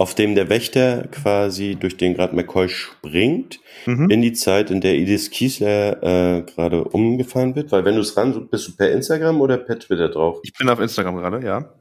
auf 0.03 0.17
dem 0.17 0.35
der 0.35 0.49
Wächter 0.49 1.07
quasi, 1.13 1.77
durch 1.77 1.97
den 1.97 2.15
gerade 2.15 2.35
McCoy 2.35 2.69
springt, 2.69 3.61
mhm. 3.87 4.11
in 4.11 4.21
die 4.21 4.33
Zeit, 4.33 4.73
in 4.73 4.81
der 4.81 4.97
Edith 4.97 5.31
Kiesler 5.31 6.03
äh, 6.03 6.43
gerade 6.43 6.83
umgefahren 6.83 7.55
wird. 7.55 7.71
Weil 7.71 7.85
wenn 7.85 7.95
du 7.95 8.01
es 8.01 8.17
ran, 8.17 8.49
bist 8.49 8.67
du 8.67 8.77
per 8.77 8.91
Instagram 8.91 9.41
oder 9.41 9.59
per 9.59 9.79
Twitter 9.79 10.09
drauf? 10.09 10.41
Ich 10.43 10.55
bin 10.55 10.69
auf 10.69 10.81
Instagram 10.81 11.19
gerade, 11.19 11.47
ja. 11.47 11.73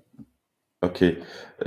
Okay. 0.81 1.17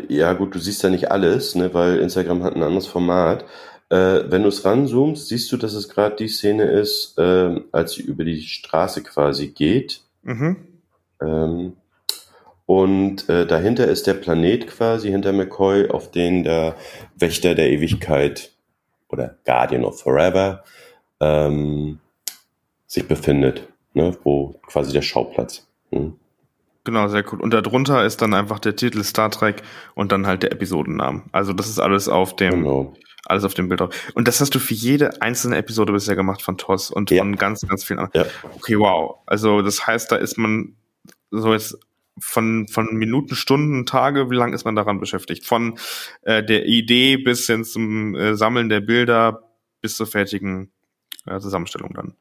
Ja, 0.08 0.32
gut, 0.34 0.54
du 0.54 0.60
siehst 0.60 0.80
ja 0.84 0.90
nicht 0.90 1.10
alles, 1.10 1.56
ne, 1.56 1.74
weil 1.74 1.98
Instagram 1.98 2.44
hat 2.44 2.54
ein 2.54 2.62
anderes 2.62 2.86
Format. 2.86 3.44
Äh, 3.88 4.22
wenn 4.28 4.42
du 4.42 4.48
es 4.48 4.64
ranzoomst, 4.64 5.26
siehst 5.26 5.50
du, 5.50 5.56
dass 5.56 5.74
es 5.74 5.88
gerade 5.88 6.14
die 6.14 6.28
Szene 6.28 6.70
ist, 6.70 7.18
äh, 7.18 7.60
als 7.72 7.94
sie 7.94 8.02
über 8.02 8.22
die 8.22 8.42
Straße 8.42 9.02
quasi 9.02 9.48
geht. 9.48 10.02
Mhm. 10.22 10.56
Ähm, 11.20 11.72
und 12.66 13.28
äh, 13.28 13.46
dahinter 13.46 13.86
ist 13.86 14.06
der 14.06 14.14
Planet 14.14 14.66
quasi 14.66 15.10
hinter 15.10 15.32
McCoy, 15.32 15.88
auf 15.90 16.10
den 16.10 16.44
der 16.44 16.76
Wächter 17.14 17.54
der 17.54 17.70
Ewigkeit 17.70 18.52
oder 19.08 19.36
Guardian 19.44 19.84
of 19.84 20.00
Forever 20.00 20.64
ähm, 21.20 22.00
sich 22.86 23.06
befindet, 23.06 23.68
ne? 23.92 24.16
wo 24.24 24.54
quasi 24.66 24.92
der 24.92 25.02
Schauplatz. 25.02 25.66
Hm. 25.90 26.16
Genau, 26.84 27.08
sehr 27.08 27.24
cool. 27.32 27.40
Und 27.40 27.52
darunter 27.52 28.04
ist 28.04 28.20
dann 28.20 28.34
einfach 28.34 28.58
der 28.58 28.76
Titel 28.76 29.02
Star 29.04 29.30
Trek 29.30 29.62
und 29.94 30.12
dann 30.12 30.26
halt 30.26 30.42
der 30.42 30.52
Episodennamen. 30.52 31.24
Also 31.32 31.54
das 31.54 31.68
ist 31.68 31.78
alles 31.78 32.08
auf 32.08 32.36
dem, 32.36 32.62
genau. 32.62 32.94
alles 33.24 33.44
auf 33.44 33.54
dem 33.54 33.68
Bild 33.68 33.80
drauf. 33.80 34.12
Und 34.14 34.28
das 34.28 34.40
hast 34.40 34.54
du 34.54 34.58
für 34.58 34.74
jede 34.74 35.22
einzelne 35.22 35.56
Episode 35.56 35.94
bisher 35.94 36.14
gemacht 36.14 36.42
von 36.42 36.58
TOS 36.58 36.90
und 36.90 37.10
ja. 37.10 37.22
von 37.22 37.36
ganz, 37.36 37.66
ganz 37.66 37.84
vielen 37.84 38.00
anderen. 38.00 38.26
Ja. 38.26 38.50
Okay, 38.54 38.78
wow. 38.78 39.16
Also 39.24 39.62
das 39.62 39.86
heißt, 39.86 40.12
da 40.12 40.16
ist 40.16 40.36
man 40.36 40.76
so 41.30 41.54
jetzt 41.54 41.78
von, 42.18 42.68
von 42.68 42.94
Minuten, 42.94 43.34
Stunden, 43.34 43.86
Tage, 43.86 44.30
wie 44.30 44.36
lange 44.36 44.54
ist 44.54 44.64
man 44.64 44.76
daran 44.76 45.00
beschäftigt? 45.00 45.46
Von 45.46 45.78
äh, 46.22 46.42
der 46.42 46.66
Idee 46.66 47.16
bis 47.16 47.46
hin 47.46 47.64
zum 47.64 48.14
äh, 48.14 48.36
Sammeln 48.36 48.68
der 48.68 48.80
Bilder 48.80 49.50
bis 49.80 49.96
zur 49.96 50.06
fertigen 50.06 50.72
äh, 51.26 51.38
Zusammenstellung 51.40 51.92
dann. 51.94 52.14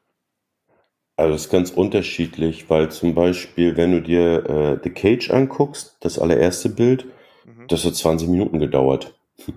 Also 1.16 1.32
das 1.32 1.42
ist 1.42 1.50
ganz 1.50 1.70
unterschiedlich, 1.70 2.68
weil 2.68 2.90
zum 2.90 3.14
Beispiel, 3.14 3.76
wenn 3.76 3.92
du 3.92 4.02
dir 4.02 4.48
äh, 4.48 4.80
The 4.82 4.90
Cage 4.90 5.30
anguckst, 5.30 5.96
das 6.00 6.18
allererste 6.18 6.68
Bild, 6.68 7.06
mhm. 7.44 7.68
das 7.68 7.84
hat 7.84 7.94
20 7.94 8.28
Minuten 8.28 8.58
gedauert. 8.58 9.14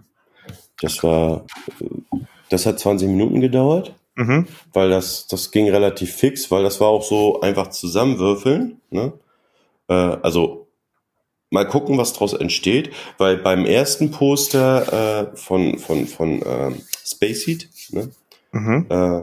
Das 0.79 1.01
war, 1.01 1.47
das 2.51 2.67
hat 2.67 2.77
20 2.77 3.07
Minuten 3.07 3.41
gedauert, 3.41 3.95
mhm. 4.13 4.45
weil 4.73 4.91
das, 4.91 5.25
das 5.25 5.49
ging 5.49 5.67
relativ 5.71 6.13
fix, 6.13 6.51
weil 6.51 6.61
das 6.61 6.79
war 6.79 6.89
auch 6.89 7.01
so 7.01 7.41
einfach 7.41 7.71
zusammenwürfeln. 7.71 8.79
Ne? 8.91 9.13
Äh, 9.87 9.93
also 9.93 10.67
mal 11.49 11.67
gucken, 11.67 11.97
was 11.97 12.13
daraus 12.13 12.33
entsteht, 12.33 12.91
weil 13.17 13.37
beim 13.37 13.65
ersten 13.65 14.11
Poster 14.11 15.31
äh, 15.33 15.37
von, 15.37 15.77
von, 15.77 16.07
von 16.07 16.41
äh, 16.41 16.71
Space 17.05 17.47
Heat, 17.47 17.69
ne, 17.91 18.11
mhm. 18.51 18.85
äh, 18.89 19.21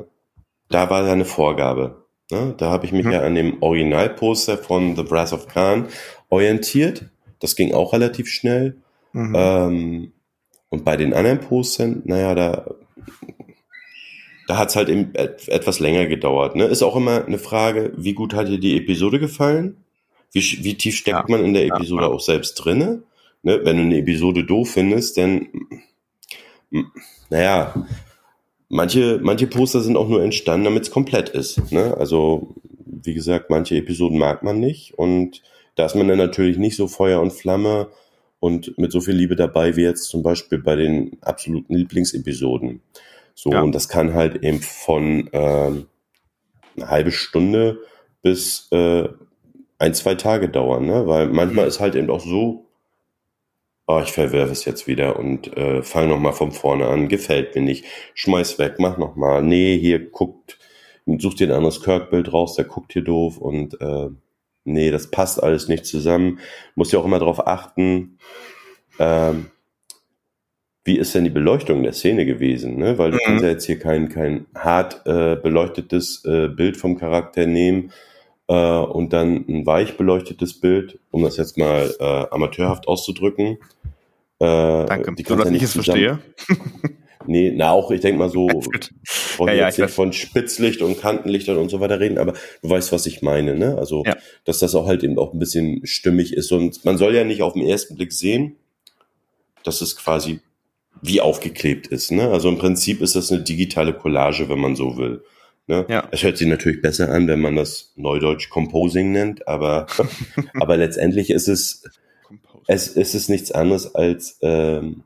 da 0.70 0.90
war 0.90 1.06
ja 1.06 1.12
eine 1.12 1.24
Vorgabe. 1.24 2.04
Ne? 2.30 2.54
Da 2.56 2.70
habe 2.70 2.86
ich 2.86 2.92
mich 2.92 3.04
mhm. 3.04 3.12
ja 3.12 3.22
an 3.22 3.34
dem 3.34 3.62
Originalposter 3.62 4.58
von 4.58 4.96
The 4.96 5.02
Brass 5.02 5.32
of 5.32 5.46
Khan 5.48 5.88
orientiert. 6.30 7.06
Das 7.38 7.56
ging 7.56 7.74
auch 7.74 7.92
relativ 7.92 8.28
schnell. 8.28 8.76
Mhm. 9.12 9.34
Ähm, 9.36 10.12
und 10.70 10.84
bei 10.84 10.96
den 10.96 11.12
anderen 11.14 11.40
Postern, 11.40 12.02
naja, 12.04 12.34
da, 12.34 12.64
da 14.48 14.56
hat 14.56 14.70
es 14.70 14.76
halt 14.76 14.88
eben 14.88 15.14
etwas 15.14 15.78
länger 15.78 16.06
gedauert. 16.06 16.56
Ne? 16.56 16.64
Ist 16.64 16.82
auch 16.82 16.96
immer 16.96 17.24
eine 17.24 17.38
Frage, 17.38 17.92
wie 17.96 18.14
gut 18.14 18.34
hat 18.34 18.48
dir 18.48 18.58
die 18.58 18.76
Episode 18.78 19.20
gefallen? 19.20 19.83
Wie, 20.34 20.64
wie 20.64 20.74
tief 20.74 20.96
steckt 20.96 21.16
ja. 21.16 21.24
man 21.28 21.44
in 21.44 21.54
der 21.54 21.66
Episode 21.66 22.02
ja, 22.02 22.08
auch 22.08 22.20
selbst 22.20 22.54
drinne? 22.56 23.02
Ne? 23.42 23.60
Wenn 23.62 23.76
du 23.76 23.82
eine 23.84 23.98
Episode 23.98 24.44
doof 24.44 24.72
findest, 24.72 25.16
dann, 25.16 25.48
naja, 27.30 27.86
manche, 28.68 29.20
manche 29.22 29.46
Poster 29.46 29.80
sind 29.80 29.96
auch 29.96 30.08
nur 30.08 30.22
entstanden, 30.22 30.64
damit 30.64 30.82
es 30.82 30.90
komplett 30.90 31.28
ist. 31.28 31.70
Ne? 31.70 31.96
Also, 31.96 32.54
wie 32.84 33.14
gesagt, 33.14 33.48
manche 33.48 33.76
Episoden 33.76 34.18
mag 34.18 34.42
man 34.42 34.58
nicht 34.58 34.98
und 34.98 35.40
da 35.76 35.86
ist 35.86 35.94
man 35.94 36.08
dann 36.08 36.18
natürlich 36.18 36.58
nicht 36.58 36.76
so 36.76 36.88
Feuer 36.88 37.20
und 37.20 37.32
Flamme 37.32 37.88
und 38.40 38.76
mit 38.76 38.92
so 38.92 39.00
viel 39.00 39.14
Liebe 39.14 39.36
dabei 39.36 39.76
wie 39.76 39.82
jetzt 39.82 40.08
zum 40.08 40.22
Beispiel 40.22 40.58
bei 40.58 40.76
den 40.76 41.16
absoluten 41.22 41.74
Lieblingsepisoden. 41.74 42.82
So, 43.34 43.52
ja. 43.52 43.62
und 43.62 43.72
das 43.72 43.88
kann 43.88 44.14
halt 44.14 44.42
eben 44.44 44.60
von 44.60 45.28
äh, 45.32 45.70
eine 46.76 46.88
halbe 46.88 47.12
Stunde 47.12 47.78
bis 48.22 48.68
äh, 48.70 49.08
ein, 49.84 49.94
zwei 49.94 50.14
Tage 50.14 50.48
dauern, 50.48 50.86
ne? 50.86 51.06
Weil 51.06 51.26
manchmal 51.28 51.66
mhm. 51.66 51.68
ist 51.68 51.80
halt 51.80 51.94
eben 51.94 52.10
auch 52.10 52.20
so, 52.20 52.66
oh, 53.86 54.00
ich 54.02 54.12
verwerfe 54.12 54.52
es 54.52 54.64
jetzt 54.64 54.86
wieder 54.86 55.18
und 55.18 55.54
äh, 55.56 55.82
fang 55.82 56.08
nochmal 56.08 56.32
von 56.32 56.52
vorne 56.52 56.86
an, 56.86 57.08
gefällt 57.08 57.54
mir 57.54 57.60
nicht, 57.60 57.84
schmeiß 58.14 58.58
weg, 58.58 58.76
mach 58.78 58.96
nochmal, 58.96 59.42
nee, 59.42 59.78
hier 59.78 59.98
guckt, 60.10 60.58
such 61.18 61.34
dir 61.34 61.48
ein 61.48 61.56
anderes 61.56 61.82
Kirk-Bild 61.82 62.32
raus, 62.32 62.56
der 62.56 62.64
guckt 62.64 62.94
hier 62.94 63.04
doof 63.04 63.36
und 63.36 63.78
äh, 63.80 64.08
nee, 64.64 64.90
das 64.90 65.10
passt 65.10 65.42
alles 65.42 65.68
nicht 65.68 65.84
zusammen. 65.84 66.38
Muss 66.74 66.92
ja 66.92 66.98
auch 66.98 67.04
immer 67.04 67.18
darauf 67.18 67.46
achten, 67.46 68.18
ähm, 68.98 69.50
wie 70.86 70.96
ist 70.96 71.14
denn 71.14 71.24
die 71.24 71.30
Beleuchtung 71.30 71.82
der 71.82 71.92
Szene 71.92 72.24
gewesen, 72.24 72.78
ne? 72.78 72.96
Weil 72.96 73.10
du 73.10 73.18
mhm. 73.18 73.22
kannst 73.24 73.44
ja 73.44 73.50
jetzt 73.50 73.66
hier 73.66 73.78
kein, 73.78 74.08
kein 74.08 74.46
hart 74.54 75.02
äh, 75.04 75.36
beleuchtetes 75.36 76.24
äh, 76.24 76.48
Bild 76.48 76.78
vom 76.78 76.98
Charakter 76.98 77.46
nehmen, 77.46 77.92
äh, 78.48 78.54
und 78.54 79.12
dann 79.12 79.44
ein 79.48 79.66
weich 79.66 79.96
beleuctetes 79.96 80.60
Bild, 80.60 80.98
um 81.10 81.22
das 81.22 81.36
jetzt 81.36 81.56
mal 81.58 81.94
äh, 81.98 82.04
amateurhaft 82.30 82.88
auszudrücken. 82.88 83.58
Äh, 84.38 84.86
Danke, 84.86 85.14
die 85.14 85.24
so 85.24 85.36
dass 85.36 85.48
ja 85.48 85.56
ich 85.56 85.62
es 85.62 85.72
verstehe. 85.72 86.18
nee, 87.26 87.52
na 87.54 87.70
auch, 87.70 87.90
ich 87.90 88.00
denke 88.00 88.18
mal 88.18 88.28
so, 88.28 88.48
wollen 88.48 89.48
ja, 89.48 89.54
ja, 89.54 89.66
jetzt 89.66 89.78
nicht 89.78 89.90
von 89.90 90.12
Spitzlicht 90.12 90.82
und 90.82 91.00
Kantenlichtern 91.00 91.56
und 91.56 91.70
so 91.70 91.80
weiter 91.80 92.00
reden, 92.00 92.18
aber 92.18 92.34
du 92.62 92.70
weißt, 92.70 92.92
was 92.92 93.06
ich 93.06 93.22
meine, 93.22 93.56
ne? 93.56 93.76
Also, 93.78 94.02
ja. 94.04 94.16
dass 94.44 94.58
das 94.58 94.74
auch 94.74 94.86
halt 94.86 95.02
eben 95.02 95.18
auch 95.18 95.32
ein 95.32 95.38
bisschen 95.38 95.86
stimmig 95.86 96.34
ist 96.34 96.52
und 96.52 96.84
man 96.84 96.98
soll 96.98 97.14
ja 97.14 97.24
nicht 97.24 97.42
auf 97.42 97.54
den 97.54 97.62
ersten 97.62 97.94
Blick 97.94 98.12
sehen, 98.12 98.56
dass 99.62 99.80
es 99.80 99.96
quasi 99.96 100.40
wie 101.00 101.20
aufgeklebt 101.20 101.86
ist, 101.86 102.12
ne? 102.12 102.30
Also 102.30 102.48
im 102.48 102.58
Prinzip 102.58 103.00
ist 103.00 103.16
das 103.16 103.32
eine 103.32 103.42
digitale 103.42 103.94
Collage, 103.94 104.48
wenn 104.48 104.58
man 104.58 104.76
so 104.76 104.96
will. 104.96 105.22
Ne? 105.66 105.86
Ja. 105.88 106.08
Es 106.10 106.22
hört 106.22 106.36
sich 106.36 106.46
natürlich 106.46 106.82
besser 106.82 107.10
an, 107.10 107.26
wenn 107.26 107.40
man 107.40 107.56
das 107.56 107.92
Neudeutsch 107.96 108.50
Composing 108.50 109.12
nennt, 109.12 109.48
aber, 109.48 109.86
aber 110.60 110.76
letztendlich 110.76 111.30
ist 111.30 111.48
es, 111.48 111.84
es, 112.66 112.88
ist 112.88 113.14
es 113.14 113.28
nichts 113.28 113.50
anderes 113.50 113.94
als 113.94 114.38
ähm, 114.42 115.04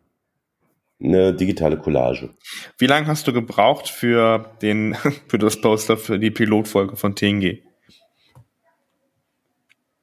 eine 1.01 1.33
digitale 1.33 1.79
Collage. 1.79 2.31
Wie 2.77 2.87
lange 2.87 3.07
hast 3.07 3.29
du 3.29 3.33
gebraucht 3.33 3.89
für 3.89 4.51
den, 4.63 4.95
für 5.29 5.39
das 5.39 5.61
Poster 5.61 5.97
für 5.97 6.19
die 6.19 6.31
Pilotfolge 6.31 6.97
von 6.97 7.15
TNG? 7.15 7.63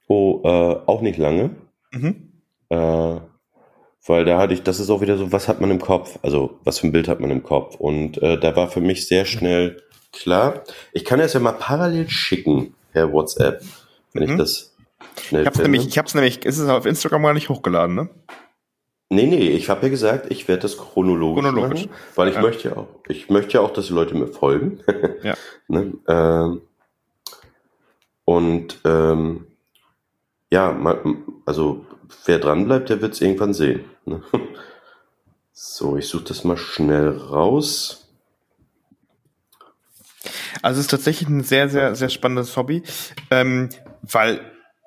Oh, 0.08 0.42
äh, 0.44 0.48
auch 0.86 1.02
nicht 1.02 1.18
lange. 1.18 1.50
Mhm. 1.92 2.32
Äh, 2.70 3.20
weil 4.08 4.24
da 4.24 4.38
hatte 4.38 4.54
ich, 4.54 4.62
das 4.62 4.80
ist 4.80 4.90
auch 4.90 5.02
wieder 5.02 5.18
so, 5.18 5.32
was 5.32 5.48
hat 5.48 5.62
man 5.62 5.72
im 5.72 5.80
Kopf? 5.80 6.20
Also, 6.22 6.60
was 6.64 6.80
für 6.80 6.88
ein 6.88 6.92
Bild 6.92 7.08
hat 7.08 7.20
man 7.20 7.32
im 7.32 7.42
Kopf? 7.42 7.76
Und 7.76 8.22
äh, 8.22 8.40
da 8.40 8.56
war 8.56 8.70
für 8.70 8.82
mich 8.82 9.08
sehr 9.08 9.26
schnell 9.26 9.82
Klar. 10.16 10.64
Ich 10.94 11.04
kann 11.04 11.20
das 11.20 11.34
ja 11.34 11.40
mal 11.40 11.52
parallel 11.52 12.10
schicken 12.10 12.74
per 12.94 13.12
WhatsApp, 13.12 13.62
wenn 14.14 14.24
mhm. 14.24 14.32
ich 14.32 14.38
das 14.38 14.76
schnell 15.22 15.42
ich 15.42 15.48
hab's 15.48 15.58
finde. 15.58 15.72
nämlich, 15.72 15.88
Ich 15.88 15.98
habe 15.98 16.08
es 16.08 16.16
nämlich, 16.16 16.46
ist 16.46 16.58
es 16.58 16.70
auf 16.70 16.86
Instagram 16.86 17.24
gar 17.24 17.34
nicht 17.34 17.50
hochgeladen, 17.50 17.96
ne? 17.96 18.10
Nee, 19.10 19.28
nee, 19.28 19.50
ich 19.50 19.70
habe 19.70 19.84
ja 19.84 19.90
gesagt, 19.90 20.32
ich 20.32 20.48
werde 20.48 20.64
das 20.64 20.78
chronologisch, 20.78 21.44
chronologisch. 21.44 21.86
machen, 21.86 21.96
weil 22.16 22.30
ich 22.30 22.36
ja. 22.36 22.42
möchte 22.42 22.70
ja 22.70 22.78
auch, 22.78 22.88
ich 23.08 23.30
möchte 23.30 23.54
ja 23.54 23.60
auch, 23.62 23.72
dass 23.72 23.88
die 23.88 23.94
Leute 23.94 24.16
mir 24.16 24.28
folgen. 24.28 24.80
ja. 25.22 25.36
ne? 25.68 25.94
ähm, 26.08 26.62
und 28.24 28.80
ähm, 28.84 29.46
ja, 30.52 30.72
man, 30.72 31.24
also 31.46 31.86
wer 32.26 32.40
dran 32.40 32.66
bleibt, 32.66 32.90
der 32.90 33.02
wird 33.02 33.14
es 33.14 33.22
irgendwann 33.22 33.54
sehen. 33.54 33.86
Ne? 34.06 34.22
So, 35.58 35.96
ich 35.96 36.10
suche 36.10 36.26
das 36.26 36.44
mal 36.44 36.58
schnell 36.58 37.18
raus. 37.18 38.05
Also 40.66 40.80
es 40.80 40.86
ist 40.88 40.92
tatsächlich 40.92 41.30
ein 41.30 41.44
sehr, 41.44 41.70
sehr, 41.70 41.94
sehr 41.94 42.10
spannendes 42.10 42.58
Hobby, 42.58 42.82
ähm, 43.30 43.70
weil 44.02 44.42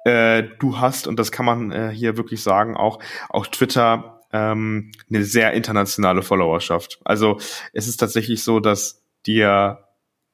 äh, 0.04 0.42
du 0.58 0.80
hast, 0.80 1.06
und 1.06 1.20
das 1.20 1.30
kann 1.30 1.46
man 1.46 1.70
äh, 1.70 1.90
hier 1.90 2.16
wirklich 2.16 2.42
sagen, 2.42 2.76
auch 2.76 2.98
auf 3.28 3.48
Twitter 3.48 4.22
ähm, 4.32 4.90
eine 5.08 5.22
sehr 5.22 5.52
internationale 5.52 6.22
Followerschaft. 6.22 6.98
Also 7.04 7.38
es 7.72 7.86
ist 7.86 7.98
tatsächlich 7.98 8.42
so, 8.42 8.58
dass 8.58 9.04
dir 9.24 9.84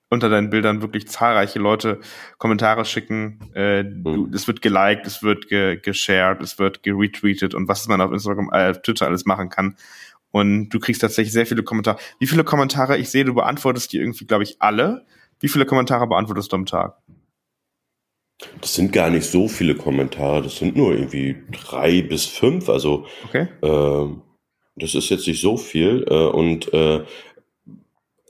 unter 0.08 0.30
deinen 0.30 0.48
Bildern 0.48 0.80
wirklich 0.80 1.08
zahlreiche 1.08 1.58
Leute 1.58 2.00
Kommentare 2.38 2.86
schicken. 2.86 3.40
Äh, 3.52 3.84
du, 3.84 4.28
mhm. 4.28 4.32
es 4.32 4.46
wird 4.46 4.62
geliked, 4.62 5.06
es 5.06 5.22
wird 5.22 5.48
ge 5.48 5.76
geshared, 5.76 6.40
es 6.42 6.58
wird 6.58 6.82
geretweetet 6.82 7.54
und 7.54 7.68
was 7.68 7.86
man 7.86 8.00
auf 8.00 8.12
Instagram, 8.12 8.48
äh, 8.50 8.72
Twitter 8.72 9.08
alles 9.08 9.26
machen 9.26 9.50
kann. 9.50 9.76
Und 10.30 10.70
du 10.70 10.80
kriegst 10.80 11.02
tatsächlich 11.02 11.34
sehr 11.34 11.44
viele 11.44 11.64
Kommentare. 11.64 11.98
Wie 12.18 12.26
viele 12.26 12.44
Kommentare? 12.44 12.96
Ich 12.96 13.10
sehe, 13.10 13.26
du 13.26 13.34
beantwortest 13.34 13.92
die 13.92 13.98
irgendwie, 13.98 14.26
glaube 14.26 14.42
ich, 14.44 14.56
alle. 14.62 15.04
Wie 15.44 15.48
viele 15.50 15.66
Kommentare 15.66 16.06
beantwortest 16.06 16.50
du 16.52 16.56
am 16.56 16.64
Tag? 16.64 16.96
Das 18.62 18.76
sind 18.76 18.94
gar 18.94 19.10
nicht 19.10 19.26
so 19.26 19.46
viele 19.46 19.74
Kommentare. 19.74 20.40
Das 20.40 20.56
sind 20.56 20.74
nur 20.74 20.94
irgendwie 20.94 21.36
drei 21.52 22.00
bis 22.00 22.24
fünf. 22.24 22.70
Also 22.70 23.04
okay. 23.26 23.48
äh, 23.60 24.08
das 24.76 24.94
ist 24.94 25.10
jetzt 25.10 25.26
nicht 25.26 25.42
so 25.42 25.58
viel. 25.58 26.06
Äh, 26.08 26.14
und 26.14 26.72
äh, 26.72 27.04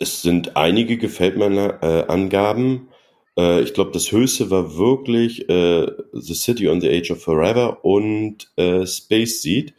es 0.01 0.23
sind 0.23 0.57
einige 0.57 0.99
gefällt 0.99 1.37
mir 1.37 1.79
äh, 1.83 2.13
Angaben. 2.13 2.89
Äh, 3.39 3.61
ich 3.61 3.75
glaube, 3.75 3.93
das 3.93 4.11
höchste 4.11 4.51
war 4.51 4.77
wirklich 4.77 5.49
äh, 5.49 5.87
The 6.15 6.35
City 6.35 6.69
on 6.69 6.81
the 6.81 6.91
Age 6.91 7.13
of 7.13 7.23
Forever 7.23 7.85
und 7.85 8.51
Space 8.57 9.41
Seed. 9.41 9.73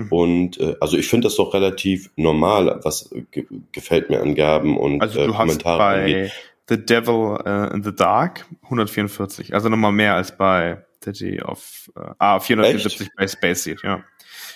Mhm. 0.00 0.08
Und 0.12 0.60
äh, 0.60 0.76
also 0.80 0.96
ich 0.96 1.06
finde 1.08 1.26
das 1.26 1.36
doch 1.36 1.54
relativ 1.54 2.10
normal, 2.16 2.80
was 2.82 3.10
ge 3.30 3.46
gefällt 3.72 4.10
mir 4.10 4.20
Angaben 4.20 4.76
und 4.76 5.00
also 5.00 5.20
äh, 5.20 5.28
Kommentare 5.28 5.78
bei 5.78 6.00
angeht. 6.00 6.32
The 6.70 6.76
Devil 6.76 7.40
uh, 7.44 7.74
in 7.74 7.82
the 7.82 7.92
Dark 7.92 8.46
144, 8.62 9.52
also 9.54 9.68
nochmal 9.68 9.90
mehr 9.90 10.14
als 10.14 10.36
bei 10.36 10.84
City 11.02 11.42
of 11.42 11.90
uh, 11.98 12.14
ah 12.18 12.38
474 12.38 13.00
Echt? 13.00 13.16
bei 13.16 13.26
Space 13.26 13.64
Seed, 13.64 13.82
ja. 13.82 14.04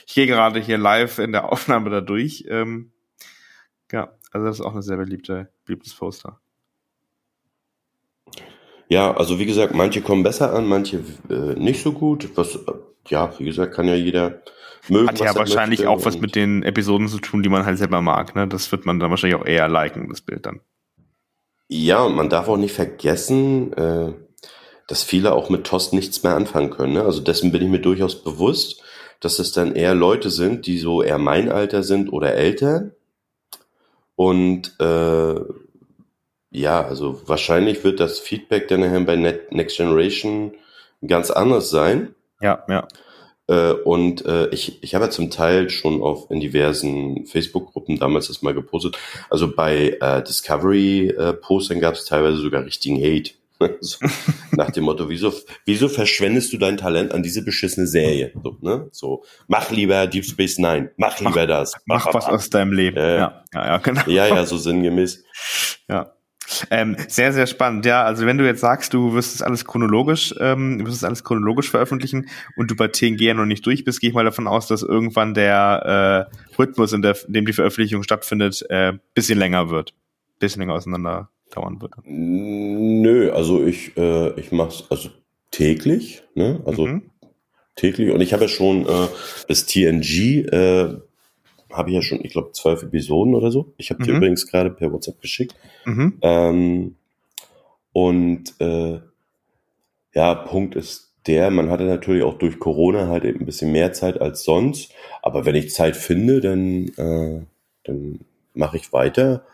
Ich 0.07 0.15
gehe 0.15 0.29
gerade 0.29 0.61
hier 0.61 0.79
live 0.79 1.19
in 1.19 1.33
der 1.33 1.51
Aufnahme 1.53 1.91
da 1.91 2.01
durch. 2.01 2.45
Ähm, 2.49 2.93
ja, 3.91 4.13
also 4.31 4.47
das 4.47 4.61
ist 4.61 4.65
auch 4.65 4.75
eine 4.75 4.83
sehr 4.83 4.97
beliebte, 4.97 5.51
beliebtes 5.65 5.93
Poster. 5.93 6.39
Ja, 8.89 9.13
also 9.17 9.41
wie 9.41 9.47
gesagt, 9.47 9.75
manche 9.75 10.01
kommen 10.01 10.23
besser 10.23 10.55
an, 10.55 10.67
manche 10.67 11.03
äh, 11.29 11.59
nicht 11.59 11.83
so 11.83 11.93
gut. 11.93 12.31
Was, 12.37 12.61
ja, 13.09 13.37
wie 13.41 13.45
gesagt, 13.45 13.75
kann 13.75 13.89
ja 13.89 13.97
jeder 13.97 14.41
mögen. 14.89 15.09
Hat 15.09 15.19
ja 15.19 15.35
wahrscheinlich 15.35 15.89
auch 15.89 16.05
was 16.05 16.21
mit 16.21 16.37
den 16.37 16.63
Episoden 16.63 17.09
zu 17.09 17.19
tun, 17.19 17.43
die 17.43 17.49
man 17.49 17.67
halt 17.67 17.79
selber 17.79 18.01
mag. 18.03 18.37
Ne? 18.37 18.47
Das 18.47 18.71
wird 18.71 18.87
man 18.87 19.01
dann 19.01 19.11
wahrscheinlich 19.11 19.41
auch 19.41 19.47
eher 19.47 19.69
liken, 19.69 20.09
das 20.09 20.21
Bild 20.21 20.47
dann. 20.47 20.61
Ja, 21.69 22.03
und 22.03 22.15
man 22.15 22.29
darf 22.29 22.49
auch 22.49 22.57
nicht 22.57 22.75
vergessen, 22.75 23.73
äh, 23.73 24.13
dass 24.87 25.03
viele 25.03 25.33
auch 25.33 25.49
mit 25.49 25.67
Tost 25.67 25.93
nichts 25.93 26.23
mehr 26.23 26.35
anfangen 26.35 26.71
können. 26.71 26.95
Ne? 26.95 27.03
Also 27.03 27.21
dessen 27.21 27.53
bin 27.53 27.63
ich 27.63 27.69
mir 27.69 27.81
durchaus 27.81 28.23
bewusst, 28.23 28.83
dass 29.21 29.39
es 29.39 29.53
dann 29.53 29.75
eher 29.75 29.95
Leute 29.95 30.31
sind, 30.31 30.67
die 30.67 30.79
so 30.79 31.03
eher 31.03 31.19
mein 31.19 31.51
Alter 31.51 31.83
sind 31.83 32.13
oder 32.13 32.35
älter, 32.35 32.91
und 34.17 34.79
äh, 34.81 35.41
ja, 36.51 36.85
also 36.85 37.21
wahrscheinlich 37.27 37.83
wird 37.83 38.01
das 38.01 38.19
Feedback 38.19 38.69
dann 38.69 38.81
nachher 38.81 39.01
bei 39.01 39.17
Next 39.17 39.77
Generation 39.77 40.55
ganz 41.07 41.31
anders 41.31 41.71
sein. 41.71 42.15
Ja, 42.41 42.65
ja. 42.69 42.87
Äh, 43.47 43.73
und 43.73 44.25
äh, 44.25 44.49
ich, 44.49 44.83
ich 44.83 44.95
habe 44.95 45.07
ja 45.07 45.11
zum 45.11 45.31
Teil 45.31 45.69
schon 45.69 46.03
auf 46.03 46.31
in 46.31 46.41
diversen 46.41 47.27
Facebook-Gruppen 47.27 47.99
damals 47.99 48.29
das 48.29 48.43
mal 48.43 48.55
gepostet. 48.55 48.99
Also 49.29 49.55
bei 49.55 49.99
äh, 50.01 50.23
Discovery-Postern 50.23 51.79
äh, 51.79 51.81
gab 51.81 51.95
es 51.95 52.07
teilweise 52.07 52.39
sogar 52.39 52.65
richtigen 52.65 52.97
Hate. 52.97 53.33
so, 53.81 54.05
nach 54.53 54.71
dem 54.71 54.85
Motto, 54.85 55.09
wieso, 55.09 55.33
wieso 55.65 55.89
verschwendest 55.89 56.53
du 56.53 56.59
dein 56.59 56.77
Talent 56.77 57.13
an 57.13 57.23
diese 57.23 57.45
beschissene 57.45 57.87
Serie? 57.87 58.33
So, 58.43 58.57
ne? 58.61 58.89
so 58.91 59.25
mach 59.47 59.71
lieber 59.71 60.07
Deep 60.07 60.25
Space 60.25 60.59
Nine, 60.59 60.91
mach 60.97 61.21
lieber 61.21 61.31
mach, 61.31 61.47
das. 61.47 61.75
Mach, 61.87 62.07
mach 62.07 62.15
was 62.15 62.27
aus 62.27 62.51
deinem 62.51 62.73
Leben. 62.73 62.97
Äh, 62.97 63.19
ja, 63.19 63.45
ja, 63.53 63.67
ja, 63.67 63.79
genau. 63.79 64.03
Ja, 64.07 64.27
ja, 64.27 64.45
so 64.45 64.59
sinngemäß. 64.59 65.23
Ja. 65.89 66.15
Ähm, 66.71 66.97
sehr, 67.09 67.33
sehr 67.33 67.47
spannend. 67.47 67.87
Ja, 67.87 68.05
also 68.05 68.27
wenn 68.27 68.39
du 68.39 68.45
jetzt 68.45 68.61
sagst, 68.61 68.93
du 68.93 69.15
wirst 69.15 69.35
es 69.35 69.43
alles 69.43 69.65
chronologisch, 69.65 70.35
ähm, 70.41 70.85
wirst 70.85 70.97
es 70.97 71.05
alles 71.05 71.25
chronologisch 71.25 71.71
veröffentlichen 71.71 72.29
und 72.57 72.71
du 72.71 72.77
bei 72.77 72.89
TNG 72.89 73.21
ja 73.21 73.35
noch 73.35 73.47
nicht 73.47 73.65
durch 73.67 73.85
bist, 73.85 74.01
gehe 74.01 74.11
ich 74.11 74.15
mal 74.15 74.25
davon 74.25 74.47
aus, 74.47 74.67
dass 74.67 74.83
irgendwann 74.83 75.35
der 75.35 76.29
äh, 76.31 76.57
Rhythmus, 76.59 76.93
in, 76.93 77.03
der, 77.03 77.17
in 77.27 77.33
dem 77.33 77.47
die 77.47 77.53
Veröffentlichung 77.53 78.03
stattfindet, 78.03 78.65
äh, 78.69 78.93
bisschen 79.15 79.39
länger 79.39 79.71
wird. 79.71 79.95
Bisschen 80.39 80.61
länger 80.61 80.75
auseinander 80.75 81.31
dauern 81.55 81.81
würde? 81.81 81.97
Nö, 82.05 83.33
also 83.33 83.65
ich, 83.65 83.97
äh, 83.97 84.39
ich 84.39 84.53
mache 84.53 84.71
es 84.71 84.85
also 84.91 85.11
täglich, 85.51 86.23
ne? 86.35 86.61
Also 86.67 86.87
mhm. 86.87 87.03
täglich. 87.77 88.11
Und 88.11 88.21
ich 88.21 88.33
habe 88.33 88.45
ja 88.45 88.49
schon 88.49 88.87
äh, 88.87 89.07
bis 89.47 89.67
TNG 89.67 90.47
äh, 90.47 90.97
habe 91.77 91.91
ich 91.91 91.97
ja 91.97 92.03
schon, 92.03 92.25
ich 92.25 92.33
glaube, 92.33 92.53
zwölf 92.53 92.83
Episoden 92.83 93.35
oder 93.35 93.51
so. 93.51 93.73
Ich 93.77 93.91
habe 93.91 94.03
mhm. 94.03 94.05
die 94.05 94.11
übrigens 94.13 94.47
gerade 94.47 94.71
per 94.71 94.93
WhatsApp 94.93 95.21
geschickt. 95.21 95.55
Mhm. 95.85 96.19
Ähm, 96.23 96.97
und 97.93 98.55
äh, 98.61 99.01
ja, 100.15 100.35
Punkt 100.35 100.77
ist 100.77 101.13
der, 101.27 101.51
man 101.51 101.71
hatte 101.71 101.85
natürlich 101.85 102.23
auch 102.23 102.39
durch 102.39 102.59
Corona 102.59 103.09
halt 103.09 103.25
eben 103.25 103.41
ein 103.41 103.47
bisschen 103.47 103.73
mehr 103.73 103.93
Zeit 103.93 104.21
als 104.21 104.45
sonst. 104.45 104.93
Aber 105.23 105.47
wenn 105.47 105.55
ich 105.55 105.73
Zeit 105.73 105.97
finde, 105.97 106.41
dann, 106.41 106.89
äh, 106.97 107.43
dann 107.85 108.21
mache 108.53 108.77
ich 108.77 108.93
weiter 108.93 109.45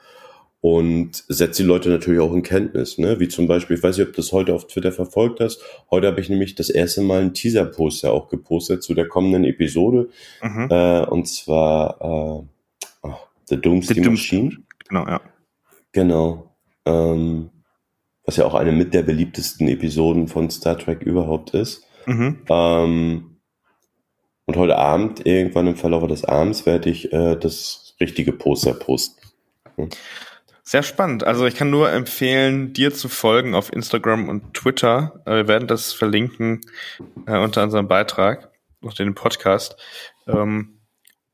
und 0.61 1.25
setzt 1.29 1.59
die 1.59 1.65
Leute 1.65 1.89
natürlich 1.89 2.21
auch 2.21 2.35
in 2.35 2.43
Kenntnis, 2.43 2.99
ne? 2.99 3.19
Wie 3.19 3.29
zum 3.29 3.47
Beispiel, 3.47 3.77
ich 3.77 3.83
weiß 3.83 3.97
nicht, 3.97 4.07
ob 4.07 4.13
du 4.13 4.21
das 4.21 4.33
heute 4.33 4.55
auf 4.55 4.67
Twitter 4.67 4.93
verfolgt 4.93 5.41
hast. 5.41 5.63
Heute 5.91 6.07
habe 6.07 6.21
ich 6.21 6.29
nämlich 6.29 6.55
das 6.55 6.69
erste 6.69 7.01
Mal 7.01 7.23
einen 7.23 7.35
Teaser-Poster 7.35 8.13
auch 8.13 8.29
gepostet 8.29 8.83
zu 8.83 8.93
der 8.95 9.09
kommenden 9.09 9.45
Episode. 9.45 10.11
Mhm. 10.43 10.69
Äh, 10.71 11.05
und 11.07 11.27
zwar 11.27 11.97
äh, 12.01 13.07
oh, 13.07 13.15
The 13.47 13.57
Doomsday 13.59 14.03
The 14.03 14.11
Machine. 14.11 14.57
Genau, 14.89 15.07
ja. 15.07 15.21
Genau. 15.93 16.55
Ähm, 16.85 17.51
was 18.27 18.37
ja 18.37 18.45
auch 18.45 18.55
eine 18.55 18.73
mit 18.73 18.93
der 18.93 19.03
beliebtesten 19.03 19.67
Episoden 19.69 20.29
von 20.29 20.51
Star 20.51 20.79
Trek 20.79 21.03
überhaupt 21.03 21.55
ist. 21.55 21.85
Mhm. 22.07 22.43
Ähm, 22.49 23.37
und 24.45 24.57
heute 24.57 24.77
Abend, 24.77 25.27
irgendwann 25.27 25.69
im 25.69 25.77
Verlauf 25.77 26.07
des 26.07 26.25
Abends, 26.25 26.67
werde 26.67 26.91
ich 26.91 27.13
äh, 27.13 27.37
das 27.37 27.95
richtige 28.01 28.33
Poster 28.33 28.75
posten. 28.75 29.21
Hm? 29.77 29.89
Sehr 30.71 30.85
spannend. 30.85 31.25
Also 31.25 31.47
ich 31.47 31.57
kann 31.57 31.69
nur 31.69 31.91
empfehlen, 31.91 32.73
dir 32.73 32.95
zu 32.95 33.09
folgen 33.09 33.57
auf 33.57 33.73
Instagram 33.73 34.29
und 34.29 34.55
Twitter. 34.55 35.21
Äh, 35.27 35.39
wir 35.39 35.49
werden 35.49 35.67
das 35.67 35.93
verlinken 35.93 36.61
äh, 37.27 37.39
unter 37.39 37.65
unserem 37.65 37.89
Beitrag, 37.89 38.53
unter 38.81 39.03
dem 39.03 39.17
Podcast. 39.17 39.75
Ähm, 40.29 40.79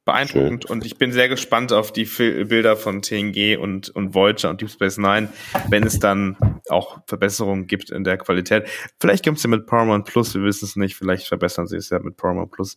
beeindruckend 0.06 0.64
Schön. 0.64 0.72
und 0.72 0.86
ich 0.86 0.96
bin 0.96 1.12
sehr 1.12 1.28
gespannt 1.28 1.74
auf 1.74 1.92
die 1.92 2.06
Bilder 2.06 2.78
von 2.78 3.02
TNG 3.02 3.58
und, 3.58 3.90
und 3.90 4.14
Voyager 4.14 4.48
und 4.48 4.62
Deep 4.62 4.70
Space 4.70 4.96
Nine, 4.96 5.28
wenn 5.68 5.84
es 5.84 5.98
dann 5.98 6.38
auch 6.70 7.00
Verbesserungen 7.06 7.66
gibt 7.66 7.90
in 7.90 8.04
der 8.04 8.16
Qualität. 8.16 8.66
Vielleicht 8.98 9.22
gibt 9.22 9.36
es 9.36 9.42
ja 9.42 9.50
mit 9.50 9.66
Paramount 9.66 10.06
Plus, 10.06 10.34
wir 10.34 10.44
wissen 10.44 10.64
es 10.64 10.76
nicht, 10.76 10.96
vielleicht 10.96 11.28
verbessern 11.28 11.66
sie 11.66 11.76
es 11.76 11.90
ja 11.90 11.98
mit 11.98 12.16
Paramount 12.16 12.52
Plus. 12.52 12.76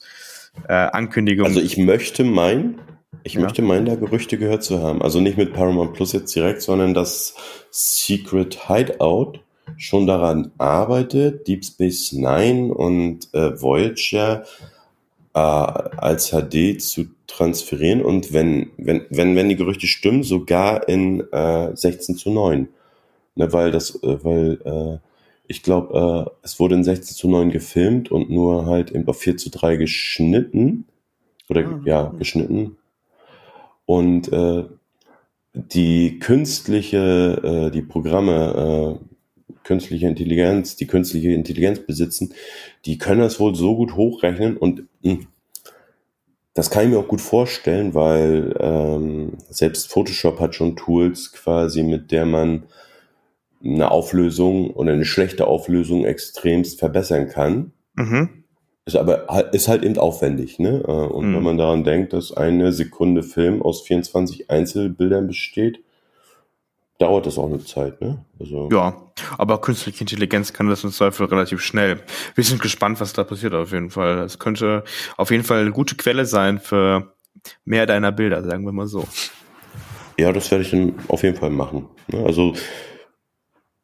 Äh, 0.68 0.74
Ankündigung. 0.74 1.46
Also 1.46 1.62
ich 1.62 1.78
möchte 1.78 2.26
meinen, 2.26 2.82
ich 3.24 3.34
ja. 3.34 3.42
möchte 3.42 3.62
meinen, 3.62 3.86
da 3.86 3.96
Gerüchte 3.96 4.38
gehört 4.38 4.64
zu 4.64 4.82
haben. 4.82 5.02
Also 5.02 5.20
nicht 5.20 5.38
mit 5.38 5.54
Paramount 5.54 5.94
Plus 5.94 6.14
jetzt 6.14 6.34
direkt, 6.36 6.62
sondern 6.62 6.94
dass 6.94 7.36
Secret 7.72 8.68
Hideout 8.68 9.40
schon 9.78 10.08
daran 10.08 10.52
arbeitet, 10.58 11.48
Deep 11.48 11.66
Space 11.66 12.12
Nine 12.14 12.74
und 12.74 13.34
äh, 13.34 13.62
Voyager 13.62 14.44
äh, 15.34 15.40
als 15.40 16.32
HD 16.32 16.82
zu 16.82 17.06
transferieren 17.28 18.02
und 18.02 18.34
wenn, 18.34 18.72
wenn, 18.78 19.06
wenn, 19.10 19.36
wenn 19.36 19.50
die 19.50 19.56
Gerüchte 19.56 19.88
stimmen, 19.88 20.24
sogar 20.24 20.90
in 20.90 21.22
äh, 21.32 21.76
16 21.76 22.16
zu 22.16 22.32
9. 22.32 22.68
Ne, 23.36 23.54
weil 23.54 23.72
das, 23.72 23.96
äh, 24.04 24.24
weil 24.24 24.60
äh, 24.66 24.98
ich 25.48 25.64
glaube, 25.64 26.28
äh, 26.28 26.32
es 26.44 26.60
wurde 26.60 26.76
in 26.76 26.84
16 26.84 27.16
zu 27.16 27.30
9 27.30 27.52
gefilmt 27.52 28.12
und 28.12 28.30
nur 28.30 28.66
halt 28.66 28.92
eben 28.92 29.08
auf 29.08 29.20
4 29.20 29.38
zu 29.38 29.50
3 29.50 29.78
geschnitten. 29.78 30.86
Oder 31.48 31.62
ah, 31.62 31.82
ja, 31.86 32.14
geschnitten. 32.18 32.78
Und 33.90 34.32
äh, 34.32 34.66
die 35.56 36.20
künstliche, 36.20 37.42
äh, 37.44 37.72
die 37.72 37.82
Programme, 37.82 39.00
äh, 39.02 39.54
künstliche 39.64 40.06
Intelligenz, 40.06 40.76
die 40.76 40.86
künstliche 40.86 41.32
Intelligenz 41.32 41.80
besitzen, 41.80 42.36
die 42.86 43.00
können 43.00 43.22
das 43.22 43.40
wohl 43.40 43.56
so 43.56 43.76
gut 43.76 43.96
hochrechnen 43.96 44.58
und 44.58 44.84
mh, 45.02 45.12
hm, 45.12 45.28
das 46.54 46.70
kann 46.70 46.84
ich 46.84 46.92
mir 46.92 47.00
auch 47.00 47.08
gut 47.08 47.20
vorstellen, 47.20 47.96
weil 47.96 48.54
ähm, 48.60 49.38
selbst 49.50 49.90
Photoshop 49.90 50.40
hat 50.40 50.54
schon 50.54 50.76
Tools 50.76 51.32
quasi, 51.32 51.82
mit 51.82 52.12
der 52.12 52.28
man 52.28 52.66
eine 53.64 53.90
Auflösung 53.90 54.70
oder 54.70 54.94
eine 54.94 55.06
schlechte 55.06 55.48
Auflösung 55.48 56.06
extremst 56.06 56.78
verbessern 56.78 57.28
kann. 57.28 57.72
Mhm. 57.96 58.39
Ist 58.90 58.96
aber 58.96 59.54
ist 59.54 59.68
halt 59.68 59.84
eben 59.84 60.00
aufwendig, 60.00 60.58
ne? 60.58 60.84
Äh, 60.88 60.92
und 60.92 61.30
mhm. 61.30 61.36
wenn 61.36 61.44
man 61.44 61.58
daran 61.60 61.84
denkt, 61.84 62.12
dass 62.14 62.36
eine 62.36 62.74
Sekunde 62.74 63.22
Film 63.22 63.62
aus 63.62 63.82
24 63.84 64.50
Einzelbildern 64.50 65.28
besteht, 65.28 65.84
dauert 66.98 67.28
das 67.28 67.38
auch 67.38 67.46
eine 67.46 67.64
Zeit, 67.64 68.02
ne? 68.02 68.26
Also 68.40 68.68
ja, 68.72 69.00
aber 69.38 69.62
künstliche 69.62 70.02
Intelligenz 70.02 70.54
kann 70.54 70.70
das 70.70 70.84
im 70.84 70.92
Zweifel 70.92 71.28
relativ 71.28 71.62
schnell. 71.62 72.00
Wir 72.34 72.44
sind 72.44 72.64
gespannt, 72.64 73.00
was 73.00 73.14
da 73.14 73.24
passiert 73.24 73.54
auf 73.54 73.72
jeden 73.72 73.92
Fall. 73.92 74.24
Es 74.24 74.40
könnte 74.40 74.84
auf 75.18 75.30
jeden 75.30 75.44
Fall 75.44 75.62
eine 75.62 75.72
gute 75.72 75.96
Quelle 75.96 76.26
sein 76.26 76.58
für 76.58 77.14
mehr 77.66 77.86
deiner 77.86 78.12
Bilder, 78.12 78.44
sagen 78.44 78.66
wir 78.66 78.72
mal 78.72 78.88
so. 78.88 79.08
Ja, 80.18 80.34
das 80.34 80.50
werde 80.50 80.64
ich 80.64 80.72
dann 80.72 80.96
auf 81.10 81.22
jeden 81.22 81.38
Fall 81.38 81.52
machen. 81.52 81.86
Ne? 82.08 82.26
Also 82.26 82.56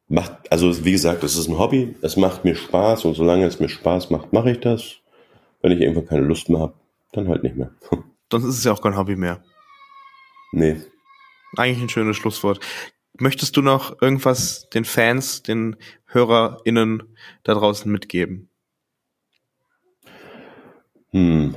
macht, 0.08 0.50
also 0.50 0.84
wie 0.84 0.92
gesagt, 0.92 1.24
es 1.24 1.36
ist 1.36 1.48
ein 1.48 1.58
Hobby, 1.58 1.96
es 2.02 2.16
macht 2.16 2.44
mir 2.44 2.54
Spaß 2.54 3.04
und 3.04 3.14
solange 3.14 3.46
es 3.46 3.60
mir 3.60 3.68
Spaß 3.68 4.10
macht, 4.10 4.32
mache 4.32 4.52
ich 4.52 4.60
das. 4.60 4.96
Wenn 5.62 5.72
ich 5.72 5.80
irgendwann 5.80 6.06
keine 6.06 6.22
Lust 6.22 6.48
mehr 6.48 6.60
habe, 6.60 6.74
dann 7.12 7.28
halt 7.28 7.42
nicht 7.42 7.56
mehr. 7.56 7.70
Sonst 8.30 8.44
ist 8.44 8.58
es 8.58 8.64
ja 8.64 8.72
auch 8.72 8.82
kein 8.82 8.96
Hobby 8.96 9.16
mehr. 9.16 9.42
Nee. 10.52 10.76
Eigentlich 11.56 11.82
ein 11.82 11.88
schönes 11.88 12.16
Schlusswort. 12.16 12.60
Möchtest 13.18 13.56
du 13.56 13.62
noch 13.62 14.00
irgendwas 14.02 14.68
den 14.70 14.84
Fans, 14.84 15.42
den 15.42 15.76
HörerInnen 16.06 17.16
da 17.44 17.54
draußen 17.54 17.90
mitgeben? 17.90 18.50
Hm. 21.10 21.56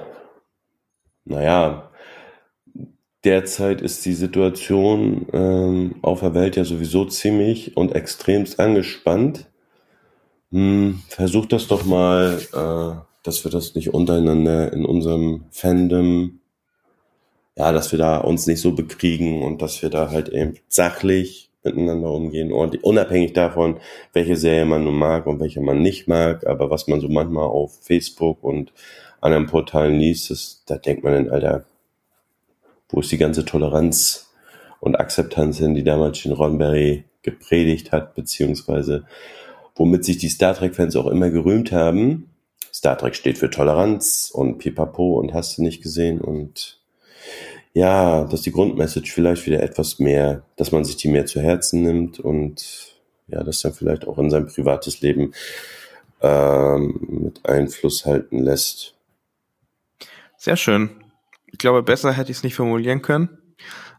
Naja, 1.25 1.88
derzeit 3.23 3.81
ist 3.81 4.05
die 4.05 4.13
Situation 4.13 5.27
ähm, 5.33 5.95
auf 6.01 6.21
der 6.21 6.33
Welt 6.33 6.55
ja 6.55 6.63
sowieso 6.63 7.05
ziemlich 7.05 7.75
und 7.75 7.95
extremst 7.95 8.59
angespannt. 8.59 9.47
Hm, 10.51 11.01
versuch 11.09 11.45
das 11.45 11.67
doch 11.67 11.85
mal, 11.85 12.39
äh, 12.53 13.01
dass 13.23 13.43
wir 13.43 13.51
das 13.51 13.75
nicht 13.75 13.93
untereinander 13.93 14.71
in 14.73 14.85
unserem 14.85 15.45
Fandom, 15.51 16.39
ja, 17.57 17.71
dass 17.71 17.91
wir 17.91 17.99
da 17.99 18.17
uns 18.17 18.47
nicht 18.47 18.61
so 18.61 18.71
bekriegen 18.73 19.43
und 19.43 19.61
dass 19.61 19.81
wir 19.81 19.89
da 19.89 20.09
halt 20.09 20.29
eben 20.29 20.55
sachlich 20.69 21.49
miteinander 21.63 22.09
umgehen 22.11 22.53
und 22.53 22.81
unabhängig 22.83 23.33
davon, 23.33 23.79
welche 24.13 24.37
Serie 24.37 24.65
man 24.65 24.85
nun 24.85 24.97
mag 24.97 25.27
und 25.27 25.41
welche 25.41 25.59
man 25.59 25.81
nicht 25.81 26.07
mag, 26.07 26.47
aber 26.47 26.69
was 26.69 26.87
man 26.87 27.01
so 27.01 27.09
manchmal 27.09 27.45
auf 27.45 27.77
Facebook 27.81 28.43
und 28.43 28.71
anderen 29.19 29.47
Portalen 29.47 29.99
liest, 29.99 30.29
das, 30.29 30.63
da 30.65 30.77
denkt 30.77 31.03
man 31.03 31.13
dann, 31.13 31.29
Alter, 31.29 31.65
wo 32.89 32.99
ist 32.99 33.11
die 33.11 33.17
ganze 33.17 33.45
Toleranz 33.45 34.31
und 34.79 34.95
Akzeptanz 34.95 35.57
hin, 35.57 35.75
die 35.75 35.83
damals 35.83 36.21
Gene 36.21 36.35
Roddenberry 36.35 37.05
gepredigt 37.21 37.91
hat, 37.91 38.15
beziehungsweise 38.15 39.05
womit 39.75 40.03
sich 40.03 40.17
die 40.17 40.29
Star 40.29 40.55
Trek-Fans 40.55 40.95
auch 40.95 41.07
immer 41.07 41.29
gerühmt 41.29 41.71
haben. 41.71 42.29
Star 42.73 42.97
Trek 42.97 43.15
steht 43.15 43.37
für 43.37 43.49
Toleranz 43.49 44.31
und 44.33 44.57
Pipapo 44.57 45.19
und 45.19 45.33
hast 45.33 45.57
du 45.57 45.63
nicht 45.63 45.81
gesehen 45.81 46.21
und 46.21 46.79
ja, 47.73 48.23
dass 48.25 48.41
die 48.41 48.51
Grundmessage 48.51 49.11
vielleicht 49.11 49.45
wieder 49.45 49.61
etwas 49.61 49.99
mehr, 49.99 50.43
dass 50.55 50.71
man 50.71 50.83
sich 50.83 50.97
die 50.97 51.07
mehr 51.07 51.25
zu 51.25 51.39
Herzen 51.39 51.83
nimmt 51.83 52.19
und 52.19 52.95
ja, 53.27 53.43
das 53.43 53.61
dann 53.61 53.73
vielleicht 53.73 54.07
auch 54.07 54.17
in 54.17 54.29
sein 54.29 54.47
privates 54.47 55.01
Leben 55.01 55.33
ähm, 56.21 56.99
mit 57.07 57.45
Einfluss 57.45 58.05
halten 58.05 58.39
lässt. 58.39 58.95
Sehr 60.37 60.57
schön. 60.57 60.89
Ich 61.51 61.57
glaube, 61.57 61.83
besser 61.83 62.11
hätte 62.11 62.31
ich 62.31 62.37
es 62.37 62.43
nicht 62.43 62.55
formulieren 62.55 63.01
können. 63.01 63.29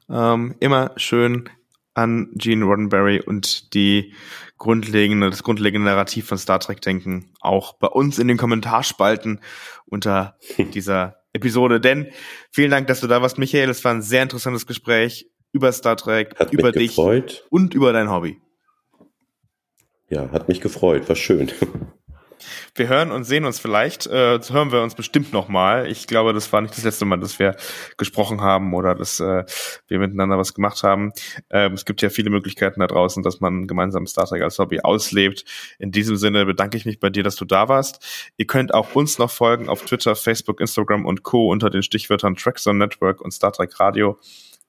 Ähm, 0.09 0.57
immer 0.61 0.93
schön 0.97 1.49
an 1.95 2.31
Gene 2.35 2.65
Roddenberry 2.65 3.21
und 3.21 3.75
die 3.75 4.15
grundlegende, 4.59 5.31
das 5.31 5.43
grundlegende 5.43 5.89
Narrativ 5.89 6.27
von 6.27 6.39
Star 6.39 6.61
Trek 6.61 6.81
denken, 6.81 7.33
auch 7.41 7.75
bei 7.75 7.89
uns 7.89 8.19
in 8.19 8.29
den 8.29 8.37
Kommentarspalten 8.37 9.41
unter 9.87 10.37
dieser 10.75 11.17
Episode. 11.33 11.81
Denn 11.81 12.09
vielen 12.51 12.71
Dank, 12.71 12.87
dass 12.87 13.01
du 13.01 13.07
da 13.07 13.23
warst, 13.23 13.39
Michael. 13.39 13.71
Es 13.71 13.85
war 13.85 13.93
ein 13.93 14.03
sehr 14.03 14.23
interessantes 14.23 14.67
Gespräch 14.67 15.31
über 15.53 15.73
Star 15.73 15.97
Trek, 15.97 16.39
hat 16.39 16.53
über 16.53 16.73
dich 16.73 16.97
gefreut. 16.97 17.47
und 17.51 17.75
über 17.75 17.93
dein 17.93 18.11
Hobby. 18.11 18.41
Ja, 20.09 20.31
hat 20.31 20.49
mich 20.49 20.61
gefreut, 20.61 21.09
war 21.09 21.17
schön. 21.17 21.51
Wir 22.75 22.89
hören 22.89 23.11
und 23.11 23.25
sehen 23.25 23.45
uns 23.45 23.59
vielleicht, 23.59 24.07
äh, 24.07 24.39
hören 24.39 24.73
wir 24.73 24.83
uns 24.83 24.95
bestimmt 24.95 25.33
nochmal. 25.33 25.87
Ich 25.87 26.07
glaube, 26.07 26.33
das 26.33 26.53
war 26.53 26.61
nicht 26.61 26.77
das 26.77 26.85
letzte 26.85 27.05
Mal, 27.05 27.19
dass 27.19 27.39
wir 27.39 27.57
gesprochen 27.97 28.41
haben 28.41 28.75
oder 28.75 28.95
dass 28.95 29.21
äh, 29.21 29.45
wir 29.89 29.99
miteinander 29.99 30.39
was 30.39 30.55
gemacht 30.55 30.83
haben. 30.83 31.13
Ähm, 31.51 31.75
es 31.75 31.85
gibt 31.85 32.03
ja 32.03 32.11
viele 32.11 32.31
Möglichkeiten 32.31 32.81
da 32.81 32.87
draußen, 32.87 33.23
dass 33.23 33.41
man 33.41 33.67
gemeinsam 33.67 34.07
Star 34.07 34.27
Trek 34.27 34.43
als 34.43 34.59
Hobby 34.59 34.81
auslebt. 34.81 35.45
In 35.79 35.93
diesem 35.93 36.17
Sinne 36.17 36.47
bedanke 36.47 36.77
ich 36.77 36.87
mich 36.87 37.01
bei 37.01 37.11
dir, 37.11 37.23
dass 37.23 37.37
du 37.37 37.45
da 37.45 37.69
warst. 37.69 38.33
Ihr 38.37 38.47
könnt 38.47 38.75
auch 38.75 38.95
uns 38.95 39.19
noch 39.19 39.31
folgen 39.31 39.69
auf 39.69 39.85
Twitter, 39.85 40.17
Facebook, 40.17 40.61
Instagram 40.61 41.07
und 41.07 41.23
Co. 41.23 41.51
unter 41.51 41.71
den 41.71 41.83
Stichwörtern 41.83 42.37
Trackzone 42.37 42.79
Network 42.79 43.21
und 43.21 43.33
Star 43.33 43.53
Trek 43.53 43.79
Radio. 43.79 44.19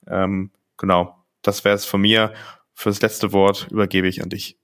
Ähm, 0.08 0.52
genau, 0.78 1.16
das 1.42 1.64
wäre 1.64 1.76
es 1.76 1.86
von 1.86 2.02
mir. 2.02 2.34
Fürs 2.74 3.02
letzte 3.02 3.32
Wort 3.34 3.68
übergebe 3.70 4.08
ich 4.08 4.24
an 4.24 4.30
dich. 4.30 4.58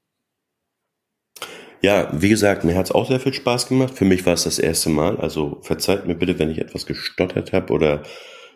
Ja, 1.82 2.10
wie 2.12 2.30
gesagt, 2.30 2.64
mir 2.64 2.76
hat's 2.76 2.92
auch 2.92 3.08
sehr 3.08 3.20
viel 3.20 3.34
Spaß 3.34 3.68
gemacht. 3.68 3.94
Für 3.94 4.06
mich 4.06 4.26
war 4.26 4.34
es 4.34 4.46
das 4.46 4.60
erste 4.60 4.90
Mal. 4.90 5.18
Also 5.18 5.60
verzeiht 5.62 6.08
mir 6.08 6.16
bitte, 6.16 6.40
wenn 6.40 6.50
ich 6.50 6.58
etwas 6.60 6.86
gestottert 6.86 7.54
habe 7.54 7.72
oder 7.74 8.04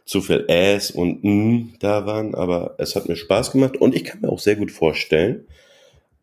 zu 0.06 0.22
viel 0.22 0.46
Äs 0.48 0.92
und 0.92 1.24
N 1.24 1.76
da 1.80 2.06
waren, 2.06 2.34
aber 2.34 2.76
es 2.80 2.96
hat 2.96 3.08
mir 3.08 3.16
Spaß 3.16 3.52
gemacht 3.52 3.78
und 3.78 3.96
ich 3.96 4.04
kann 4.04 4.22
mir 4.22 4.30
auch 4.30 4.40
sehr 4.40 4.56
gut 4.56 4.72
vorstellen, 4.72 5.46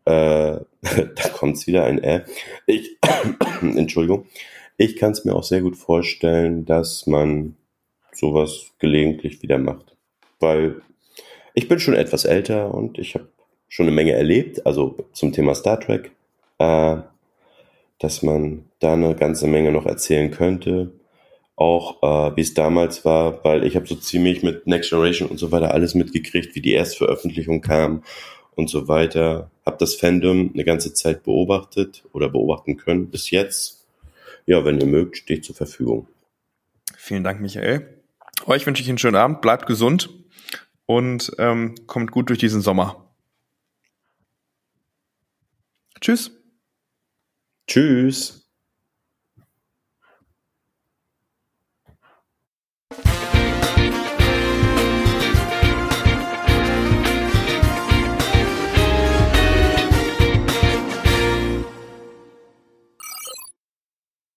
äh, 0.04 0.10
da 0.82 1.28
kommt's 1.32 1.66
wieder 1.66 1.84
ein 1.84 2.02
Ä. 2.02 2.24
Ich, 2.66 2.98
Entschuldigung, 3.62 4.26
ich 4.76 4.96
kann 4.96 5.12
es 5.12 5.24
mir 5.24 5.34
auch 5.34 5.44
sehr 5.44 5.60
gut 5.60 5.76
vorstellen, 5.76 6.64
dass 6.64 7.06
man 7.06 7.56
sowas 8.12 8.72
gelegentlich 8.78 9.42
wieder 9.42 9.58
macht. 9.58 9.96
Weil 10.40 10.82
ich 11.54 11.68
bin 11.68 11.78
schon 11.78 11.94
etwas 11.94 12.24
älter 12.24 12.74
und 12.74 12.98
ich 12.98 13.14
habe 13.14 13.28
schon 13.68 13.86
eine 13.86 13.94
Menge 13.94 14.12
erlebt, 14.12 14.66
also 14.66 14.96
zum 15.12 15.32
Thema 15.32 15.54
Star 15.54 15.78
Trek 15.78 16.10
äh, 16.58 16.96
dass 17.98 18.22
man 18.22 18.64
da 18.78 18.92
eine 18.92 19.14
ganze 19.14 19.46
Menge 19.46 19.72
noch 19.72 19.86
erzählen 19.86 20.30
könnte. 20.30 20.92
Auch 21.56 22.02
äh, 22.02 22.36
wie 22.36 22.42
es 22.42 22.54
damals 22.54 23.04
war, 23.04 23.42
weil 23.44 23.64
ich 23.64 23.74
habe 23.74 23.86
so 23.86 23.96
ziemlich 23.96 24.42
mit 24.44 24.66
Next 24.66 24.90
Generation 24.90 25.28
und 25.28 25.38
so 25.38 25.50
weiter 25.50 25.74
alles 25.74 25.94
mitgekriegt, 25.94 26.54
wie 26.54 26.60
die 26.60 26.72
Erstveröffentlichung 26.72 27.60
kam 27.60 28.04
und 28.54 28.70
so 28.70 28.86
weiter. 28.86 29.50
Hab 29.66 29.78
das 29.78 29.96
Fandom 29.96 30.52
eine 30.54 30.64
ganze 30.64 30.94
Zeit 30.94 31.24
beobachtet 31.24 32.04
oder 32.12 32.28
beobachten 32.28 32.76
können 32.76 33.10
bis 33.10 33.30
jetzt. 33.30 33.86
Ja, 34.46 34.64
wenn 34.64 34.80
ihr 34.80 34.86
mögt, 34.86 35.16
steht 35.16 35.44
zur 35.44 35.56
Verfügung. 35.56 36.06
Vielen 36.96 37.24
Dank, 37.24 37.40
Michael. 37.40 38.02
Euch 38.46 38.64
wünsche 38.66 38.82
ich 38.82 38.88
einen 38.88 38.98
schönen 38.98 39.16
Abend, 39.16 39.40
bleibt 39.40 39.66
gesund 39.66 40.10
und 40.86 41.32
ähm, 41.38 41.74
kommt 41.86 42.12
gut 42.12 42.28
durch 42.30 42.38
diesen 42.38 42.60
Sommer. 42.60 43.04
Tschüss. 46.00 46.37
Tschüss. 47.68 48.47